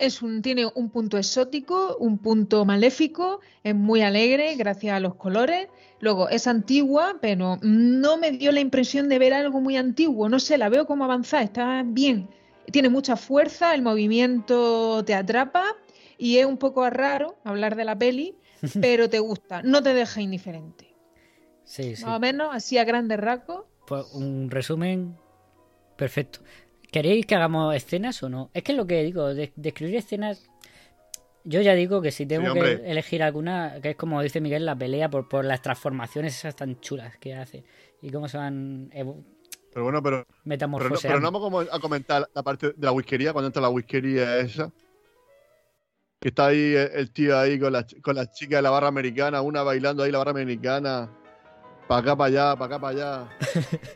es 0.01 0.22
un, 0.22 0.42
tiene 0.42 0.66
un 0.74 0.90
punto 0.90 1.18
exótico, 1.18 1.96
un 1.98 2.18
punto 2.18 2.64
maléfico, 2.64 3.40
es 3.62 3.74
muy 3.74 4.01
alegre 4.01 4.57
gracias 4.57 4.94
a 4.94 5.01
los 5.01 5.14
colores. 5.14 5.68
Luego 6.01 6.28
es 6.30 6.46
antigua, 6.46 7.18
pero 7.20 7.59
no 7.62 8.16
me 8.16 8.32
dio 8.32 8.51
la 8.51 8.61
impresión 8.61 9.09
de 9.09 9.18
ver 9.18 9.34
algo 9.34 9.61
muy 9.61 9.76
antiguo. 9.76 10.28
No 10.28 10.40
sé, 10.40 10.57
la 10.59 10.70
veo 10.70 10.86
como 10.86 11.05
avanzada, 11.05 11.42
está 11.42 11.84
bien. 11.86 12.28
Tiene 12.72 12.88
mucha 12.88 13.16
fuerza, 13.16 13.74
el 13.74 13.82
movimiento 13.82 15.05
te 15.05 15.14
atrapa 15.14 15.76
y 16.16 16.38
es 16.38 16.46
un 16.46 16.57
poco 16.57 16.88
raro 16.88 17.36
hablar 17.44 17.76
de 17.76 17.84
la 17.84 17.98
peli, 17.98 18.36
pero 18.80 19.11
te 19.11 19.18
gusta, 19.18 19.62
no 19.62 19.82
te 19.82 19.92
deja 19.92 20.20
indiferente. 20.20 20.96
Sí, 21.64 21.94
sí. 21.94 22.05
Más 22.05 22.16
o 22.16 22.20
menos, 22.20 22.48
así 22.53 22.78
a 22.78 22.84
grandes 22.84 23.20
rasgos. 23.20 23.64
Pues 23.86 24.07
un 24.14 24.51
resumen 24.51 25.16
perfecto. 25.96 26.40
¿Queréis 26.93 27.26
que 27.26 27.34
hagamos 27.34 27.74
escenas 27.74 28.22
o 28.22 28.28
no? 28.28 28.51
Es 28.55 28.62
que 28.62 28.72
es 28.72 28.78
lo 28.78 28.86
que 28.86 29.03
digo, 29.03 29.32
de- 29.34 29.53
describir 29.57 29.97
escenas. 29.97 30.49
Yo 31.45 31.61
ya 31.62 31.74
digo 31.74 32.03
que 32.03 32.11
si 32.11 32.26
tengo 32.26 32.53
Sí, 32.53 32.61
que 32.61 32.72
elegir 32.91 33.22
alguna, 33.22 33.80
que 33.80 33.91
es 33.91 33.97
como 33.97 34.20
dice 34.22 34.41
Miguel, 34.41 34.66
la 34.66 34.76
pelea 34.76 35.09
por, 35.09 35.28
por 35.28 35.45
las 35.45 35.62
transformaciones 35.62 36.36
esas 36.36 36.55
tan 36.55 36.80
chulas 36.80 37.16
que 37.16 37.34
hace 37.34 37.64
y 38.03 38.11
cómo 38.11 38.28
se 38.28 38.36
van 38.36 38.91
Pero 38.93 39.84
bueno, 39.84 40.03
pero, 40.03 40.03
pero, 40.03 40.18
no, 40.18 40.24
metamorfoseando. 40.45 41.09
pero 41.09 41.20
no 41.20 41.30
vamos 41.41 41.66
a 41.72 41.78
comentar 41.78 42.28
la 42.34 42.43
parte 42.43 42.68
de 42.68 42.74
la 42.86 42.93
whiskería, 42.93 43.32
cuando 43.32 43.47
entra 43.47 43.62
la 43.62 43.70
whiskería 43.70 44.38
esa. 44.38 44.70
Que 46.20 46.28
está 46.28 46.49
ahí 46.49 46.74
el, 46.74 47.11
tío 47.12 47.38
ahí 47.38 47.59
con 47.59 47.72
la, 47.72 47.86
con 48.03 48.14
la 48.16 48.30
chica 48.30 48.57
de 48.57 48.62
la 48.62 48.68
barra 48.70 48.88
americana, 48.88 49.41
una 49.41 49.62
bailando 49.62 50.03
ahí 50.03 50.12
la 50.12 50.18
barra 50.18 50.32
americana. 50.32 51.11
Para 51.91 52.03
acá, 52.03 52.16
para 52.16 52.28
allá, 52.28 52.57
para 52.57 52.66
acá, 52.66 52.78
para 52.80 52.97
allá. 52.97 53.28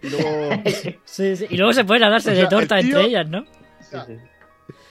Y 0.03 0.09
luego. 0.11 0.51
Sí, 1.05 1.37
sí. 1.37 1.47
Y 1.49 1.57
luego 1.57 1.73
se 1.73 1.85
pueden 1.85 2.03
a 2.03 2.11
darse 2.11 2.31
O 2.33 2.35
de 2.35 2.41
sea, 2.41 2.49
torta 2.49 2.81
el 2.81 2.87
tío- 2.89 2.97
entre 2.99 3.09
ellas, 3.09 3.29
¿no? 3.29 3.45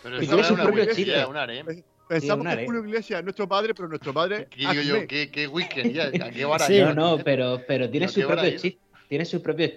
Pero 0.02 0.22
Y 0.22 0.24
eso 0.24 0.38
tiene 0.38 0.38
no 0.38 0.38
su 0.38 0.40
es 0.44 0.52
una 0.52 0.64
propio 0.64 0.86
chiste. 0.86 1.20
es 1.20 1.26
un 1.28 1.36
harem. 1.36 1.66
Pensamos 2.08 2.40
un 2.40 2.48
que 2.48 2.54
harem. 2.54 2.66
Julio 2.66 2.86
Iglesias 2.86 3.20
es 3.20 3.24
nuestro 3.26 3.46
padre, 3.50 3.74
pero 3.74 3.90
nuestro 3.90 4.14
padre. 4.14 4.48
¿Qué 4.50 4.58
digo 4.60 4.74
yo? 4.82 5.06
¿Qué, 5.08 5.30
qué 5.30 5.48
whiskería? 5.48 6.06
¿A 6.06 6.30
qué 6.32 6.46
van 6.46 6.62
a 6.62 6.66
Sí, 6.66 6.76
ir? 6.76 6.86
No, 6.86 6.94
no, 6.94 7.18
pero, 7.26 7.62
pero 7.68 7.90
tiene 7.90 8.06
¿A 8.06 8.10
su 8.10 8.22
qué 8.22 8.26
propio 8.26 8.50
chiste, 8.52 8.80
tiene 9.10 9.26
su 9.26 9.42
propio, 9.42 9.70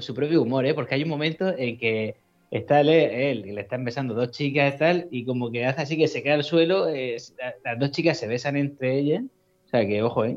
su 0.00 0.14
propio 0.14 0.42
humor, 0.42 0.66
¿eh? 0.66 0.74
Porque 0.74 0.96
hay 0.96 1.02
un 1.02 1.08
momento 1.08 1.48
en 1.56 1.78
que 1.78 2.16
está 2.50 2.80
él, 2.82 2.90
él 2.90 3.46
y 3.46 3.52
le 3.52 3.62
están 3.62 3.86
besando 3.86 4.12
dos 4.12 4.32
chicas 4.32 4.74
y 4.74 4.78
tal, 4.78 5.08
y 5.10 5.24
como 5.24 5.50
que 5.50 5.64
hace 5.64 5.80
así 5.80 5.96
que 5.96 6.08
se 6.08 6.22
cae 6.22 6.34
al 6.34 6.44
suelo, 6.44 6.88
eh, 6.90 7.16
la- 7.38 7.54
las 7.64 7.78
dos 7.78 7.90
chicas 7.92 8.18
se 8.18 8.26
besan 8.26 8.58
entre 8.58 8.98
ellas, 8.98 9.22
o 9.64 9.68
sea 9.70 9.86
que 9.86 10.02
ojo, 10.02 10.26
¿eh? 10.26 10.36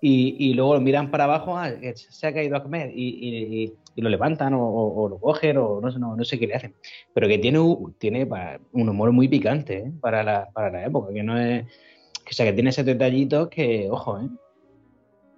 Y, 0.00 0.36
y 0.38 0.54
luego 0.54 0.74
lo 0.74 0.80
miran 0.80 1.10
para 1.10 1.24
abajo, 1.24 1.56
ah, 1.58 1.70
que 1.78 1.94
se 1.94 2.26
ha 2.26 2.32
caído 2.32 2.56
Ahmed, 2.56 2.90
y, 2.94 3.08
y- 3.08 3.74
y- 3.96 4.00
lo 4.00 4.08
levantan 4.08 4.54
o, 4.54 4.66
o- 4.66 5.08
lo 5.10 5.18
cogen, 5.18 5.58
o 5.58 5.80
no, 5.80 5.90
no, 5.98 6.16
no 6.16 6.24
sé 6.24 6.38
qué 6.38 6.46
le 6.46 6.54
hacen. 6.54 6.74
Pero 7.12 7.28
que 7.28 7.36
tiene, 7.38 7.58
tiene 7.98 8.26
un 8.72 8.88
humor 8.88 9.12
muy 9.12 9.28
picante, 9.28 9.78
¿eh? 9.78 9.92
Para 10.00 10.22
la, 10.22 10.48
para 10.52 10.70
la 10.70 10.86
época, 10.86 11.12
que 11.12 11.22
no 11.22 11.38
es. 11.38 11.64
O 11.64 12.32
sea, 12.32 12.46
que 12.46 12.52
tiene 12.54 12.70
ese 12.70 12.82
detallito 12.84 13.50
que, 13.50 13.88
ojo, 13.90 14.18
¿eh? 14.20 14.28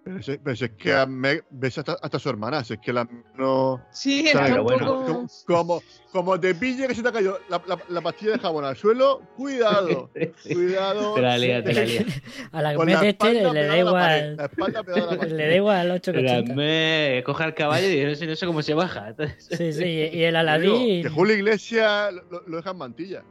Pero, 0.05 0.21
si- 0.21 0.37
pero 0.39 0.57
si 0.57 0.65
es 0.65 0.71
que 0.73 0.93
Ahmed 0.93 1.43
besa 1.51 1.83
hasta, 1.83 1.97
hasta 2.03 2.19
su 2.19 2.29
hermana, 2.29 2.65
si 2.65 2.73
es 2.75 2.81
que 2.81 2.93
la 2.93 3.09
no. 3.39 3.81
Sí, 3.93 4.29
un 4.35 4.65
bueno. 4.65 5.05
Como, 5.07 5.27
como, 5.47 5.83
como 6.11 6.41
te 6.41 6.57
pille 6.57 6.89
que 6.89 6.95
se 6.97 7.03
te 7.05 7.09
ha 7.09 7.13
caído 7.13 7.39
la, 7.49 7.63
la- 7.69 7.79
la 7.89 8.01
pastilla 8.01 8.33
de 8.33 8.39
jabón 8.41 8.65
al 8.65 8.77
suelo, 8.77 9.21
cuidado, 9.37 10.11
cuidado. 10.53 11.15
Te 11.15 11.21
la 11.23 11.39
lía, 11.39 11.63
te 11.63 11.73
la 11.73 11.85
lía. 11.85 12.05
A 12.51 12.63
la 12.63 12.73
que 12.77 12.85
mete 12.85 13.09
este 13.11 13.33
le 13.53 13.65
da 13.67 13.73
a 13.75 13.79
igual. 13.79 14.37
La 14.37 14.45
espalda 14.47 14.83
pegada 14.83 15.09
a 15.09 15.13
la 15.13 15.19
pared. 15.19 15.33
Le 15.37 15.47
da 15.47 15.55
igual 15.55 15.77
al 15.77 15.91
8 15.93 16.13
que 16.13 16.19
Pero 16.19 16.33
80. 16.33 16.55
me 16.57 17.23
coge 17.25 17.45
al 17.45 17.55
caballo 17.55 17.89
y 17.89 18.05
no 18.05 18.15
sé, 18.17 18.27
no 18.27 18.35
sé 18.35 18.45
cómo 18.47 18.63
se 18.63 18.75
baja. 18.75 19.11
Entonces, 19.11 19.47
Sí, 19.57 19.73
sí, 19.73 19.85
y 19.85 20.23
el 20.25 20.35
Digo, 20.35 20.39
Aladín. 20.39 21.03
Que 21.05 21.09
Julio 21.11 21.37
Iglesias 21.37 22.13
lo, 22.13 22.23
lo- 22.29 22.43
lo 22.49 22.57
deja 22.57 22.71
en 22.73 22.77
mantilla. 22.77 23.23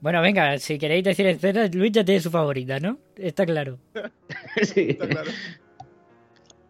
Bueno, 0.00 0.20
venga, 0.20 0.58
si 0.58 0.78
queréis 0.78 1.04
decir 1.04 1.26
escenas, 1.26 1.74
Luis 1.74 1.92
ya 1.92 2.04
tiene 2.04 2.20
su 2.20 2.30
favorita, 2.30 2.78
¿no? 2.78 2.98
Está 3.16 3.46
claro. 3.46 3.78
sí. 4.62 4.90
Está 4.90 5.08
claro. 5.08 5.30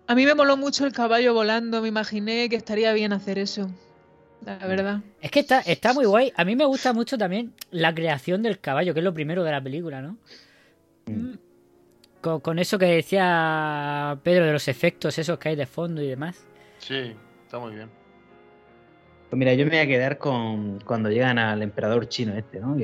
A 0.06 0.14
mí 0.14 0.24
me 0.24 0.34
moló 0.34 0.56
mucho 0.56 0.86
el 0.86 0.92
caballo 0.92 1.34
volando, 1.34 1.82
me 1.82 1.88
imaginé 1.88 2.48
que 2.48 2.56
estaría 2.56 2.92
bien 2.92 3.12
hacer 3.12 3.38
eso. 3.38 3.68
La 4.44 4.58
verdad. 4.58 5.00
Es 5.20 5.32
que 5.32 5.40
está, 5.40 5.60
está 5.60 5.92
muy 5.92 6.04
guay. 6.04 6.32
A 6.36 6.44
mí 6.44 6.54
me 6.54 6.64
gusta 6.64 6.92
mucho 6.92 7.18
también 7.18 7.52
la 7.72 7.92
creación 7.92 8.42
del 8.42 8.60
caballo, 8.60 8.94
que 8.94 9.00
es 9.00 9.04
lo 9.04 9.14
primero 9.14 9.42
de 9.42 9.50
la 9.50 9.60
película, 9.60 10.00
¿no? 10.02 10.18
Con, 12.20 12.40
con 12.40 12.58
eso 12.58 12.78
que 12.78 12.86
decía 12.86 14.18
Pedro 14.22 14.46
de 14.46 14.52
los 14.52 14.68
efectos 14.68 15.18
esos 15.18 15.38
que 15.38 15.48
hay 15.48 15.56
de 15.56 15.66
fondo 15.66 16.00
y 16.00 16.08
demás. 16.08 16.46
Sí, 16.78 17.12
está 17.44 17.58
muy 17.58 17.74
bien. 17.74 17.90
Pues 19.28 19.38
mira, 19.38 19.54
yo 19.54 19.64
me 19.64 19.70
voy 19.70 19.78
a 19.78 19.86
quedar 19.86 20.18
con 20.18 20.78
cuando 20.80 21.10
llegan 21.10 21.38
al 21.38 21.62
emperador 21.62 22.08
chino 22.08 22.34
este, 22.34 22.60
¿no? 22.60 22.76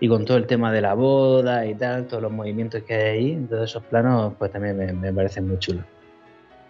Y 0.00 0.08
con 0.08 0.24
todo 0.24 0.36
el 0.36 0.46
tema 0.46 0.72
de 0.72 0.80
la 0.80 0.94
boda 0.94 1.66
y 1.66 1.74
tal, 1.74 2.06
todos 2.06 2.22
los 2.22 2.32
movimientos 2.32 2.82
que 2.82 2.94
hay 2.94 3.18
ahí, 3.18 3.46
todos 3.48 3.70
esos 3.70 3.82
planos, 3.84 4.34
pues 4.38 4.50
también 4.50 4.76
me, 4.76 4.92
me 4.92 5.12
parecen 5.12 5.46
muy 5.46 5.58
chulos. 5.58 5.84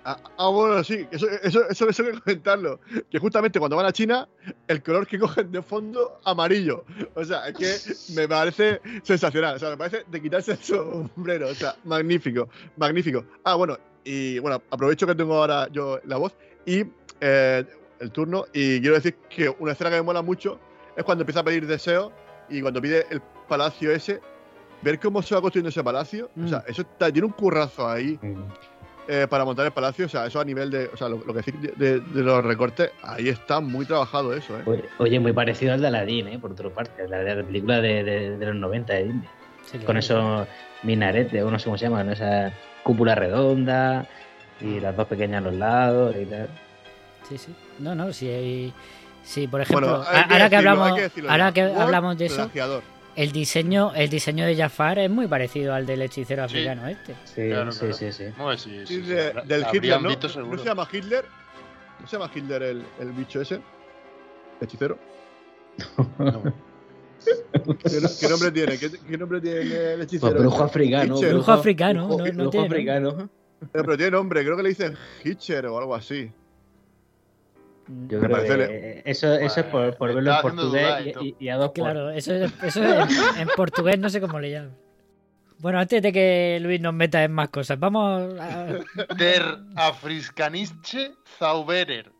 Ah, 0.06 0.18
ah, 0.36 0.48
bueno, 0.48 0.84
sí, 0.84 1.06
eso, 1.10 1.26
eso, 1.42 1.66
eso, 1.70 1.88
eso 1.88 2.02
hay 2.02 2.12
que 2.12 2.20
comentarlo. 2.20 2.78
Que 3.10 3.18
justamente 3.18 3.58
cuando 3.58 3.76
van 3.76 3.86
a 3.86 3.92
China, 3.92 4.28
el 4.68 4.82
color 4.82 5.06
que 5.06 5.18
cogen 5.18 5.50
de 5.50 5.62
fondo, 5.62 6.20
amarillo. 6.24 6.84
O 7.14 7.24
sea, 7.24 7.48
es 7.48 7.54
que 7.56 8.14
me 8.14 8.28
parece 8.28 8.82
sensacional. 9.02 9.56
O 9.56 9.58
sea, 9.58 9.70
me 9.70 9.78
parece 9.78 10.04
de 10.06 10.20
quitarse 10.20 10.52
el 10.52 10.58
sombrero. 10.58 11.48
O 11.48 11.54
sea, 11.54 11.74
magnífico, 11.84 12.50
magnífico. 12.76 13.24
Ah, 13.44 13.54
bueno, 13.54 13.78
y 14.04 14.38
bueno, 14.40 14.62
aprovecho 14.70 15.06
que 15.06 15.14
tengo 15.14 15.36
ahora 15.36 15.68
yo 15.72 15.98
la 16.04 16.18
voz 16.18 16.36
y 16.66 16.84
eh, 17.22 17.64
el 18.00 18.10
turno. 18.10 18.44
Y 18.52 18.80
quiero 18.80 18.94
decir 18.94 19.14
que 19.28 19.48
una 19.58 19.72
escena 19.72 19.90
que 19.90 19.96
me 19.96 20.02
mola 20.02 20.22
mucho 20.22 20.58
es 20.96 21.04
cuando 21.04 21.22
empieza 21.22 21.40
a 21.40 21.44
pedir 21.44 21.66
deseos 21.66 22.12
y 22.48 22.60
cuando 22.60 22.80
pide 22.80 23.06
el 23.10 23.20
palacio 23.48 23.90
ese, 23.92 24.20
ver 24.82 24.98
cómo 25.00 25.22
se 25.22 25.34
va 25.34 25.40
construyendo 25.40 25.68
ese 25.70 25.82
palacio. 25.82 26.30
O 26.44 26.48
sea, 26.48 26.62
eso 26.66 26.82
está, 26.82 27.10
tiene 27.10 27.26
un 27.26 27.32
currazo 27.32 27.88
ahí 27.88 28.18
eh, 29.08 29.26
para 29.28 29.44
montar 29.44 29.66
el 29.66 29.72
palacio. 29.72 30.06
O 30.06 30.08
sea, 30.08 30.26
eso 30.26 30.40
a 30.40 30.44
nivel 30.44 30.70
de. 30.70 30.86
O 30.92 30.96
sea, 30.96 31.08
lo, 31.08 31.18
lo 31.18 31.34
que 31.34 31.40
decís 31.42 31.54
de, 31.60 31.72
de- 31.76 32.00
de 32.00 32.22
los 32.22 32.44
recortes, 32.44 32.90
ahí 33.02 33.28
está 33.28 33.60
muy 33.60 33.84
trabajado 33.86 34.32
eso, 34.34 34.58
¿eh? 34.58 34.62
Oye, 34.66 34.84
Oye, 34.98 35.20
muy 35.20 35.32
parecido 35.32 35.72
al 35.74 35.80
de 35.80 35.86
Aladdin, 35.88 36.28
¿eh? 36.28 36.38
Por 36.38 36.52
otra 36.52 36.70
parte, 36.70 37.06
la 37.08 37.18
de 37.18 37.34
la 37.36 37.42
película 37.44 37.80
de, 37.80 38.02
de- 38.04 38.36
de 38.38 38.46
los 38.46 38.56
90 38.56 38.92
de 38.94 39.04
Disney. 39.04 39.28
Sí, 39.70 39.78
Con 39.78 39.96
esos 39.96 40.46
minaretes, 40.82 41.42
o 41.42 41.50
no 41.50 41.58
sé 41.58 41.64
cómo 41.64 41.78
se 41.78 41.84
llaman, 41.86 42.06
¿no? 42.06 42.12
esa 42.12 42.52
cúpula 42.82 43.14
redonda 43.14 44.06
y 44.60 44.78
las 44.78 44.94
dos 44.94 45.06
pequeñas 45.08 45.38
a 45.42 45.46
los 45.48 45.54
lados 45.54 46.14
y 46.20 46.26
tal. 46.26 46.48
Sí, 47.28 47.38
sí. 47.38 47.54
No, 47.78 47.94
no, 47.94 48.12
si 48.12 48.28
hay... 48.28 48.72
Sí, 49.22 49.46
por 49.48 49.62
ejemplo, 49.62 49.86
Bueno, 49.86 50.04
ahora 50.06 50.50
que 50.50 50.56
decirlo, 50.56 50.70
hablamos, 50.70 51.00
que 51.00 51.28
ahora 51.28 51.52
que 51.52 51.62
hablamos 51.62 52.18
de 52.18 52.26
eso, 52.26 52.50
el 53.16 53.32
diseño, 53.32 53.92
el 53.94 54.10
diseño 54.10 54.44
de 54.44 54.54
Jafar 54.56 54.98
es 54.98 55.08
muy 55.10 55.26
parecido 55.26 55.72
al 55.72 55.86
del 55.86 56.02
hechicero 56.02 56.44
africano 56.44 56.86
este. 56.88 57.14
Sí, 57.24 57.48
Claro, 57.48 57.72
sí, 57.72 57.78
claro. 57.78 57.94
sí, 57.94 58.12
sí. 58.12 58.24
No, 58.36 58.58
sí, 58.58 58.70
sí, 58.80 58.86
Sí, 58.86 58.94
sí, 58.96 59.00
de- 59.02 59.32
la- 59.32 59.42
del 59.42 59.64
Hitler, 59.72 60.02
¿no? 60.02 60.10
¿No 60.10 60.58
se 60.58 60.64
llama 60.64 60.86
Hitler? 60.92 61.24
¿No 62.00 62.06
se 62.06 62.16
llama 62.18 62.30
Hitler 62.34 62.62
el, 62.64 62.84
el 63.00 63.12
bicho 63.12 63.40
ese? 63.40 63.54
¿El 63.54 63.62
hechicero? 64.66 64.98
¿Qué, 67.78 68.00
no- 68.00 68.08
qué 68.20 68.28
nombre 68.28 68.50
tiene? 68.52 68.78
¿Qué, 68.78 68.90
qué 68.90 69.16
nombre 69.16 69.40
tiene 69.40 69.60
el 69.94 70.00
hechicero? 70.02 70.32
Pues 70.32 70.42
brujo 70.42 70.64
africano. 70.64 71.14
Hitcher. 71.16 71.32
Brujo 71.32 71.52
africano, 71.52 72.08
brujo- 72.08 72.18
no- 72.18 72.24
no 72.26 72.32
brujo 72.34 72.50
tiene 72.50 72.66
africano. 72.66 73.30
Eh, 73.62 73.66
pero 73.72 73.96
tiene 73.96 74.10
nombre, 74.10 74.44
creo 74.44 74.56
que 74.56 74.62
le 74.64 74.68
dicen 74.70 74.94
Hitcher 75.24 75.66
o 75.66 75.78
algo 75.78 75.94
así. 75.94 76.30
Yo 78.08 78.18
Me 78.20 78.28
creo 78.28 78.42
que 78.44 79.02
eso, 79.04 79.34
eso 79.34 79.60
es 79.60 79.66
por, 79.66 79.96
por 79.96 80.14
verlo 80.14 80.32
en 80.34 80.40
portugués 80.42 81.14
y 81.20 81.36
y, 81.38 81.48
a 81.50 81.56
dos 81.56 81.66
por. 81.68 81.74
Claro, 81.84 82.10
eso, 82.10 82.32
es- 82.34 82.52
eso 82.62 82.82
es 82.82 83.18
en, 83.36 83.40
en 83.42 83.48
portugués 83.56 83.98
no 83.98 84.08
sé 84.08 84.20
cómo 84.20 84.40
le 84.40 84.50
llaman. 84.50 84.76
Bueno, 85.58 85.78
antes 85.78 86.02
de 86.02 86.12
que 86.12 86.58
Luis 86.60 86.80
nos 86.80 86.92
meta 86.94 87.22
en 87.24 87.32
más 87.32 87.48
cosas, 87.48 87.78
vamos 87.78 88.34
a... 88.40 88.66
Der 89.16 89.42
Afriskanische 89.76 91.12
Zauberer. 91.38 92.10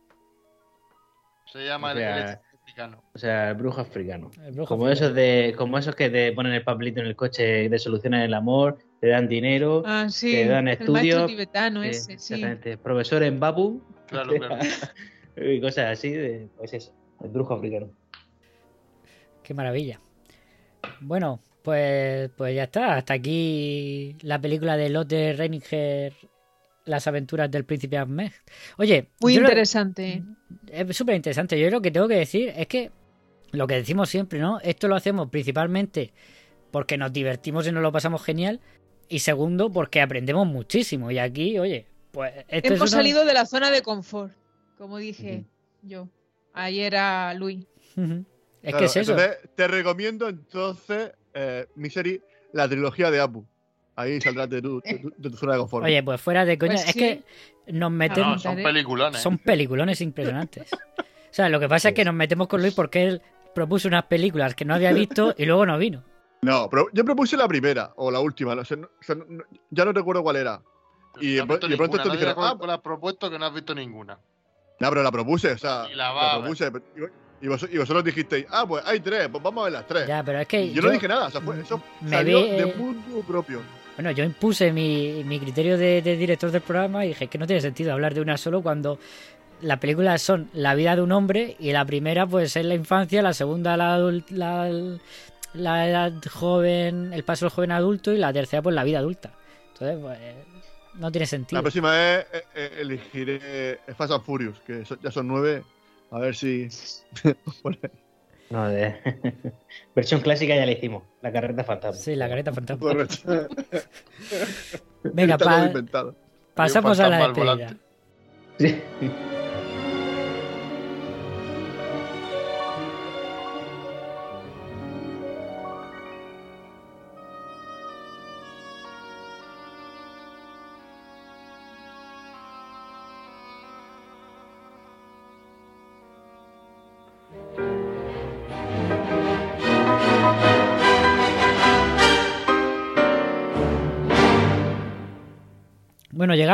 Se 1.51 1.65
llama 1.65 1.91
el- 1.91 1.97
O 1.97 1.99
sea, 2.01 2.23
el 2.31 2.39
africano. 2.61 3.03
O 3.13 3.17
sea, 3.19 3.49
el 3.49 3.55
brujo 3.55 3.81
africano. 3.81 4.31
El 4.43 4.53
brujo 4.53 4.67
como 4.69 4.85
africano. 4.87 5.05
esos 5.07 5.15
de, 5.15 5.53
como 5.57 5.77
esos 5.77 5.95
que 5.95 6.09
te 6.09 6.31
ponen 6.33 6.53
el 6.53 6.63
papelito 6.63 6.99
en 7.01 7.07
el 7.07 7.15
coche 7.15 7.69
de 7.69 7.79
solucionan 7.79 8.21
el 8.21 8.33
amor, 8.33 8.77
te 8.99 9.07
dan 9.09 9.27
dinero, 9.27 9.83
Ah, 9.85 10.07
sí. 10.09 10.31
te 10.31 10.45
dan 10.47 10.67
el 10.67 10.77
maestro 10.77 10.95
estudios. 10.95 11.27
tibetano 11.27 11.83
eh, 11.83 11.89
ese, 11.89 12.17
sí. 12.17 12.33
Exactamente. 12.33 12.77
Profesor 12.77 13.21
en 13.23 13.39
Babu. 13.39 13.81
Claro, 14.07 14.33
claro. 14.35 14.57
y 15.37 15.59
cosas 15.61 15.91
así, 15.97 16.11
de, 16.11 16.47
pues 16.57 16.73
eso, 16.73 16.93
el 17.23 17.29
brujo 17.29 17.53
africano. 17.55 17.89
Qué 19.43 19.53
maravilla. 19.53 19.99
Bueno, 21.01 21.39
pues, 21.61 22.29
pues 22.35 22.55
ya 22.55 22.63
está. 22.63 22.95
Hasta 22.95 23.13
aquí 23.13 24.15
la 24.21 24.39
película 24.39 24.77
de 24.77 24.89
Lotte 24.89 25.33
Reininger, 25.37 26.13
Las 26.85 27.07
aventuras 27.07 27.49
del 27.49 27.65
príncipe 27.65 27.97
Ahmed. 27.97 28.31
Oye, 28.77 29.09
Muy 29.21 29.35
lo- 29.35 29.41
interesante. 29.41 30.23
es 30.71 30.95
súper 30.95 31.15
interesante. 31.15 31.59
Yo 31.59 31.69
lo 31.69 31.81
que 31.81 31.91
tengo 31.91 32.07
que 32.07 32.15
decir 32.15 32.53
es 32.55 32.67
que 32.67 32.91
lo 33.51 33.65
que 33.67 33.75
decimos 33.75 34.09
siempre, 34.09 34.39
¿no? 34.39 34.59
Esto 34.61 34.87
lo 34.87 34.95
hacemos 34.95 35.29
principalmente 35.29 36.13
porque 36.71 36.97
nos 36.97 37.11
divertimos 37.13 37.67
y 37.67 37.71
nos 37.71 37.81
lo 37.81 37.91
pasamos 37.91 38.23
genial. 38.23 38.59
Y 39.09 39.19
segundo, 39.19 39.71
porque 39.71 40.01
aprendemos 40.01 40.47
muchísimo. 40.47 41.09
Y 41.11 41.19
aquí, 41.19 41.57
oye, 41.59 41.85
pues... 42.11 42.33
Esto 42.47 42.67
Hemos 42.73 42.87
es 42.87 42.93
una- 42.93 43.01
salido 43.01 43.25
de 43.25 43.33
la 43.33 43.45
zona 43.45 43.69
de 43.71 43.81
confort, 43.81 44.33
como 44.77 44.97
dije 44.97 45.45
yo. 45.81 46.07
Ayer 46.53 46.95
a 46.95 47.33
Luis. 47.33 47.65
Es 47.97 48.71
Claro, 48.71 48.77
que 48.79 48.85
es 48.85 48.95
eso. 48.95 49.11
entonces, 49.11 49.37
te 49.55 49.67
recomiendo 49.67 50.27
entonces, 50.29 51.11
eh, 51.33 51.67
Misery, 51.75 52.21
la 52.53 52.67
trilogía 52.67 53.11
de 53.11 53.19
Apu. 53.19 53.45
Ahí 53.95 54.19
saldrás 54.19 54.49
de 54.49 54.61
tu, 54.61 54.81
de 54.81 54.99
tu- 54.99 55.13
de 55.17 55.29
tu 55.29 55.37
zona 55.37 55.53
de 55.53 55.59
confort. 55.59 55.85
Oye, 55.85 56.01
pues 56.03 56.19
fuera 56.19 56.43
de 56.45 56.57
coña, 56.57 56.73
Pues 56.73 56.87
es 56.87 56.93
sí. 56.93 56.99
que 56.99 57.23
nos 57.71 57.91
metemos... 57.91 58.43
No, 58.43 58.51
son 58.51 58.63
peliculones. 58.63 59.21
Son 59.21 59.37
peliculones 59.37 60.01
impresionantes. 60.01 60.71
O 60.73 61.03
sea, 61.31 61.47
lo 61.49 61.59
que 61.59 61.67
pasa 61.69 61.89
es 61.89 61.95
que 61.95 62.03
nos 62.05 62.13
metemos 62.13 62.47
con 62.47 62.61
Luis 62.61 62.73
porque 62.73 63.03
él 63.03 63.21
propuso 63.53 63.87
unas 63.87 64.05
películas 64.05 64.53
que 64.55 64.65
no 64.65 64.73
había 64.75 64.91
visto 64.91 65.33
y 65.37 65.45
luego 65.45 65.65
no 65.65 65.77
vino. 65.77 66.03
No, 66.41 66.69
pero 66.69 66.87
yo 66.93 67.03
propuse 67.05 67.37
la 67.37 67.47
primera 67.47 67.93
o 67.95 68.11
la 68.11 68.19
última, 68.19 68.53
no 68.55 68.61
o 68.61 68.65
sea, 68.65 68.75
no- 68.77 69.43
ya 69.69 69.85
no 69.85 69.91
recuerdo 69.93 70.23
cuál 70.23 70.35
era. 70.37 70.61
Y, 71.21 71.35
No 71.37 71.45
de 71.45 71.47
pronto 71.47 71.67
dijeron, 71.67 71.89
recuerda 72.19 72.51
ah, 72.51 72.55
cuál 72.57 72.69
has 72.71 72.81
propuesto 72.81 73.29
que 73.31 73.39
no 73.39 73.45
has 73.45 73.53
visto 73.53 73.73
ninguna. 73.73 74.19
No, 74.79 74.89
pero 74.89 75.03
la 75.03 75.11
propuse, 75.11 75.51
o 75.53 75.57
sea, 75.57 75.87
Y 75.91 75.95
la 75.95 76.11
va 76.11 76.39
propuse. 76.41 76.71
Y, 77.41 77.47
vos- 77.47 77.67
y 77.71 77.77
vosotros 77.77 78.03
dijisteis, 78.03 78.45
ah, 78.49 78.65
pues 78.67 78.83
hay 78.85 78.99
tres, 79.01 79.27
pues 79.29 79.43
vamos 79.43 79.61
a 79.61 79.63
ver 79.65 79.73
las 79.73 79.87
tres. 79.87 80.07
Ya, 80.07 80.23
pero 80.23 80.39
es 80.39 80.47
que 80.47 80.71
yo, 80.71 80.81
no 80.81 80.89
dije 80.89 81.07
nada, 81.07 81.27
o 81.27 81.31
sea, 81.31 81.41
fue, 81.41 81.59
eso 81.59 81.81
me 82.01 82.09
salió 82.09 82.41
vi- 82.43 82.49
de 82.51 82.65
mundo 82.67 83.21
propio. 83.27 83.61
Bueno, 83.97 84.11
yo 84.11 84.23
impuse 84.23 84.71
mi, 84.71 85.23
mi 85.25 85.39
criterio 85.39 85.77
de, 85.77 86.01
de 86.01 86.17
director 86.17 86.49
del 86.51 86.61
programa 86.61 87.05
y 87.05 87.09
dije 87.09 87.27
que 87.27 87.37
no 87.37 87.45
tiene 87.45 87.61
sentido 87.61 87.93
hablar 87.93 88.13
de 88.13 88.21
una 88.21 88.37
solo 88.37 88.61
cuando 88.61 88.99
las 89.61 89.79
películas 89.79 90.21
son 90.21 90.49
la 90.53 90.75
vida 90.75 90.95
de 90.95 91.01
un 91.01 91.11
hombre 91.13 91.55
y 91.59 91.71
la 91.71 91.85
primera 91.85 92.25
pues 92.27 92.55
es 92.55 92.65
la 92.65 92.73
infancia, 92.75 93.21
la 93.21 93.33
segunda 93.33 93.77
la, 93.77 93.97
la, 94.29 94.69
la 95.53 95.89
edad 95.89 96.13
joven, 96.31 97.13
el 97.13 97.23
paso 97.23 97.45
del 97.45 97.51
joven 97.53 97.71
adulto 97.71 98.11
y 98.11 98.17
la 98.17 98.33
tercera 98.33 98.61
pues 98.61 98.75
la 98.75 98.83
vida 98.83 98.99
adulta. 98.99 99.31
Entonces, 99.73 99.97
pues 100.01 100.19
no 100.99 101.11
tiene 101.11 101.25
sentido. 101.25 101.57
La 101.59 101.61
próxima 101.63 101.95
es, 101.95 102.25
eh, 102.33 102.43
eh, 102.55 102.69
elegiré 102.79 103.39
eh, 103.43 103.79
Fast 103.97 104.11
and 104.13 104.23
Furious, 104.23 104.59
que 104.61 104.85
so- 104.85 104.97
ya 105.01 105.11
son 105.11 105.27
nueve. 105.27 105.63
A 106.11 106.19
ver 106.19 106.35
si. 106.35 106.67
No, 108.47 108.69
de... 108.69 108.95
Versión 109.95 110.21
clásica 110.21 110.55
ya 110.55 110.67
la 110.67 110.71
hicimos. 110.73 111.01
La 111.23 111.31
carreta 111.31 111.63
fantasma. 111.63 111.99
Sí, 111.99 112.15
la 112.15 112.29
careta 112.29 112.53
fantasma. 112.53 112.87
Correcto. 112.89 113.47
Venga, 115.03 115.35
pa- 115.39 115.71
pasamos 116.53 116.99
a 116.99 117.09
la 117.09 117.27
despedida. 117.27 117.75
Sí. 118.59 118.79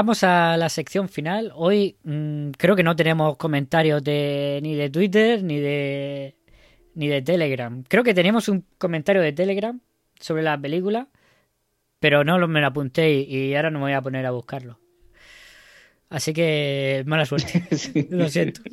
Llegamos 0.01 0.23
a 0.23 0.57
la 0.57 0.67
sección 0.69 1.09
final. 1.09 1.51
Hoy 1.53 1.95
mm, 2.03 2.51
creo 2.57 2.75
que 2.75 2.81
no 2.81 2.95
tenemos 2.95 3.37
comentarios 3.37 4.03
de 4.03 4.59
ni 4.63 4.73
de 4.73 4.89
Twitter 4.89 5.43
ni 5.43 5.59
de 5.59 6.35
ni 6.95 7.07
de 7.07 7.21
Telegram. 7.21 7.83
Creo 7.87 8.03
que 8.03 8.15
tenemos 8.15 8.49
un 8.49 8.65
comentario 8.79 9.21
de 9.21 9.31
Telegram 9.31 9.79
sobre 10.19 10.41
la 10.41 10.59
película, 10.59 11.07
pero 11.99 12.23
no 12.23 12.47
me 12.47 12.61
lo 12.61 12.65
apunté 12.67 13.11
y, 13.13 13.53
ahora 13.53 13.69
no 13.69 13.77
me 13.77 13.85
voy 13.85 13.93
a 13.93 14.01
poner 14.01 14.25
a 14.25 14.31
buscarlo. 14.31 14.79
Así 16.09 16.33
que 16.33 17.03
mala 17.05 17.27
suerte. 17.27 17.63
Lo 18.09 18.27
siento. 18.27 18.61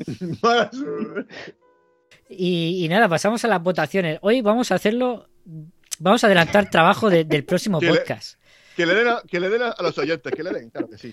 Y, 2.30 2.84
y 2.84 2.88
nada, 2.90 3.08
pasamos 3.08 3.42
a 3.46 3.48
las 3.48 3.62
votaciones. 3.62 4.18
Hoy 4.20 4.42
vamos 4.42 4.70
a 4.70 4.74
hacerlo. 4.74 5.30
Vamos 5.98 6.22
a 6.22 6.26
adelantar 6.26 6.68
trabajo 6.68 7.08
de- 7.08 7.24
del 7.24 7.42
próximo 7.42 7.80
podcast. 7.80 8.37
Que 8.78 8.86
le 8.86 8.94
den 8.94 9.08
a, 9.08 9.22
que 9.28 9.40
le 9.40 9.48
den 9.48 9.62
a, 9.62 9.70
a 9.70 9.82
los 9.82 9.98
oyentes, 9.98 10.32
que 10.32 10.42
le 10.44 10.50
den, 10.50 10.70
claro 10.70 10.88
que 10.88 10.98
sí. 10.98 11.12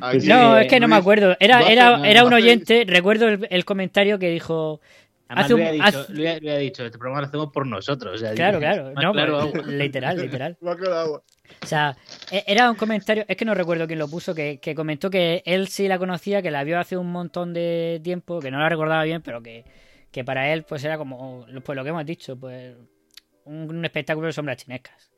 Aquí, 0.00 0.26
No, 0.26 0.56
es 0.58 0.68
que 0.68 0.80
no 0.80 0.88
me 0.88 0.96
acuerdo. 0.96 1.36
Era, 1.38 1.60
era, 1.70 2.00
era 2.08 2.24
un 2.24 2.32
oyente, 2.32 2.84
recuerdo 2.86 3.28
el, 3.28 3.46
el 3.50 3.64
comentario 3.66 4.18
que 4.18 4.30
dijo. 4.30 4.80
Además, 5.28 5.44
hace 5.44 5.54
un- 5.54 5.60
le 5.60 5.66
ha 5.68 5.72
dicho, 5.72 5.84
hace- 5.84 6.12
le 6.14 6.30
ha- 6.30 6.38
le 6.40 6.50
ha 6.50 6.56
dicho, 6.58 6.84
este 6.84 6.98
programa 6.98 7.20
lo 7.20 7.26
hacemos 7.26 7.52
por 7.52 7.66
nosotros. 7.66 8.14
o 8.14 8.18
sea, 8.18 8.32
Claro, 8.34 8.58
dice, 8.58 8.72
claro. 8.72 8.92
No, 9.00 9.12
claro 9.12 9.50
pues, 9.52 9.66
literal, 9.66 10.16
literal. 10.20 10.56
Agua. 10.62 11.22
O 11.62 11.66
sea, 11.66 11.94
e- 12.30 12.44
era 12.46 12.70
un 12.70 12.76
comentario, 12.76 13.24
es 13.28 13.36
que 13.36 13.44
no 13.44 13.54
recuerdo 13.54 13.86
quién 13.86 13.98
lo 13.98 14.08
puso, 14.08 14.34
que, 14.34 14.58
que 14.60 14.74
comentó 14.74 15.10
que 15.10 15.42
él 15.44 15.68
sí 15.68 15.88
la 15.88 15.98
conocía, 15.98 16.40
que 16.42 16.50
la 16.50 16.64
vio 16.64 16.78
hace 16.80 16.96
un 16.96 17.12
montón 17.12 17.52
de 17.52 18.00
tiempo, 18.02 18.40
que 18.40 18.50
no 18.50 18.58
la 18.58 18.68
recordaba 18.70 19.04
bien, 19.04 19.20
pero 19.22 19.42
que, 19.42 19.64
que 20.10 20.24
para 20.24 20.52
él 20.52 20.64
pues 20.64 20.82
era 20.84 20.96
como 20.98 21.46
pues 21.64 21.76
lo 21.76 21.82
que 21.84 21.90
hemos 21.90 22.04
dicho, 22.06 22.36
pues 22.38 22.74
un, 23.44 23.70
un 23.70 23.84
espectáculo 23.84 24.26
de 24.26 24.32
sombras 24.32 24.56
chinescas. 24.56 25.11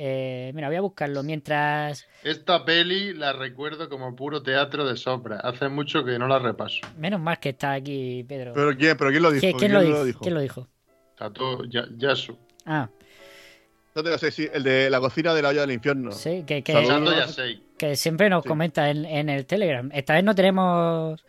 Eh, 0.00 0.52
mira, 0.54 0.68
voy 0.68 0.76
a 0.76 0.80
buscarlo 0.80 1.24
mientras... 1.24 2.06
Esta 2.22 2.64
peli 2.64 3.14
la 3.14 3.32
recuerdo 3.32 3.88
como 3.88 4.14
puro 4.14 4.40
teatro 4.44 4.86
de 4.86 4.96
sombra. 4.96 5.40
Hace 5.40 5.68
mucho 5.68 6.04
que 6.04 6.16
no 6.20 6.28
la 6.28 6.38
repaso. 6.38 6.82
Menos 6.96 7.20
mal 7.20 7.40
que 7.40 7.48
está 7.48 7.72
aquí 7.72 8.22
Pedro. 8.22 8.52
¿Pero 8.54 8.76
quién, 8.76 8.96
pero 8.96 9.10
quién 9.10 9.22
lo 9.24 9.32
dijo? 9.32 9.40
¿Quién, 9.40 9.58
quién 9.58 9.72
lo, 9.72 9.82
dijo? 10.04 10.20
¿Quién 10.20 10.34
lo 10.34 10.40
dijo? 10.40 10.68
Está 11.10 11.32
todo 11.32 11.64
ya- 11.64 11.88
Yasu. 11.96 12.38
Ah, 12.64 12.88
No 13.96 14.04
te 14.04 14.10
lo 14.10 14.18
sé, 14.18 14.30
sí, 14.30 14.48
el 14.52 14.62
de 14.62 14.88
la 14.88 15.00
cocina 15.00 15.34
de 15.34 15.42
la 15.42 15.48
olla 15.48 15.62
del 15.62 15.72
infierno. 15.72 16.12
sí, 16.12 16.44
que, 16.46 16.62
siempre 17.96 18.30
nos 18.30 18.44
Sí. 18.44 18.48
comenta 18.48 18.90
en, 18.90 19.04
en 19.04 19.28
el 19.28 19.46
Telegram. 19.46 19.90
Esta 19.92 20.14
vez 20.14 20.22
no 20.22 20.32
tenemos 20.36 21.24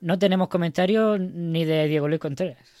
no 0.00 0.18
tenemos 0.18 0.48
comentarios 0.48 1.20
ni 1.20 1.64
de 1.64 1.86
Diego 1.86 2.08
Luis 2.08 2.20
Contreras. 2.20 2.79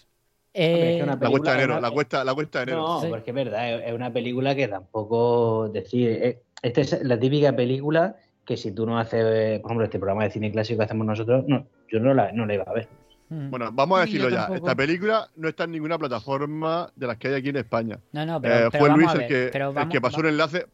Es 0.52 1.00
Eh, 1.02 1.06
La 1.06 1.16
cuesta 1.30 1.50
de 1.52 1.56
enero, 1.58 1.72
una- 1.74 1.80
la 1.80 1.90
cuesta, 1.92 2.24
la 2.24 2.34
cuesta 2.34 2.58
de 2.58 2.62
enero. 2.64 2.78
No, 2.82 3.00
Sí. 3.00 3.06
porque 3.08 3.30
es 3.30 3.34
verdad, 3.34 3.86
es 3.86 3.92
una 3.92 4.12
película 4.12 4.54
que 4.54 4.68
tampoco 4.68 5.68
decir. 5.68 6.08
eh, 6.10 6.42
Esta 6.62 6.80
es 6.82 7.02
la 7.04 7.18
típica 7.18 7.54
película 7.56 8.16
que 8.44 8.56
si 8.56 8.72
tú 8.72 8.84
no 8.84 8.98
haces, 8.98 9.60
por 9.60 9.70
ejemplo, 9.70 9.84
este 9.84 9.98
programa 9.98 10.24
de 10.24 10.30
cine 10.30 10.50
clásico 10.52 10.78
que 10.78 10.84
hacemos 10.84 11.06
nosotros, 11.06 11.44
no, 11.48 11.66
yo 11.90 12.00
no 12.00 12.12
la, 12.12 12.32
no 12.32 12.44
la 12.46 12.54
iba 12.54 12.64
a 12.66 12.72
ver. 12.74 12.88
mm. 13.30 13.48
Bueno, 13.50 13.70
vamos 13.72 13.98
a 13.98 14.02
decirlo 14.02 14.28
ya. 14.28 14.48
Esta 14.54 14.74
película 14.74 15.26
no 15.36 15.48
está 15.48 15.64
en 15.64 15.70
ninguna 15.70 15.96
plataforma 15.98 16.90
de 16.96 17.06
las 17.06 17.16
que 17.16 17.28
hay 17.28 17.34
aquí 17.34 17.48
en 17.50 17.56
España. 17.56 17.98
no, 18.12 18.26
no, 18.26 18.40
pero, 18.42 18.54
Eh, 18.54 18.58
pero 18.58 18.70
fue 18.72 18.88
vamos 18.88 18.96
Luis 18.98 19.08
a 19.08 19.12
el 19.12 19.18
ver. 19.20 19.28
que, 19.28 19.48
pero 19.52 19.68
el 19.68 19.74
vamos- 19.74 19.92
que 19.92 20.00
pasó 20.00 20.16
va- 20.16 20.20
un 20.24 20.28
enlace. 20.28 20.66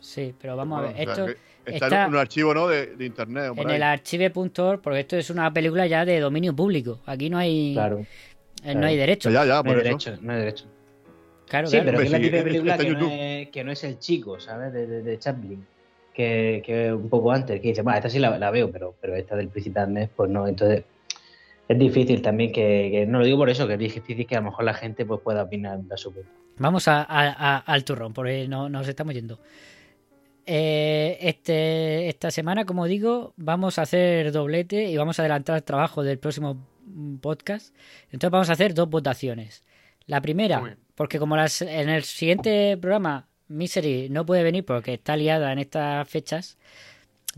Sí, 0.00 0.34
pero 0.40 0.56
vamos 0.56 0.78
a 0.80 0.82
ver. 0.82 0.94
Bueno, 0.96 1.12
o 1.12 1.14
sea, 1.14 1.24
Esto 1.26 1.40
está, 1.64 1.86
está 1.86 2.04
en 2.06 2.10
un 2.10 2.16
archivo, 2.18 2.52
¿no? 2.54 2.66
De, 2.68 2.86
de 2.96 3.04
internet. 3.06 3.52
en 3.56 3.68
ahí. 3.70 3.76
el 3.76 3.82
archive.org, 3.84 4.80
porque 4.82 5.00
esto 5.00 5.16
es 5.16 5.30
una 5.30 5.52
película 5.52 5.86
ya 5.86 6.04
de 6.04 6.18
dominio 6.20 6.54
público. 6.56 6.98
Aquí 7.06 7.30
no 7.30 7.38
hay 7.38 7.72
Claro, 7.74 8.04
eh, 8.64 8.74
no 8.74 8.86
hay 8.86 8.96
derecho. 8.96 9.30
Ya, 9.30 9.44
ya, 9.44 9.62
no 9.62 9.70
hay 9.70 9.76
eso. 9.76 9.84
derecho, 9.84 10.16
no 10.20 10.32
hay 10.32 10.38
derecho. 10.38 10.64
Claro, 11.48 11.66
Sí, 11.68 11.72
claro. 11.80 11.86
pero 11.86 11.98
que 11.98 12.04
es 12.04 12.10
la 12.12 12.18
típica 12.18 12.42
película 12.44 12.78
que 12.78 12.90
no, 12.90 13.08
es, 13.10 13.48
que 13.50 13.64
no 13.64 13.72
es 13.72 13.84
el 13.84 13.98
chico, 13.98 14.40
¿sabes? 14.40 14.72
De, 14.72 14.86
de, 14.86 15.02
de 15.02 15.18
Chaplin. 15.18 15.66
Que, 16.14 16.62
que 16.64 16.92
un 16.92 17.08
poco 17.08 17.32
antes, 17.32 17.60
que 17.60 17.68
dice, 17.68 17.82
bueno, 17.82 17.96
esta 17.98 18.10
sí 18.10 18.18
la, 18.18 18.38
la 18.38 18.50
veo, 18.50 18.70
pero, 18.70 18.94
pero 19.00 19.14
esta 19.16 19.34
del 19.36 19.48
Príncipe 19.48 19.80
Andrés, 19.80 20.10
pues 20.14 20.30
no. 20.30 20.46
Entonces, 20.46 20.84
es 21.68 21.78
difícil 21.78 22.20
también 22.20 22.52
que, 22.52 22.88
que- 22.92 23.06
no 23.06 23.18
lo 23.18 23.24
digo 23.24 23.38
por 23.38 23.48
eso, 23.50 23.66
que 23.66 23.74
es 23.74 23.78
difícil 23.78 24.26
que 24.26 24.36
a 24.36 24.40
lo 24.40 24.46
mejor 24.46 24.64
la 24.64 24.74
gente 24.74 25.04
pues 25.06 25.20
pueda 25.22 25.42
opinar 25.42 25.78
a 25.90 25.96
su 25.96 26.12
vez. 26.12 26.24
Vamos 26.58 26.86
a, 26.88 27.02
a- 27.02 27.56
a- 27.56 27.58
al 27.58 27.84
turrón, 27.84 28.12
porque 28.12 28.46
no, 28.46 28.68
nos 28.68 28.86
estamos 28.88 29.14
yendo. 29.14 29.38
Eh, 30.44 31.18
este, 31.20 32.08
esta 32.08 32.30
semana, 32.30 32.64
como 32.64 32.86
digo, 32.86 33.32
vamos 33.36 33.78
a 33.78 33.82
hacer 33.82 34.32
doblete 34.32 34.84
y 34.90 34.96
vamos 34.96 35.18
a 35.18 35.22
adelantar 35.22 35.56
el 35.56 35.62
trabajo 35.62 36.02
del 36.02 36.18
próximo 36.18 36.56
podcast. 37.20 37.74
Entonces 38.10 38.30
vamos 38.30 38.50
a 38.50 38.54
hacer 38.54 38.74
dos 38.74 38.88
votaciones. 38.88 39.62
La 40.06 40.20
primera, 40.20 40.76
porque 40.94 41.18
como 41.18 41.36
las, 41.36 41.62
en 41.62 41.88
el 41.88 42.02
siguiente 42.02 42.76
programa 42.76 43.28
Misery 43.48 44.08
no 44.10 44.24
puede 44.26 44.42
venir 44.42 44.64
porque 44.64 44.94
está 44.94 45.16
liada 45.16 45.52
en 45.52 45.58
estas 45.58 46.08
fechas, 46.08 46.58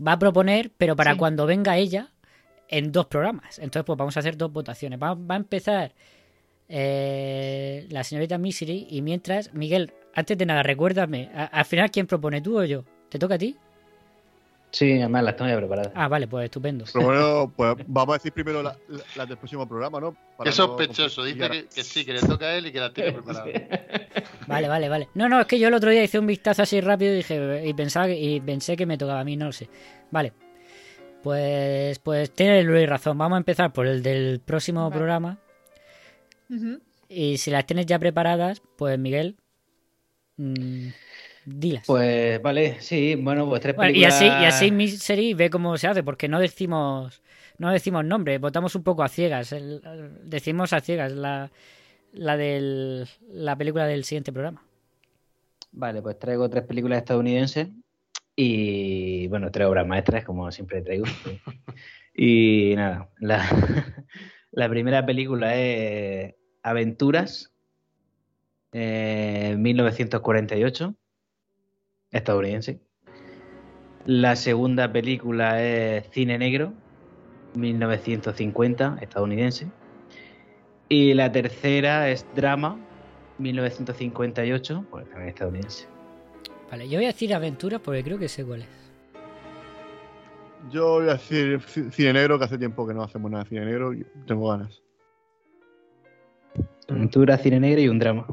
va 0.05 0.13
a 0.13 0.19
proponer, 0.19 0.71
pero 0.77 0.95
para 0.95 1.11
Sí. 1.13 1.17
cuando 1.17 1.45
venga 1.45 1.77
ella, 1.77 2.11
en 2.67 2.91
dos 2.91 3.05
programas. 3.05 3.59
Entonces, 3.59 3.85
pues 3.85 3.97
vamos 3.97 4.17
a 4.17 4.21
hacer 4.21 4.35
dos 4.37 4.51
votaciones. 4.51 4.99
Va, 5.01 5.13
va 5.13 5.35
a 5.35 5.37
empezar 5.37 5.93
eh, 6.67 7.85
la 7.89 8.03
señorita 8.03 8.37
Misery 8.37 8.87
y 8.89 9.01
mientras, 9.01 9.53
Miguel, 9.53 9.93
antes 10.13 10.37
de 10.37 10.45
nada, 10.45 10.63
recuérdame, 10.63 11.29
a- 11.35 11.45
al 11.45 11.65
final, 11.65 11.91
¿quién 11.91 12.07
propone, 12.07 12.41
tú 12.41 12.59
o 12.59 12.63
yo? 12.65 12.83
¿Te 13.09 13.19
toca 13.19 13.35
a 13.35 13.37
ti? 13.37 13.55
Sí, 14.77 14.91
además 14.99 15.23
las 15.23 15.35
tengo 15.37 15.49
ya 15.51 15.57
preparadas. 15.57 15.93
Ah, 15.95 16.09
vale, 16.09 16.27
pues 16.27 16.43
estupendo. 16.45 16.83
Pero 16.91 17.05
bueno, 17.05 17.53
pues 17.55 17.75
vamos 17.87 18.13
a 18.15 18.17
decir 18.17 18.33
primero 18.33 18.61
las 18.61 18.77
la, 18.89 18.99
la 19.15 19.25
del 19.25 19.37
próximo 19.37 19.65
programa, 19.67 20.01
¿no? 20.01 20.15
Para 20.35 20.49
no 20.49 20.55
sospechoso. 20.55 21.23
Dice 21.23 21.39
confundir. 21.39 21.67
que, 21.69 21.75
que 21.75 21.83
sí, 21.83 22.03
que 22.03 22.11
le 22.13 22.19
toca 22.19 22.47
a 22.47 22.55
él 22.57 22.67
y 22.67 22.71
que 22.73 22.79
la 22.81 22.91
tiene 22.91 23.11
preparada. 23.13 23.45
Vale, 24.47 24.67
vale, 24.67 24.89
vale. 24.89 25.07
No, 25.13 25.29
no, 25.29 25.39
es 25.41 25.47
que 25.47 25.57
yo 25.59 25.69
el 25.69 25.73
otro 25.73 25.89
día 25.89 26.03
hice 26.03 26.19
un 26.19 26.27
vistazo 26.27 26.61
así 26.63 26.79
rápido 26.81 27.13
y 27.13 27.17
dije 27.17 27.63
y 27.65 27.73
pensaba 27.73 28.07
que- 28.07 28.19
y 28.19 28.39
pensé 28.41 28.75
que 28.75 28.85
me 28.85 28.97
tocaba 28.97 29.21
a 29.21 29.23
mí, 29.23 29.37
no 29.37 29.45
lo 29.45 29.51
sé. 29.53 29.69
Vale. 30.11 30.33
Pues 31.23 31.97
pues 31.99 32.31
tiene 32.31 32.61
Luis 32.63 32.87
razón. 32.87 33.17
Vamos 33.17 33.37
a 33.37 33.39
empezar 33.39 33.71
por 33.73 33.87
el 33.87 34.03
del 34.03 34.39
próximo 34.41 34.81
Vale. 34.89 34.95
programa 34.95 35.37
y 37.09 37.37
si 37.37 37.49
las 37.49 37.65
tienes 37.65 37.85
ya 37.85 37.97
preparadas, 37.97 38.61
pues 38.77 38.99
Miguel, 38.99 39.37
Mm, 40.37 40.89
dilas. 41.45 41.85
Pues 41.87 42.41
vale, 42.41 42.81
sí, 42.81 43.15
bueno, 43.15 43.47
pues 43.47 43.61
tres 43.61 43.75
Bueno, 43.75 43.91
y 43.91 44.03
películas. 44.03 44.15
así, 44.15 44.25
y 44.25 44.45
así 44.45 44.71
Misery 44.71 45.33
ve 45.33 45.49
cómo 45.49 45.77
se 45.77 45.87
hace, 45.87 46.03
porque 46.03 46.27
no 46.27 46.39
decimos 46.39 47.21
no 47.57 47.71
decimos 47.71 48.03
nombre, 48.03 48.37
votamos 48.37 48.75
un 48.75 48.83
poco 48.83 49.03
a 49.03 49.07
ciegas. 49.07 49.51
el- 49.53 49.81
decimos 50.23 50.73
a 50.73 50.81
ciegas 50.81 51.11
la, 51.13 51.51
la 52.13 52.37
del 52.37 53.07
la 53.31 53.55
película 53.55 53.85
del 53.87 54.03
siguiente 54.03 54.33
programa. 54.33 54.63
Vale, 55.71 56.01
pues 56.01 56.17
traigo 56.19 56.49
tres 56.49 56.63
películas 56.65 56.99
estadounidenses 56.99 57.67
y, 58.35 59.27
bueno, 59.27 59.51
tres 59.51 59.67
obras 59.67 59.85
maestras, 59.87 60.23
como 60.25 60.51
siempre 60.51 60.81
traigo. 60.81 61.05
y 62.15 62.73
nada, 62.75 63.09
la, 63.19 63.45
la 64.51 64.69
primera 64.69 65.05
película 65.05 65.55
es 65.55 66.35
Aventuras, 66.63 67.51
eh, 68.71 69.55
1948, 69.57 70.95
estadounidense. 72.17 72.79
La 74.05 74.35
segunda 74.35 74.91
película 74.91 75.61
es 75.63 76.07
Cine 76.11 76.37
Negro, 76.37 76.73
1950, 77.55 78.97
estadounidense. 79.01 79.67
Y 80.89 81.13
la 81.15 81.31
tercera 81.31 82.09
es 82.09 82.25
Drama, 82.35 82.77
1958, 83.39 84.85
pues 84.91 85.07
también 85.09 85.29
estadounidense. 85.29 85.87
Vale, 86.69 86.87
yo 86.87 86.97
voy 86.99 87.05
a 87.05 87.09
decir 87.09 87.33
aventuras 87.33 87.81
porque 87.81 88.03
creo 88.03 88.17
que 88.19 88.27
sé 88.27 88.45
cuál 88.45 88.61
es. 88.61 88.67
Yo 90.71 90.99
voy 90.99 91.09
a 91.09 91.13
decir 91.13 91.59
ci- 91.59 91.91
cine 91.91 92.13
negro, 92.13 92.37
que 92.39 92.45
hace 92.45 92.57
tiempo 92.57 92.87
que 92.87 92.93
no 92.93 93.03
hacemos 93.03 93.29
nada 93.29 93.43
de 93.43 93.49
cine 93.49 93.65
negro 93.65 93.93
y 93.93 94.05
tengo 94.27 94.49
ganas. 94.49 94.81
Aventura, 96.89 97.37
cine 97.37 97.59
negro 97.59 97.81
y 97.81 97.87
un 97.87 97.99
drama. 97.99 98.25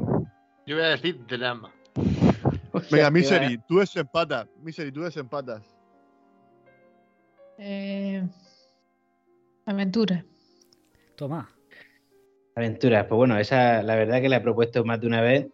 Yo 0.67 0.77
voy 0.77 0.85
a 0.85 0.89
decir 0.89 1.27
drama. 1.27 1.73
Venga, 2.91 3.11
Misery, 3.11 3.59
tú 3.69 3.79
desempatas. 3.79 4.49
Misery, 4.63 4.91
tú 4.93 5.03
desempatas. 5.03 5.63
Eh, 7.59 8.27
aventura. 9.67 10.25
Toma. 11.17 11.49
Aventuras, 12.55 13.07
pues 13.07 13.17
bueno, 13.17 13.39
esa 13.39 13.83
la 13.83 13.97
verdad 13.97 14.21
que 14.21 14.29
la 14.29 14.37
he 14.37 14.41
propuesto 14.41 14.85
más 14.85 15.01
de 15.01 15.07
una 15.07 15.21
vez 15.23 15.47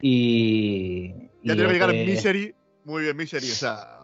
y... 0.00 1.08
Ya 1.42 1.52
y 1.54 1.56
tiene 1.56 1.66
que 1.68 1.72
llegar 1.74 1.92
de- 1.92 2.04
Misery. 2.04 2.54
Muy 2.84 3.02
bien, 3.04 3.16
Misery. 3.16 3.50
O 3.50 3.54
sea, 3.54 4.00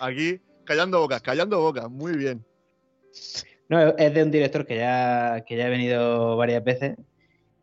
aquí 0.00 0.40
callando 0.64 1.00
bocas, 1.00 1.22
callando 1.22 1.60
bocas. 1.60 1.88
Muy 1.90 2.16
bien. 2.16 2.44
No, 3.68 3.80
es 3.96 4.14
de 4.14 4.22
un 4.22 4.30
director 4.30 4.66
que 4.66 4.76
ya, 4.76 5.44
que 5.46 5.56
ya 5.56 5.66
ha 5.66 5.70
venido 5.70 6.36
varias 6.36 6.62
veces 6.64 6.96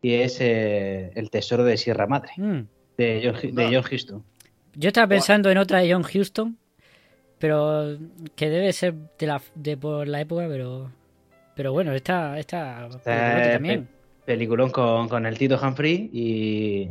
y 0.02 0.14
es 0.14 0.38
eh, 0.40 1.10
El 1.14 1.30
Tesoro 1.30 1.64
de 1.64 1.76
Sierra 1.76 2.06
Madre, 2.06 2.32
Mm. 2.36 2.60
de 2.98 3.22
John, 3.42 3.54
de 3.54 3.64
John 3.66 3.84
Huston. 3.90 4.24
Yo 4.76 4.88
estaba 4.88 5.06
pensando 5.06 5.50
en 5.50 5.58
otra 5.58 5.80
de 5.80 5.92
John 5.92 6.04
Huston, 6.04 6.58
pero 7.38 7.96
que 8.34 8.48
debe 8.50 8.72
ser 8.72 8.94
de 9.18 9.26
la 9.26 9.40
de 9.54 9.76
por 9.76 10.08
la 10.08 10.20
época, 10.20 10.46
pero 10.48 10.90
pero 11.54 11.72
bueno, 11.72 11.92
esta 11.92 12.38
esta 12.38 12.86
Está, 12.88 13.52
también. 13.54 13.84
pe- 13.86 13.90
peliculón 14.26 14.70
con, 14.70 15.08
con 15.08 15.26
el 15.26 15.38
Tito 15.38 15.60
Humphrey 15.62 16.10
y, 16.12 16.90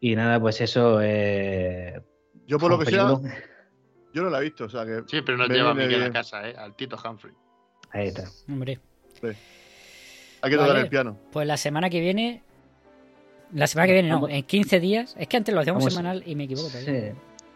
y 0.00 0.16
nada, 0.16 0.38
pues 0.40 0.60
eso... 0.60 1.00
Eh, 1.02 2.00
Yo, 2.46 2.58
por 2.58 2.70
lo 2.72 2.78
que 2.78 2.86
sea, 2.86 3.06
peliculón. 3.06 3.32
yo 4.12 4.22
no 4.24 4.30
la 4.30 4.38
he 4.40 4.42
visto. 4.42 4.64
O 4.64 4.68
sea, 4.68 4.84
que 4.84 5.02
Sí, 5.06 5.22
pero 5.24 5.38
no 5.38 5.46
lleva 5.46 5.70
a 5.70 5.74
Miguel 5.74 6.02
a 6.02 6.10
casa, 6.10 6.46
¿eh? 6.48 6.54
Al 6.58 6.74
Tito 6.76 6.96
Humphrey. 7.02 7.32
Ahí 7.92 8.08
está. 8.08 8.24
Hombre. 8.48 8.78
Hay 9.22 10.50
que 10.50 10.56
tocar 10.56 10.68
Vale. 10.72 10.80
el 10.80 10.88
piano. 10.88 11.16
Pues 11.32 11.46
la 11.46 11.56
semana 11.56 11.88
que 11.88 12.00
viene 12.00 12.42
la 13.52 13.66
semana 13.66 13.86
que 13.88 13.92
viene 13.94 14.08
no, 14.08 14.16
Vamos. 14.16 14.30
en 14.30 14.42
15 14.44 14.80
días, 14.80 15.16
es 15.18 15.26
que 15.28 15.36
antes 15.36 15.54
lo 15.54 15.60
hacíamos 15.60 15.82
Vamos. 15.82 15.94
semanal 15.94 16.22
y 16.26 16.34
me 16.36 16.44
equivoco. 16.44 16.68
Sí. 16.70 16.92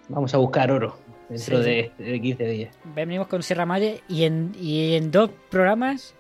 Vamos 0.09 0.35
a 0.35 0.39
buscar 0.39 0.71
oro 0.71 0.99
dentro 1.29 1.59
Sí, 1.59 1.65
sí. 1.65 1.91
de, 1.99 2.11
de 2.13 2.21
15 2.21 2.45
días. 2.47 2.77
Venimos 2.95 3.27
con 3.29 3.43
Sierra 3.43 3.65
Madre 3.67 4.01
y 4.09 4.25
en, 4.25 4.53
y 4.61 4.95
en 4.97 5.11
dos 5.11 5.31
programas 5.51 6.15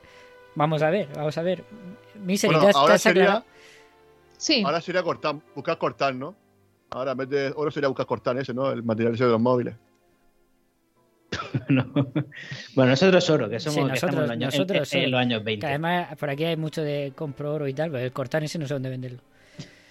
vamos 0.54 0.82
a 0.82 0.90
ver, 0.90 1.08
vamos 1.14 1.36
a 1.38 1.42
ver. 1.42 1.64
Misery, 2.24 2.54
Bueno, 2.54 2.62
¿te 2.62 2.68
has- 2.70 2.74
te 2.74 2.78
ahora 2.80 2.98
sería, 2.98 3.44
Sí. 4.38 4.62
ahora 4.64 4.80
sería 4.80 5.02
cortar, 5.02 5.36
buscar 5.54 5.76
cortar, 5.78 6.14
¿no? 6.14 6.34
Ahora, 6.90 7.12
en 7.12 7.18
vez 7.18 7.28
de 7.28 7.52
oro 7.56 7.70
sería 7.70 7.88
buscar 7.88 8.06
cortar 8.06 8.38
ese, 8.38 8.54
¿no? 8.54 8.70
El 8.70 8.82
material 8.84 9.14
ese 9.14 9.24
de 9.24 9.30
los 9.30 9.40
móviles. 9.40 9.74
No. 11.68 11.84
Bueno, 12.74 12.90
nosotros 12.90 13.28
oro, 13.30 13.48
que 13.48 13.58
somos 13.60 13.74
Sí, 13.84 13.88
que 13.88 13.94
estamos 13.94 14.14
en 14.16 14.20
los 14.22 14.30
años, 14.30 14.54
en- 14.54 14.58
nosotros 14.60 14.92
en- 14.94 14.98
en 15.00 15.04
oro. 15.06 15.10
los 15.12 15.20
años 15.20 15.38
Que 15.40 15.44
20. 15.44 15.66
además 15.66 16.16
por 16.18 16.30
aquí 16.30 16.44
hay 16.44 16.56
mucho 16.56 16.82
de 16.82 17.12
compro 17.14 17.52
oro 17.54 17.68
y 17.68 17.74
tal, 17.74 17.90
pero 17.90 18.04
el 18.04 18.12
cortar 18.12 18.42
ese 18.44 18.58
no 18.58 18.66
sé 18.66 18.74
dónde 18.74 18.90
venderlo. 18.90 19.20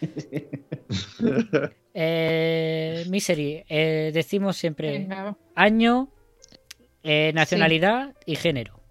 Eh, 1.95 3.05
Misery, 3.07 3.63
eh, 3.69 4.09
decimos 4.11 4.57
siempre 4.57 4.97
Venga, 4.97 5.37
año, 5.53 6.09
eh, 7.03 7.31
nacionalidad 7.35 8.15
y 8.25 8.35
género. 8.35 8.81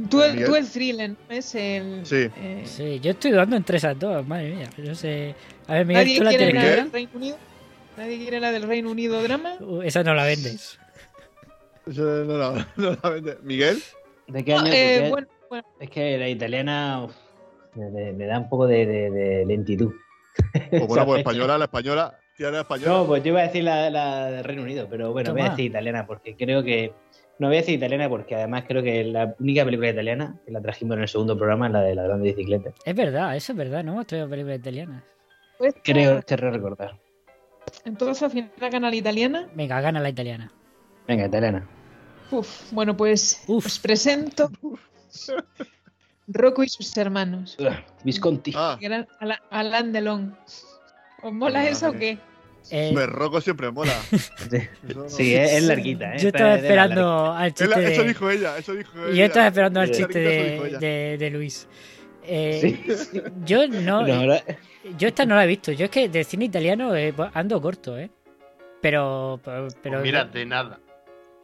Tú, 0.09 0.22
el- 0.22 0.43
tú 0.47 0.57
el 0.57 0.66
thriller, 0.70 1.11
¿no? 1.11 1.16
Es 1.29 1.55
el. 1.55 2.07
Sí. 2.07 2.31
eh, 2.35 2.62
sí, 2.64 2.99
yo 3.01 3.11
estoy 3.11 3.33
dudando 3.33 3.57
entre 3.57 3.77
esas 3.77 3.99
dos, 3.99 4.27
madre 4.27 4.55
mía. 4.55 4.70
No 4.79 4.95
sé. 4.95 5.35
A 5.68 5.74
ver, 5.74 5.85
Miguel, 5.85 6.03
¿Nadie 6.05 6.16
tú 6.18 6.24
la 6.24 6.31
quiere 6.31 6.45
tienes 6.47 6.62
la 6.62 6.68
clara. 6.68 6.83
del 6.85 6.93
Reino 6.93 7.11
Unido? 7.14 7.37
¿Nadie 7.99 8.16
quiere 8.18 8.41
la 8.41 8.53
del 8.53 8.62
Reino 8.62 8.91
Unido 8.91 9.22
drama? 9.22 9.53
Uh, 9.61 9.83
esa 9.83 10.03
no 10.03 10.14
la 10.14 10.24
vendes. 10.24 10.79
Eso 11.87 12.03
no, 12.24 12.37
la- 12.39 12.66
no 12.76 12.97
la 13.03 13.11
vende. 13.11 13.39
¿Miguel? 13.43 13.78
¿De 14.28 14.45
qué 14.45 14.53
No, 14.55 14.61
año? 14.61 14.72
eh, 14.72 14.76
¿De 14.99 15.03
qué- 15.05 15.11
bueno, 15.11 15.26
bueno, 15.49 15.64
Es 15.80 15.91
que 15.91 16.18
la 16.18 16.28
italiana 16.28 17.05
uf, 17.05 17.14
me, 17.74 18.26
da 18.26 18.39
un 18.39 18.49
poco 18.49 18.66
de, 18.66 18.87
de- 18.87 19.11
de 19.11 19.47
lentitud. 19.47 19.93
Pues 20.70 20.87
bueno, 20.87 21.07
pues 21.07 21.18
española, 21.20 21.59
la 21.59 21.64
española. 21.66 22.18
La 22.39 22.61
española. 22.61 22.93
No, 22.93 23.07
pues 23.07 23.22
yo 23.22 23.30
iba 23.30 23.41
a 23.41 23.45
decir 23.45 23.64
la, 23.64 23.89
la 23.89 24.26
del 24.30 24.45
Reino 24.45 24.62
Unido, 24.62 24.87
pero 24.91 25.11
bueno, 25.12 25.32
voy 25.32 25.41
a 25.41 25.51
decir 25.51 25.66
italiana 25.66 26.07
porque 26.07 26.37
creo 26.37 26.62
que. 26.62 26.93
No 27.39 27.49
voy 27.49 27.57
a 27.57 27.61
decir 27.61 27.74
italiana 27.74 28.09
porque 28.09 28.34
además 28.34 28.64
creo 28.66 28.82
que 28.82 29.05
la 29.05 29.34
única 29.39 29.62
película 29.64 29.91
italiana 29.91 30.39
que 30.45 30.53
la 30.53 30.61
trajimos 30.62 30.97
en 30.97 31.03
el 31.03 31.09
segundo 31.09 31.37
programa 31.37 31.66
es 31.66 31.72
la 31.74 31.80
de 31.82 31.95
la 31.95 32.03
grande 32.05 32.28
bicicleta. 32.32 32.70
Es 32.84 32.95
verdad, 32.95 33.37
eso 33.37 33.53
es 33.53 33.59
verdad, 33.59 33.84
no 33.84 33.93
hemos 33.93 34.07
traído 34.07 34.28
películas 34.28 34.59
italianas. 34.59 35.03
pues, 35.59 35.74
Creo, 35.84 36.22
creo 36.26 36.51
recordar. 36.51 36.99
Entonces, 37.84 38.22
al 38.22 38.30
final 38.30 38.51
gana 38.59 38.89
la 38.91 38.97
italiana. 38.97 39.49
Venga, 39.55 39.80
gana 39.82 40.01
la 40.01 40.09
italiana. 40.09 40.51
Venga, 41.07 41.26
italiana. 41.26 41.68
Uf, 42.31 42.72
bueno, 42.72 42.97
pues 42.97 43.43
Uf. 43.47 43.66
os 43.66 43.79
presento 43.79 44.51
Rocco 46.29 46.64
y 46.64 46.68
sus 46.68 46.97
hermanos. 46.97 47.57
Ugh, 47.59 47.68
Visconti. 48.05 48.53
Ah, 48.57 48.77
Gran 48.81 49.07
Ala- 49.20 49.43
Alain 49.51 49.93
Delon. 49.93 50.37
¿Os 51.22 51.33
mola 51.33 51.61
Ah, 51.61 51.68
eso 51.68 51.91
o 51.91 51.93
qué? 51.93 52.18
Eh, 52.70 52.91
me 52.93 53.07
roco 53.07 53.41
siempre 53.41 53.70
mola. 53.70 53.93
Sí, 54.11 54.57
Eso 54.89 54.99
no- 55.03 55.09
sí, 55.09 55.35
es, 55.37 55.62
larguita, 55.62 56.16
¿eh? 56.16 56.18
yo 56.18 56.29
Esta 56.29 56.39
estaba 56.39 56.55
esperando 56.57 57.33
al 57.33 57.55
chiste 57.55 57.93
Eso 57.93 58.03
de... 58.03 58.09
dijo 58.09 58.31
ella, 58.31 58.59
eso 58.59 58.72
dijo 58.74 59.07
ella. 59.07 59.14
Yo 59.16 59.24
estaba 59.24 59.47
esperando 59.47 59.81
al 59.81 59.91
chiste 59.93 60.05
eso 60.55 60.62
de, 60.62 60.68
ella. 60.68 60.79
de, 60.79 61.16
de 61.18 61.31
Luis. 61.31 61.68
Eh, 62.24 62.59
Sí. 62.61 63.22
Yo 63.45 63.68
no, 63.68 64.05
yo 64.99 65.07
esta 65.09 65.24
no 65.27 65.37
la 65.37 65.45
he 65.45 65.47
visto. 65.47 65.70
Yo 65.70 65.85
es 65.85 65.91
que 65.93 66.09
de 66.09 66.24
cine 66.24 66.45
italiano 66.47 66.95
eh, 66.97 67.14
ando 67.35 67.61
corto, 67.62 67.97
¿eh? 67.99 68.11
Pero, 68.83 69.41
pero, 69.45 69.68
pero, 69.81 69.95
Pues 69.99 70.03
mira, 70.03 70.24
de 70.24 70.45
nada. 70.45 70.81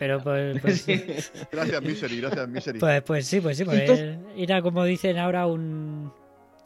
Pero 0.03 0.20
pues, 0.20 0.59
pues, 0.62 1.32
Gracias, 1.53 1.80
Misery, 1.80 2.20
gracias, 2.20 2.48
Misery. 2.48 2.80
pues, 2.80 3.03
pues 3.03 3.24
sí, 3.24 3.40
pues 3.40 3.57
sí, 3.57 3.64
pues 3.64 3.82
Entonces- 3.82 4.18
era 4.36 4.61
como 4.61 4.82
dicen 4.82 5.16
ahora 5.16 5.46
un... 5.46 6.12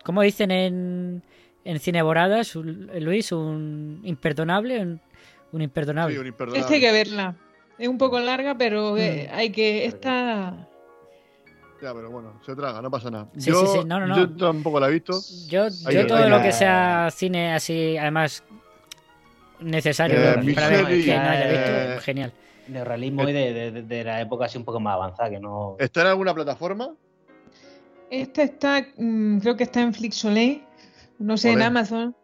¿Cómo 0.05 0.23
dicen 0.23 0.51
en, 0.51 1.23
en 1.63 1.79
Cineboradas, 1.79 2.55
Luis? 2.55 3.33
Un 3.33 4.01
imperdonable, 4.05 4.81
un, 4.81 5.01
un 5.53 5.61
imperdonable. 5.61 6.15
Sí, 6.15 6.19
un 6.21 6.27
imperdonable. 6.29 6.61
Esta 6.63 6.73
hay 6.77 6.81
que 6.81 6.93
verla. 6.93 7.35
Es 7.79 7.89
un 7.89 7.99
poco 7.99 8.19
larga, 8.21 8.57
pero 8.57 8.97
eh, 8.97 9.29
hay 9.31 9.51
que. 9.51 9.85
Esta. 9.85 10.67
Ya, 11.83 11.93
pero 11.93 12.09
bueno, 12.11 12.41
se 12.47 12.57
traga, 12.57 12.81
no 12.81 12.91
pasa 12.91 13.11
nada. 13.11 13.29
Sí, 13.37 13.51
yo, 13.51 13.61
sí, 13.67 13.81
sí, 13.81 13.85
no, 13.85 14.01
no, 14.01 14.07
no. 14.07 14.17
yo 14.17 14.31
tampoco 14.31 14.81
la 14.81 14.89
he 14.89 14.93
visto. 14.93 15.13
Yo, 15.49 15.67
yo 15.93 16.07
todo 16.07 16.27
lo 16.27 16.41
que- 16.41 16.53
sea 16.53 17.11
cine 17.13 17.53
así, 17.53 17.99
además 17.99 18.43
necesario 19.61 20.17
Eh, 20.19 20.55
para 20.55 20.69
ver 20.69 20.87
que 20.87 21.15
no 21.15 21.21
haya 21.29 21.49
visto, 21.49 21.71
eh, 21.71 21.99
genial. 22.01 22.33
De 22.69 22.85
realismo 22.85 23.29
y 23.29 23.33
de, 23.33 23.53
de- 23.71 23.83
de 23.83 24.05
la 24.05 24.21
época 24.21 24.47
así 24.47 24.59
un 24.59 24.65
poco 24.65 24.81
más 24.81 24.95
avanzada, 24.95 25.31
que 25.31 25.39
no. 25.41 25.77
¿Está 25.79 26.01
en 26.03 26.07
alguna 26.09 26.35
plataforma? 26.35 26.95
Esta 28.11 28.43
está. 28.43 28.87
mm, 28.97 29.39
creo 29.39 29.57
que 29.57 29.65
está 29.65 29.81
en 29.81 29.95
Flixolay. 29.95 30.65
No 31.19 31.37
sé, 31.37 31.53
en. 31.53 31.63
Amazon. 31.63 32.17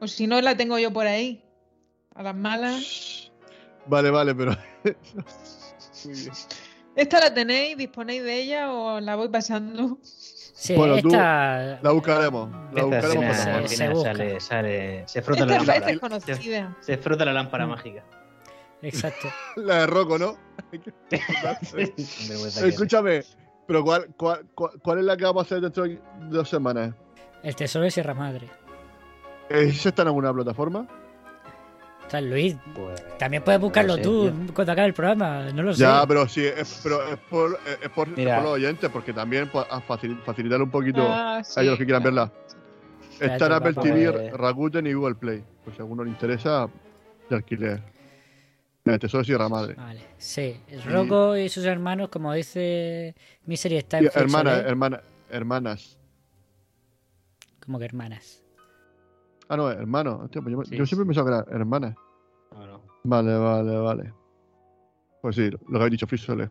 O 0.00 0.06
si 0.06 0.26
no, 0.26 0.40
la 0.40 0.56
tengo 0.56 0.78
yo 0.78 0.92
por 0.92 1.06
ahí. 1.06 1.42
A 2.14 2.22
las 2.22 2.34
malas. 2.34 3.30
Vale, 3.86 4.10
vale, 4.10 4.34
pero. 4.34 4.52
Muy 6.04 6.14
bien. 6.14 6.30
¿Esta 6.96 7.20
la 7.20 7.32
tenéis? 7.34 7.76
¿Disponéis 7.76 8.22
de 8.24 8.34
ella 8.42 8.72
o 8.72 9.00
la 9.00 9.14
voy 9.16 9.28
pasando? 9.28 9.98
Sí, 10.02 10.74
Bueno, 10.74 10.98
tú-. 11.00 11.10
La 11.10 11.78
buscaremos. 11.92 12.50
La 12.72 12.80
Esta 12.82 12.84
buscaremos. 12.84 13.26
busca. 13.94 14.12
sale, 14.14 14.40
sale, 14.40 15.08
se 15.08 15.22
frota 15.22 15.46
la 15.46 15.52
Esta 15.58 15.62
es 15.62 15.68
lámpara. 15.80 15.92
desconocida. 15.92 16.76
Se, 16.80 16.96
se 16.96 16.98
frota 16.98 17.24
la 17.24 17.32
lámpara 17.32 17.66
mágica. 17.66 18.04
Exacto. 18.82 19.28
La 19.56 19.80
de 19.80 19.86
Rocco, 19.86 20.18
¿no? 20.18 20.36
Escúchame, 22.64 23.22
pero 23.66 23.82
¿cuál, 23.84 24.06
cuál, 24.16 24.46
cuál, 24.54 24.72
cuál 24.82 24.98
es 24.98 25.04
la 25.04 25.16
que 25.16 25.24
vamos 25.24 25.42
a 25.42 25.46
hacer 25.46 25.60
dentro 25.60 25.84
de 25.84 26.00
dos 26.30 26.48
semanas? 26.48 26.94
El 27.42 27.54
tesoro 27.54 27.84
de 27.84 27.90
Sierra 27.90 28.14
Madre. 28.14 28.48
¿Esa 29.48 29.88
está 29.90 30.02
en 30.02 30.08
alguna 30.08 30.32
plataforma? 30.32 30.86
Sea, 32.08 32.20
Luis, 32.22 32.56
Pues, 32.74 33.18
también 33.18 33.42
puedes 33.44 33.60
buscarlo 33.60 33.92
no 33.92 33.96
sé, 33.98 34.02
tú 34.02 34.30
tío. 34.30 34.54
cuando 34.54 34.72
acabe 34.72 34.88
el 34.88 34.94
programa. 34.94 35.50
No 35.52 35.62
lo 35.62 35.74
sé. 35.74 35.82
Ya, 35.82 36.06
pero 36.06 36.26
sí, 36.26 36.44
es, 36.44 36.80
pero 36.82 37.02
es 37.06 37.18
por, 37.18 37.58
es 37.82 37.88
por, 37.90 38.08
es 38.08 38.16
Mira. 38.16 38.36
por 38.36 38.44
los 38.44 38.52
oyentes, 38.54 38.90
porque 38.90 39.12
también 39.12 39.48
pues, 39.50 39.66
a 39.70 39.80
facil- 39.82 40.18
facilitar 40.22 40.60
un 40.62 40.70
poquito 40.70 41.02
Ah, 41.06 41.42
a 41.54 41.62
ellos 41.62 41.76
que 41.78 41.84
quieran 41.84 42.02
claro. 42.02 42.32
verla. 43.20 43.34
Está 43.34 43.46
en 43.46 43.52
Apple 43.52 43.74
TV. 43.74 44.30
Rakuten 44.30 44.86
y 44.86 44.92
Google 44.94 45.16
Play. 45.16 45.44
Pues 45.64 45.76
si 45.76 45.82
a 45.82 45.84
alguno 45.84 46.02
le 46.04 46.10
interesa, 46.10 46.68
de 47.28 47.36
alquiler. 47.36 47.82
El 48.94 48.98
tesoro 48.98 49.20
de 49.22 49.24
Sierra 49.26 49.48
Madre. 49.48 49.74
Vale, 49.74 50.00
sí. 50.18 50.56
Rocco 50.86 51.36
y 51.36 51.48
sus 51.48 51.64
hermanos, 51.64 52.08
como 52.08 52.32
dice 52.32 53.14
Misery, 53.46 53.76
está 53.76 53.98
en 53.98 54.06
hermana, 54.14 54.50
Flixolay. 54.50 54.70
hermana, 54.70 55.00
hermanas. 55.30 55.98
Como 57.64 57.78
que 57.78 57.84
hermanas. 57.84 58.42
Ah, 59.48 59.56
no, 59.56 59.70
hermano. 59.70 60.20
Hostia, 60.24 60.40
pues 60.42 60.52
yo, 60.54 60.62
Sí, 60.64 60.76
yo 60.76 60.86
siempre 60.86 61.04
sí. 61.04 61.08
pensaba 61.20 61.44
que 61.44 61.50
era 61.50 61.58
hermana. 61.58 61.96
no, 62.52 62.66
no. 62.66 62.82
Vale, 63.04 63.36
vale, 63.36 63.76
vale. 63.78 64.12
Pues 65.22 65.36
sí, 65.36 65.50
lo 65.50 65.58
que 65.58 65.76
habéis 65.76 65.92
dicho, 65.92 66.06
Frisole. 66.06 66.50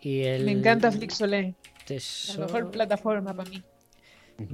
Y 0.00 0.22
el 0.22 0.44
Me 0.44 0.52
encanta 0.52 0.90
Flixolay. 0.90 1.54
La 1.78 1.84
tesoro- 1.86 2.46
mejor 2.46 2.70
plataforma 2.70 3.34
para 3.34 3.48
mí. 3.50 3.62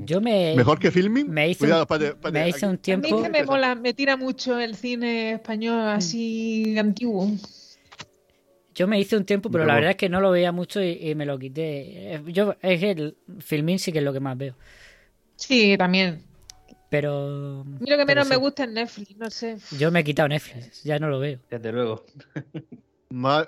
Yo 0.06 0.20
me, 0.20 0.54
¿Mejor 0.56 0.78
que 0.78 0.90
filming? 0.90 1.30
me 1.30 1.48
hice 1.50 1.60
Cuidado, 1.64 1.86
me 2.32 2.48
hice 2.48 2.66
un 2.66 2.72
A 2.72 2.76
mí 2.76 2.82
tiempo. 2.82 3.06
es 3.08 3.22
que 3.22 3.28
me 3.28 3.42
mola, 3.44 3.74
me 3.74 3.94
tira 3.94 4.16
mucho 4.16 4.58
el 4.58 4.74
cine 4.74 5.32
español 5.34 5.80
así 5.88 6.78
antiguo. 6.78 7.28
Yo 8.74 8.86
me 8.86 9.00
hice 9.00 9.16
un 9.16 9.24
tiempo, 9.24 9.50
pero 9.50 9.66
la 9.66 9.74
verdad 9.74 9.90
es 9.90 9.96
que 9.96 10.08
no 10.08 10.20
lo 10.20 10.30
veía 10.30 10.52
mucho 10.52 10.80
y, 10.82 10.90
y 11.10 11.14
me 11.14 11.26
lo 11.26 11.38
quité. 11.38 12.22
Yo 12.28 12.54
es 12.62 12.80
que 12.80 12.90
el 12.92 13.16
filmín 13.40 13.78
sí 13.78 13.92
que 13.92 13.98
es 13.98 14.04
lo 14.04 14.12
que 14.12 14.20
más 14.20 14.38
veo. 14.38 14.54
Sí, 15.36 15.76
también. 15.76 16.22
Pero 16.90 17.60
A 17.60 17.64
mí 17.64 17.90
lo 17.90 17.96
que 17.98 18.04
menos 18.04 18.28
me 18.28 18.36
gusta 18.36 18.64
es 18.64 18.70
Netflix, 18.70 19.16
no 19.16 19.30
sé. 19.30 19.56
yo 19.78 19.90
me 19.90 20.00
he 20.00 20.04
quitado 20.04 20.28
Netflix, 20.28 20.84
ya 20.84 20.98
no 20.98 21.08
lo 21.08 21.18
veo. 21.18 21.38
Desde 21.50 21.72
luego. 21.72 22.04
Ma- 23.10 23.46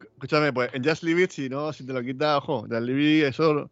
Escúchame, 0.00 0.52
pues 0.52 0.70
en 0.74 0.84
Just 0.84 1.02
Leave 1.02 1.24
It, 1.24 1.30
si 1.30 1.48
no, 1.48 1.72
si 1.72 1.84
te 1.84 1.92
lo 1.92 2.02
quitas, 2.02 2.38
ojo, 2.38 2.62
Just 2.62 2.82
Leave 2.82 3.02
It, 3.18 3.24
eso, 3.24 3.70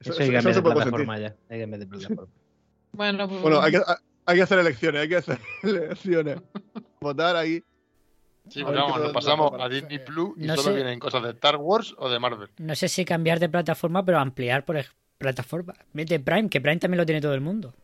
eso, 0.00 0.12
Eso 0.12 0.22
hay 0.22 0.28
eso- 0.28 0.32
que 0.32 0.38
eso 0.38 0.38
cambiar 0.38 0.42
se 0.42 0.58
de 0.58 0.62
puede 0.62 0.74
consentir. 0.74 1.06
plataforma 1.06 1.18
ya. 1.18 1.36
Hay 1.48 1.56
que 1.56 1.60
cambiar 1.62 1.80
de 1.80 1.86
plataforma. 1.86 2.32
Bueno, 2.92 3.28
pues, 3.28 3.42
Bueno, 3.42 3.60
hay 3.60 3.72
que, 3.72 3.80
hay 4.26 4.36
que 4.36 4.42
hacer 4.42 4.58
elecciones, 4.58 5.02
hay 5.02 5.08
que 5.08 5.16
hacer 5.16 5.38
elecciones. 5.62 6.40
Votar 7.00 7.36
ahí. 7.36 7.62
Sí, 8.48 8.64
pero 8.64 8.72
vamos, 8.72 9.00
nos 9.00 9.12
pasamos 9.12 9.52
a 9.60 9.68
Disney 9.68 9.98
Plus 9.98 10.32
y 10.38 10.46
No 10.46 10.56
solo 10.56 10.68
sé. 10.70 10.74
vienen 10.76 10.98
cosas 10.98 11.22
de 11.22 11.30
Star 11.30 11.56
Wars 11.56 11.94
o 11.98 12.08
de 12.08 12.18
Marvel. 12.18 12.48
No 12.58 12.74
sé 12.74 12.88
si 12.88 13.04
cambiar 13.04 13.38
de 13.40 13.48
plataforma, 13.50 14.02
pero 14.04 14.18
ampliar 14.18 14.64
por 14.64 14.82
plataforma. 15.18 15.74
Mete 15.92 16.18
Prime, 16.18 16.48
que 16.48 16.60
Prime 16.60 16.78
también 16.78 16.96
lo 16.98 17.04
tiene 17.06 17.20
todo 17.20 17.34
el 17.34 17.42
mundo. 17.42 17.74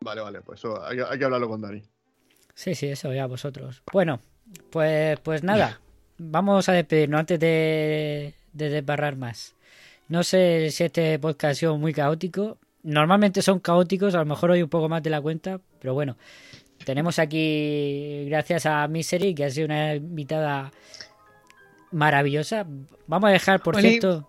Vale, 0.00 0.20
vale, 0.20 0.40
pues 0.42 0.60
eso 0.60 0.84
hay, 0.84 0.96
que- 0.98 1.04
hay 1.04 1.18
que 1.18 1.24
hablarlo 1.24 1.48
con 1.48 1.60
Dani. 1.62 1.82
Sí, 2.54 2.74
sí, 2.74 2.86
eso 2.88 3.12
ya 3.14 3.26
vosotros. 3.26 3.82
Bueno, 3.92 4.20
pues, 4.70 5.18
pues 5.20 5.42
nada. 5.42 5.80
Vamos 6.18 6.68
a 6.68 6.72
despedirnos 6.72 7.20
antes 7.20 7.40
de, 7.40 8.34
de 8.52 8.68
desbarrar 8.68 9.16
más. 9.16 9.54
No 10.08 10.22
sé 10.22 10.70
si 10.70 10.84
este 10.84 11.18
podcast 11.18 11.52
ha 11.52 11.54
sido 11.54 11.78
muy 11.78 11.92
caótico. 11.92 12.58
Normalmente 12.82 13.40
son 13.42 13.60
caóticos, 13.60 14.14
a 14.14 14.18
lo 14.18 14.26
mejor 14.26 14.50
hoy 14.50 14.62
un 14.62 14.68
poco 14.68 14.88
más 14.88 15.02
de 15.02 15.10
la 15.10 15.20
cuenta, 15.20 15.60
pero 15.80 15.94
bueno. 15.94 16.16
Tenemos 16.84 17.18
aquí, 17.18 18.26
gracias 18.28 18.66
a 18.66 18.86
Misery, 18.88 19.34
que 19.34 19.44
ha 19.46 19.50
sido 19.50 19.66
una 19.66 19.94
invitada 19.94 20.70
maravillosa. 21.92 22.66
Vamos 23.06 23.28
a 23.30 23.32
dejar, 23.32 23.62
por 23.62 23.80
cierto, 23.80 24.28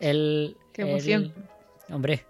el... 0.00 0.56
Qué 0.72 0.82
el- 0.82 0.88
emoción. 0.88 1.32
hombre. 1.90 2.24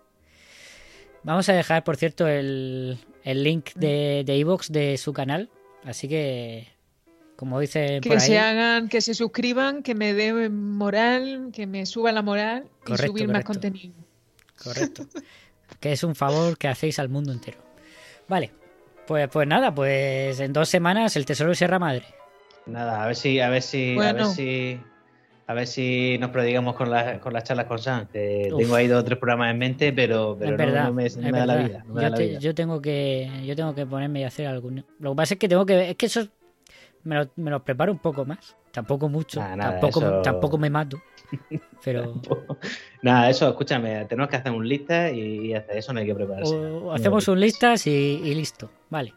Vamos 1.23 1.49
a 1.49 1.53
dejar, 1.55 1.85
por 1.85 1.97
cierto, 1.97 2.27
el, 2.27 2.99
el 3.23 3.45
link 3.45 3.71
de 3.77 4.25
de 4.27 4.37
iVoox 4.39 4.71
de 4.73 4.99
su 4.99 5.13
canal. 5.13 5.49
Así 5.85 6.09
que, 6.09 6.67
como 7.43 7.59
dice 7.59 7.99
por 8.01 8.03
que 8.03 8.13
ahí, 8.15 8.21
se 8.21 8.39
hagan, 8.39 8.89
que 8.89 9.01
se 9.01 9.15
suscriban, 9.15 9.83
que 9.83 9.97
me 9.97 10.15
den 10.15 10.71
moral, 10.77 11.51
que 11.53 11.67
me 11.67 11.87
suba 11.87 12.13
la 12.13 12.23
moral 12.23 12.67
Correcto, 12.85 13.05
y 13.05 13.09
subir 13.09 13.29
más 13.33 13.43
contenido. 13.45 13.93
correcto, 14.63 15.07
que 15.81 15.91
es 15.91 16.05
un 16.05 16.15
favor 16.15 16.57
que 16.57 16.69
hacéis 16.69 17.01
al 17.01 17.09
mundo 17.09 17.33
entero. 17.33 17.59
Vale, 18.29 18.53
pues, 19.09 19.29
pues 19.29 19.49
nada, 19.49 19.75
pues 19.75 20.39
en 20.39 20.53
dos 20.53 20.69
semanas 20.69 21.17
el 21.17 21.27
Tesoro 21.27 21.51
de 21.51 21.57
Sierra 21.57 21.81
Madre. 21.81 22.05
Nada, 22.67 23.03
a 23.03 23.07
ver 23.09 23.17
si, 23.17 23.41
a 23.41 23.49
ver 23.49 23.63
si, 23.63 23.99
a 23.99 24.13
ver 24.13 24.25
si, 24.27 24.81
a 25.49 25.55
ver 25.55 25.67
si 25.67 26.17
nos 26.21 26.31
prodigamos 26.31 26.77
con, 26.77 26.91
las 26.93 27.19
con 27.19 27.33
las 27.33 27.43
charlas 27.43 27.67
con 27.67 27.81
Sam. 27.81 28.07
Que 28.07 28.51
Uf. 28.53 28.59
tengo 28.61 28.77
ahí 28.77 28.87
dos 28.87 29.01
o 29.01 29.05
tres 29.05 29.19
programas 29.19 29.51
en 29.51 29.59
mente, 29.59 29.93
pero, 29.93 30.37
pero 30.39 30.57
no- 30.57 30.93
me, 30.93 31.03
no 31.03 31.07
es 31.09 31.17
me 31.17 31.33
da 31.33 31.45
la 31.45 31.55
verdad. 31.57 31.69
vida. 31.69 31.85
no 31.89 31.95
me 31.95 32.01
yo, 32.01 32.03
da 32.05 32.11
la 32.11 32.17
te- 32.17 32.27
vida. 32.29 32.39
yo 32.39 32.55
tengo 32.55 32.81
que 32.81 33.29
yo 33.45 33.57
tengo 33.57 33.75
que 33.75 33.85
ponerme 33.85 34.21
y 34.21 34.23
hacer 34.23 34.47
algún. 34.47 34.85
Lo 35.01 35.11
que 35.11 35.17
pasa 35.17 35.35
es 35.35 35.41
que 35.41 35.49
tengo 35.49 35.67
que 35.67 35.91
es 35.91 35.97
que 35.97 36.07
eso 36.07 36.29
me 37.05 37.17
lo, 37.17 37.31
me 37.37 37.51
lo 37.51 37.63
preparo 37.65 37.93
un 37.93 37.99
poco 37.99 38.25
más, 38.25 38.57
tampoco 38.71 39.09
mucho, 39.09 39.41
Nada, 39.41 39.57
nada, 39.57 39.71
tampoco 39.81 40.01
eso- 40.01 40.23
tampoco 40.23 40.59
me 40.59 40.71
mato, 40.71 41.01
pero 41.85 42.15
Nada, 43.03 43.31
eso, 43.31 43.49
escúchame, 43.49 44.05
tenemos 44.07 44.31
que 44.31 44.37
hacer 44.37 44.53
un 44.53 44.69
lista 44.69 45.11
y, 45.11 45.47
y 45.49 45.55
hacer 45.55 45.77
eso 45.79 45.93
no 45.93 46.01
hay 46.01 46.07
que 46.07 46.15
prepararse. 46.15 46.55
o- 46.55 46.85
o 46.87 46.93
hacemos 46.93 47.27
un 47.29 47.41
listas 47.41 47.87
y, 47.87 47.91
y 48.25 48.35
listo, 48.35 48.71
vale, 48.91 49.15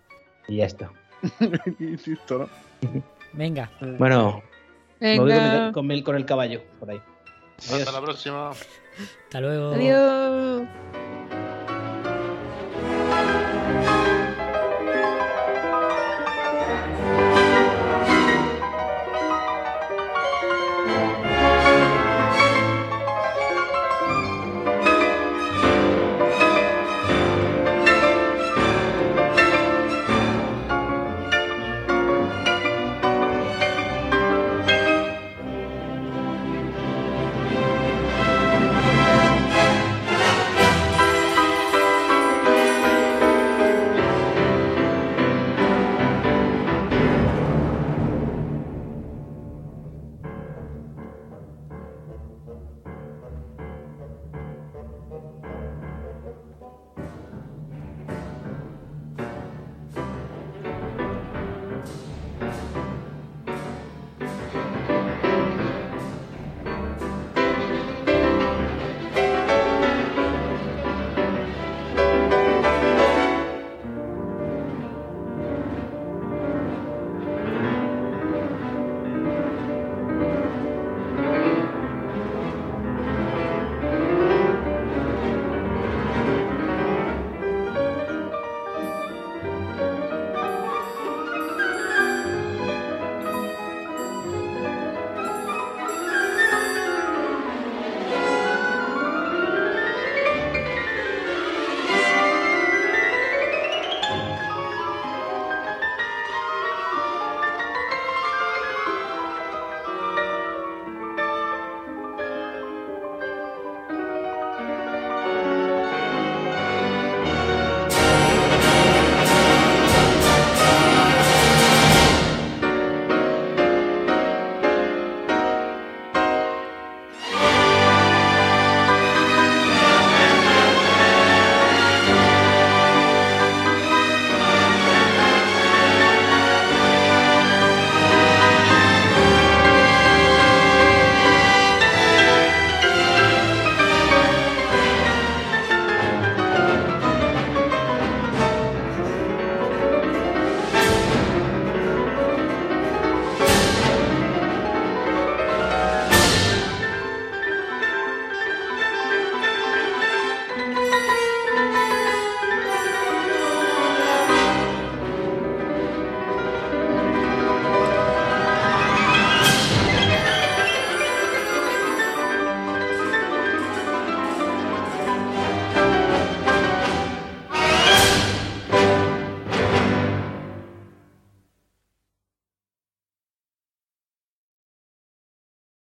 Y 0.47 0.57
ya 0.57 0.65
está. 0.65 0.91
Insisto, 1.79 2.39
¿no? 2.39 2.49
venga, 3.33 3.69
Bueno, 3.97 4.41
me 4.99 5.19
voy 5.19 5.31
con, 5.33 5.43
Venga, 5.43 5.65
mi- 5.67 5.71
con 5.73 5.91
el- 5.91 6.03
con 6.03 6.15
el 6.15 6.25
caballo 6.25 6.61
por 6.79 6.89
ahí. 6.91 7.01
Hasta 7.57 7.91
la 7.91 8.01
próxima. 8.01 8.49
hasta 8.51 9.41
luego. 9.41 9.73
adiós. 9.73 10.67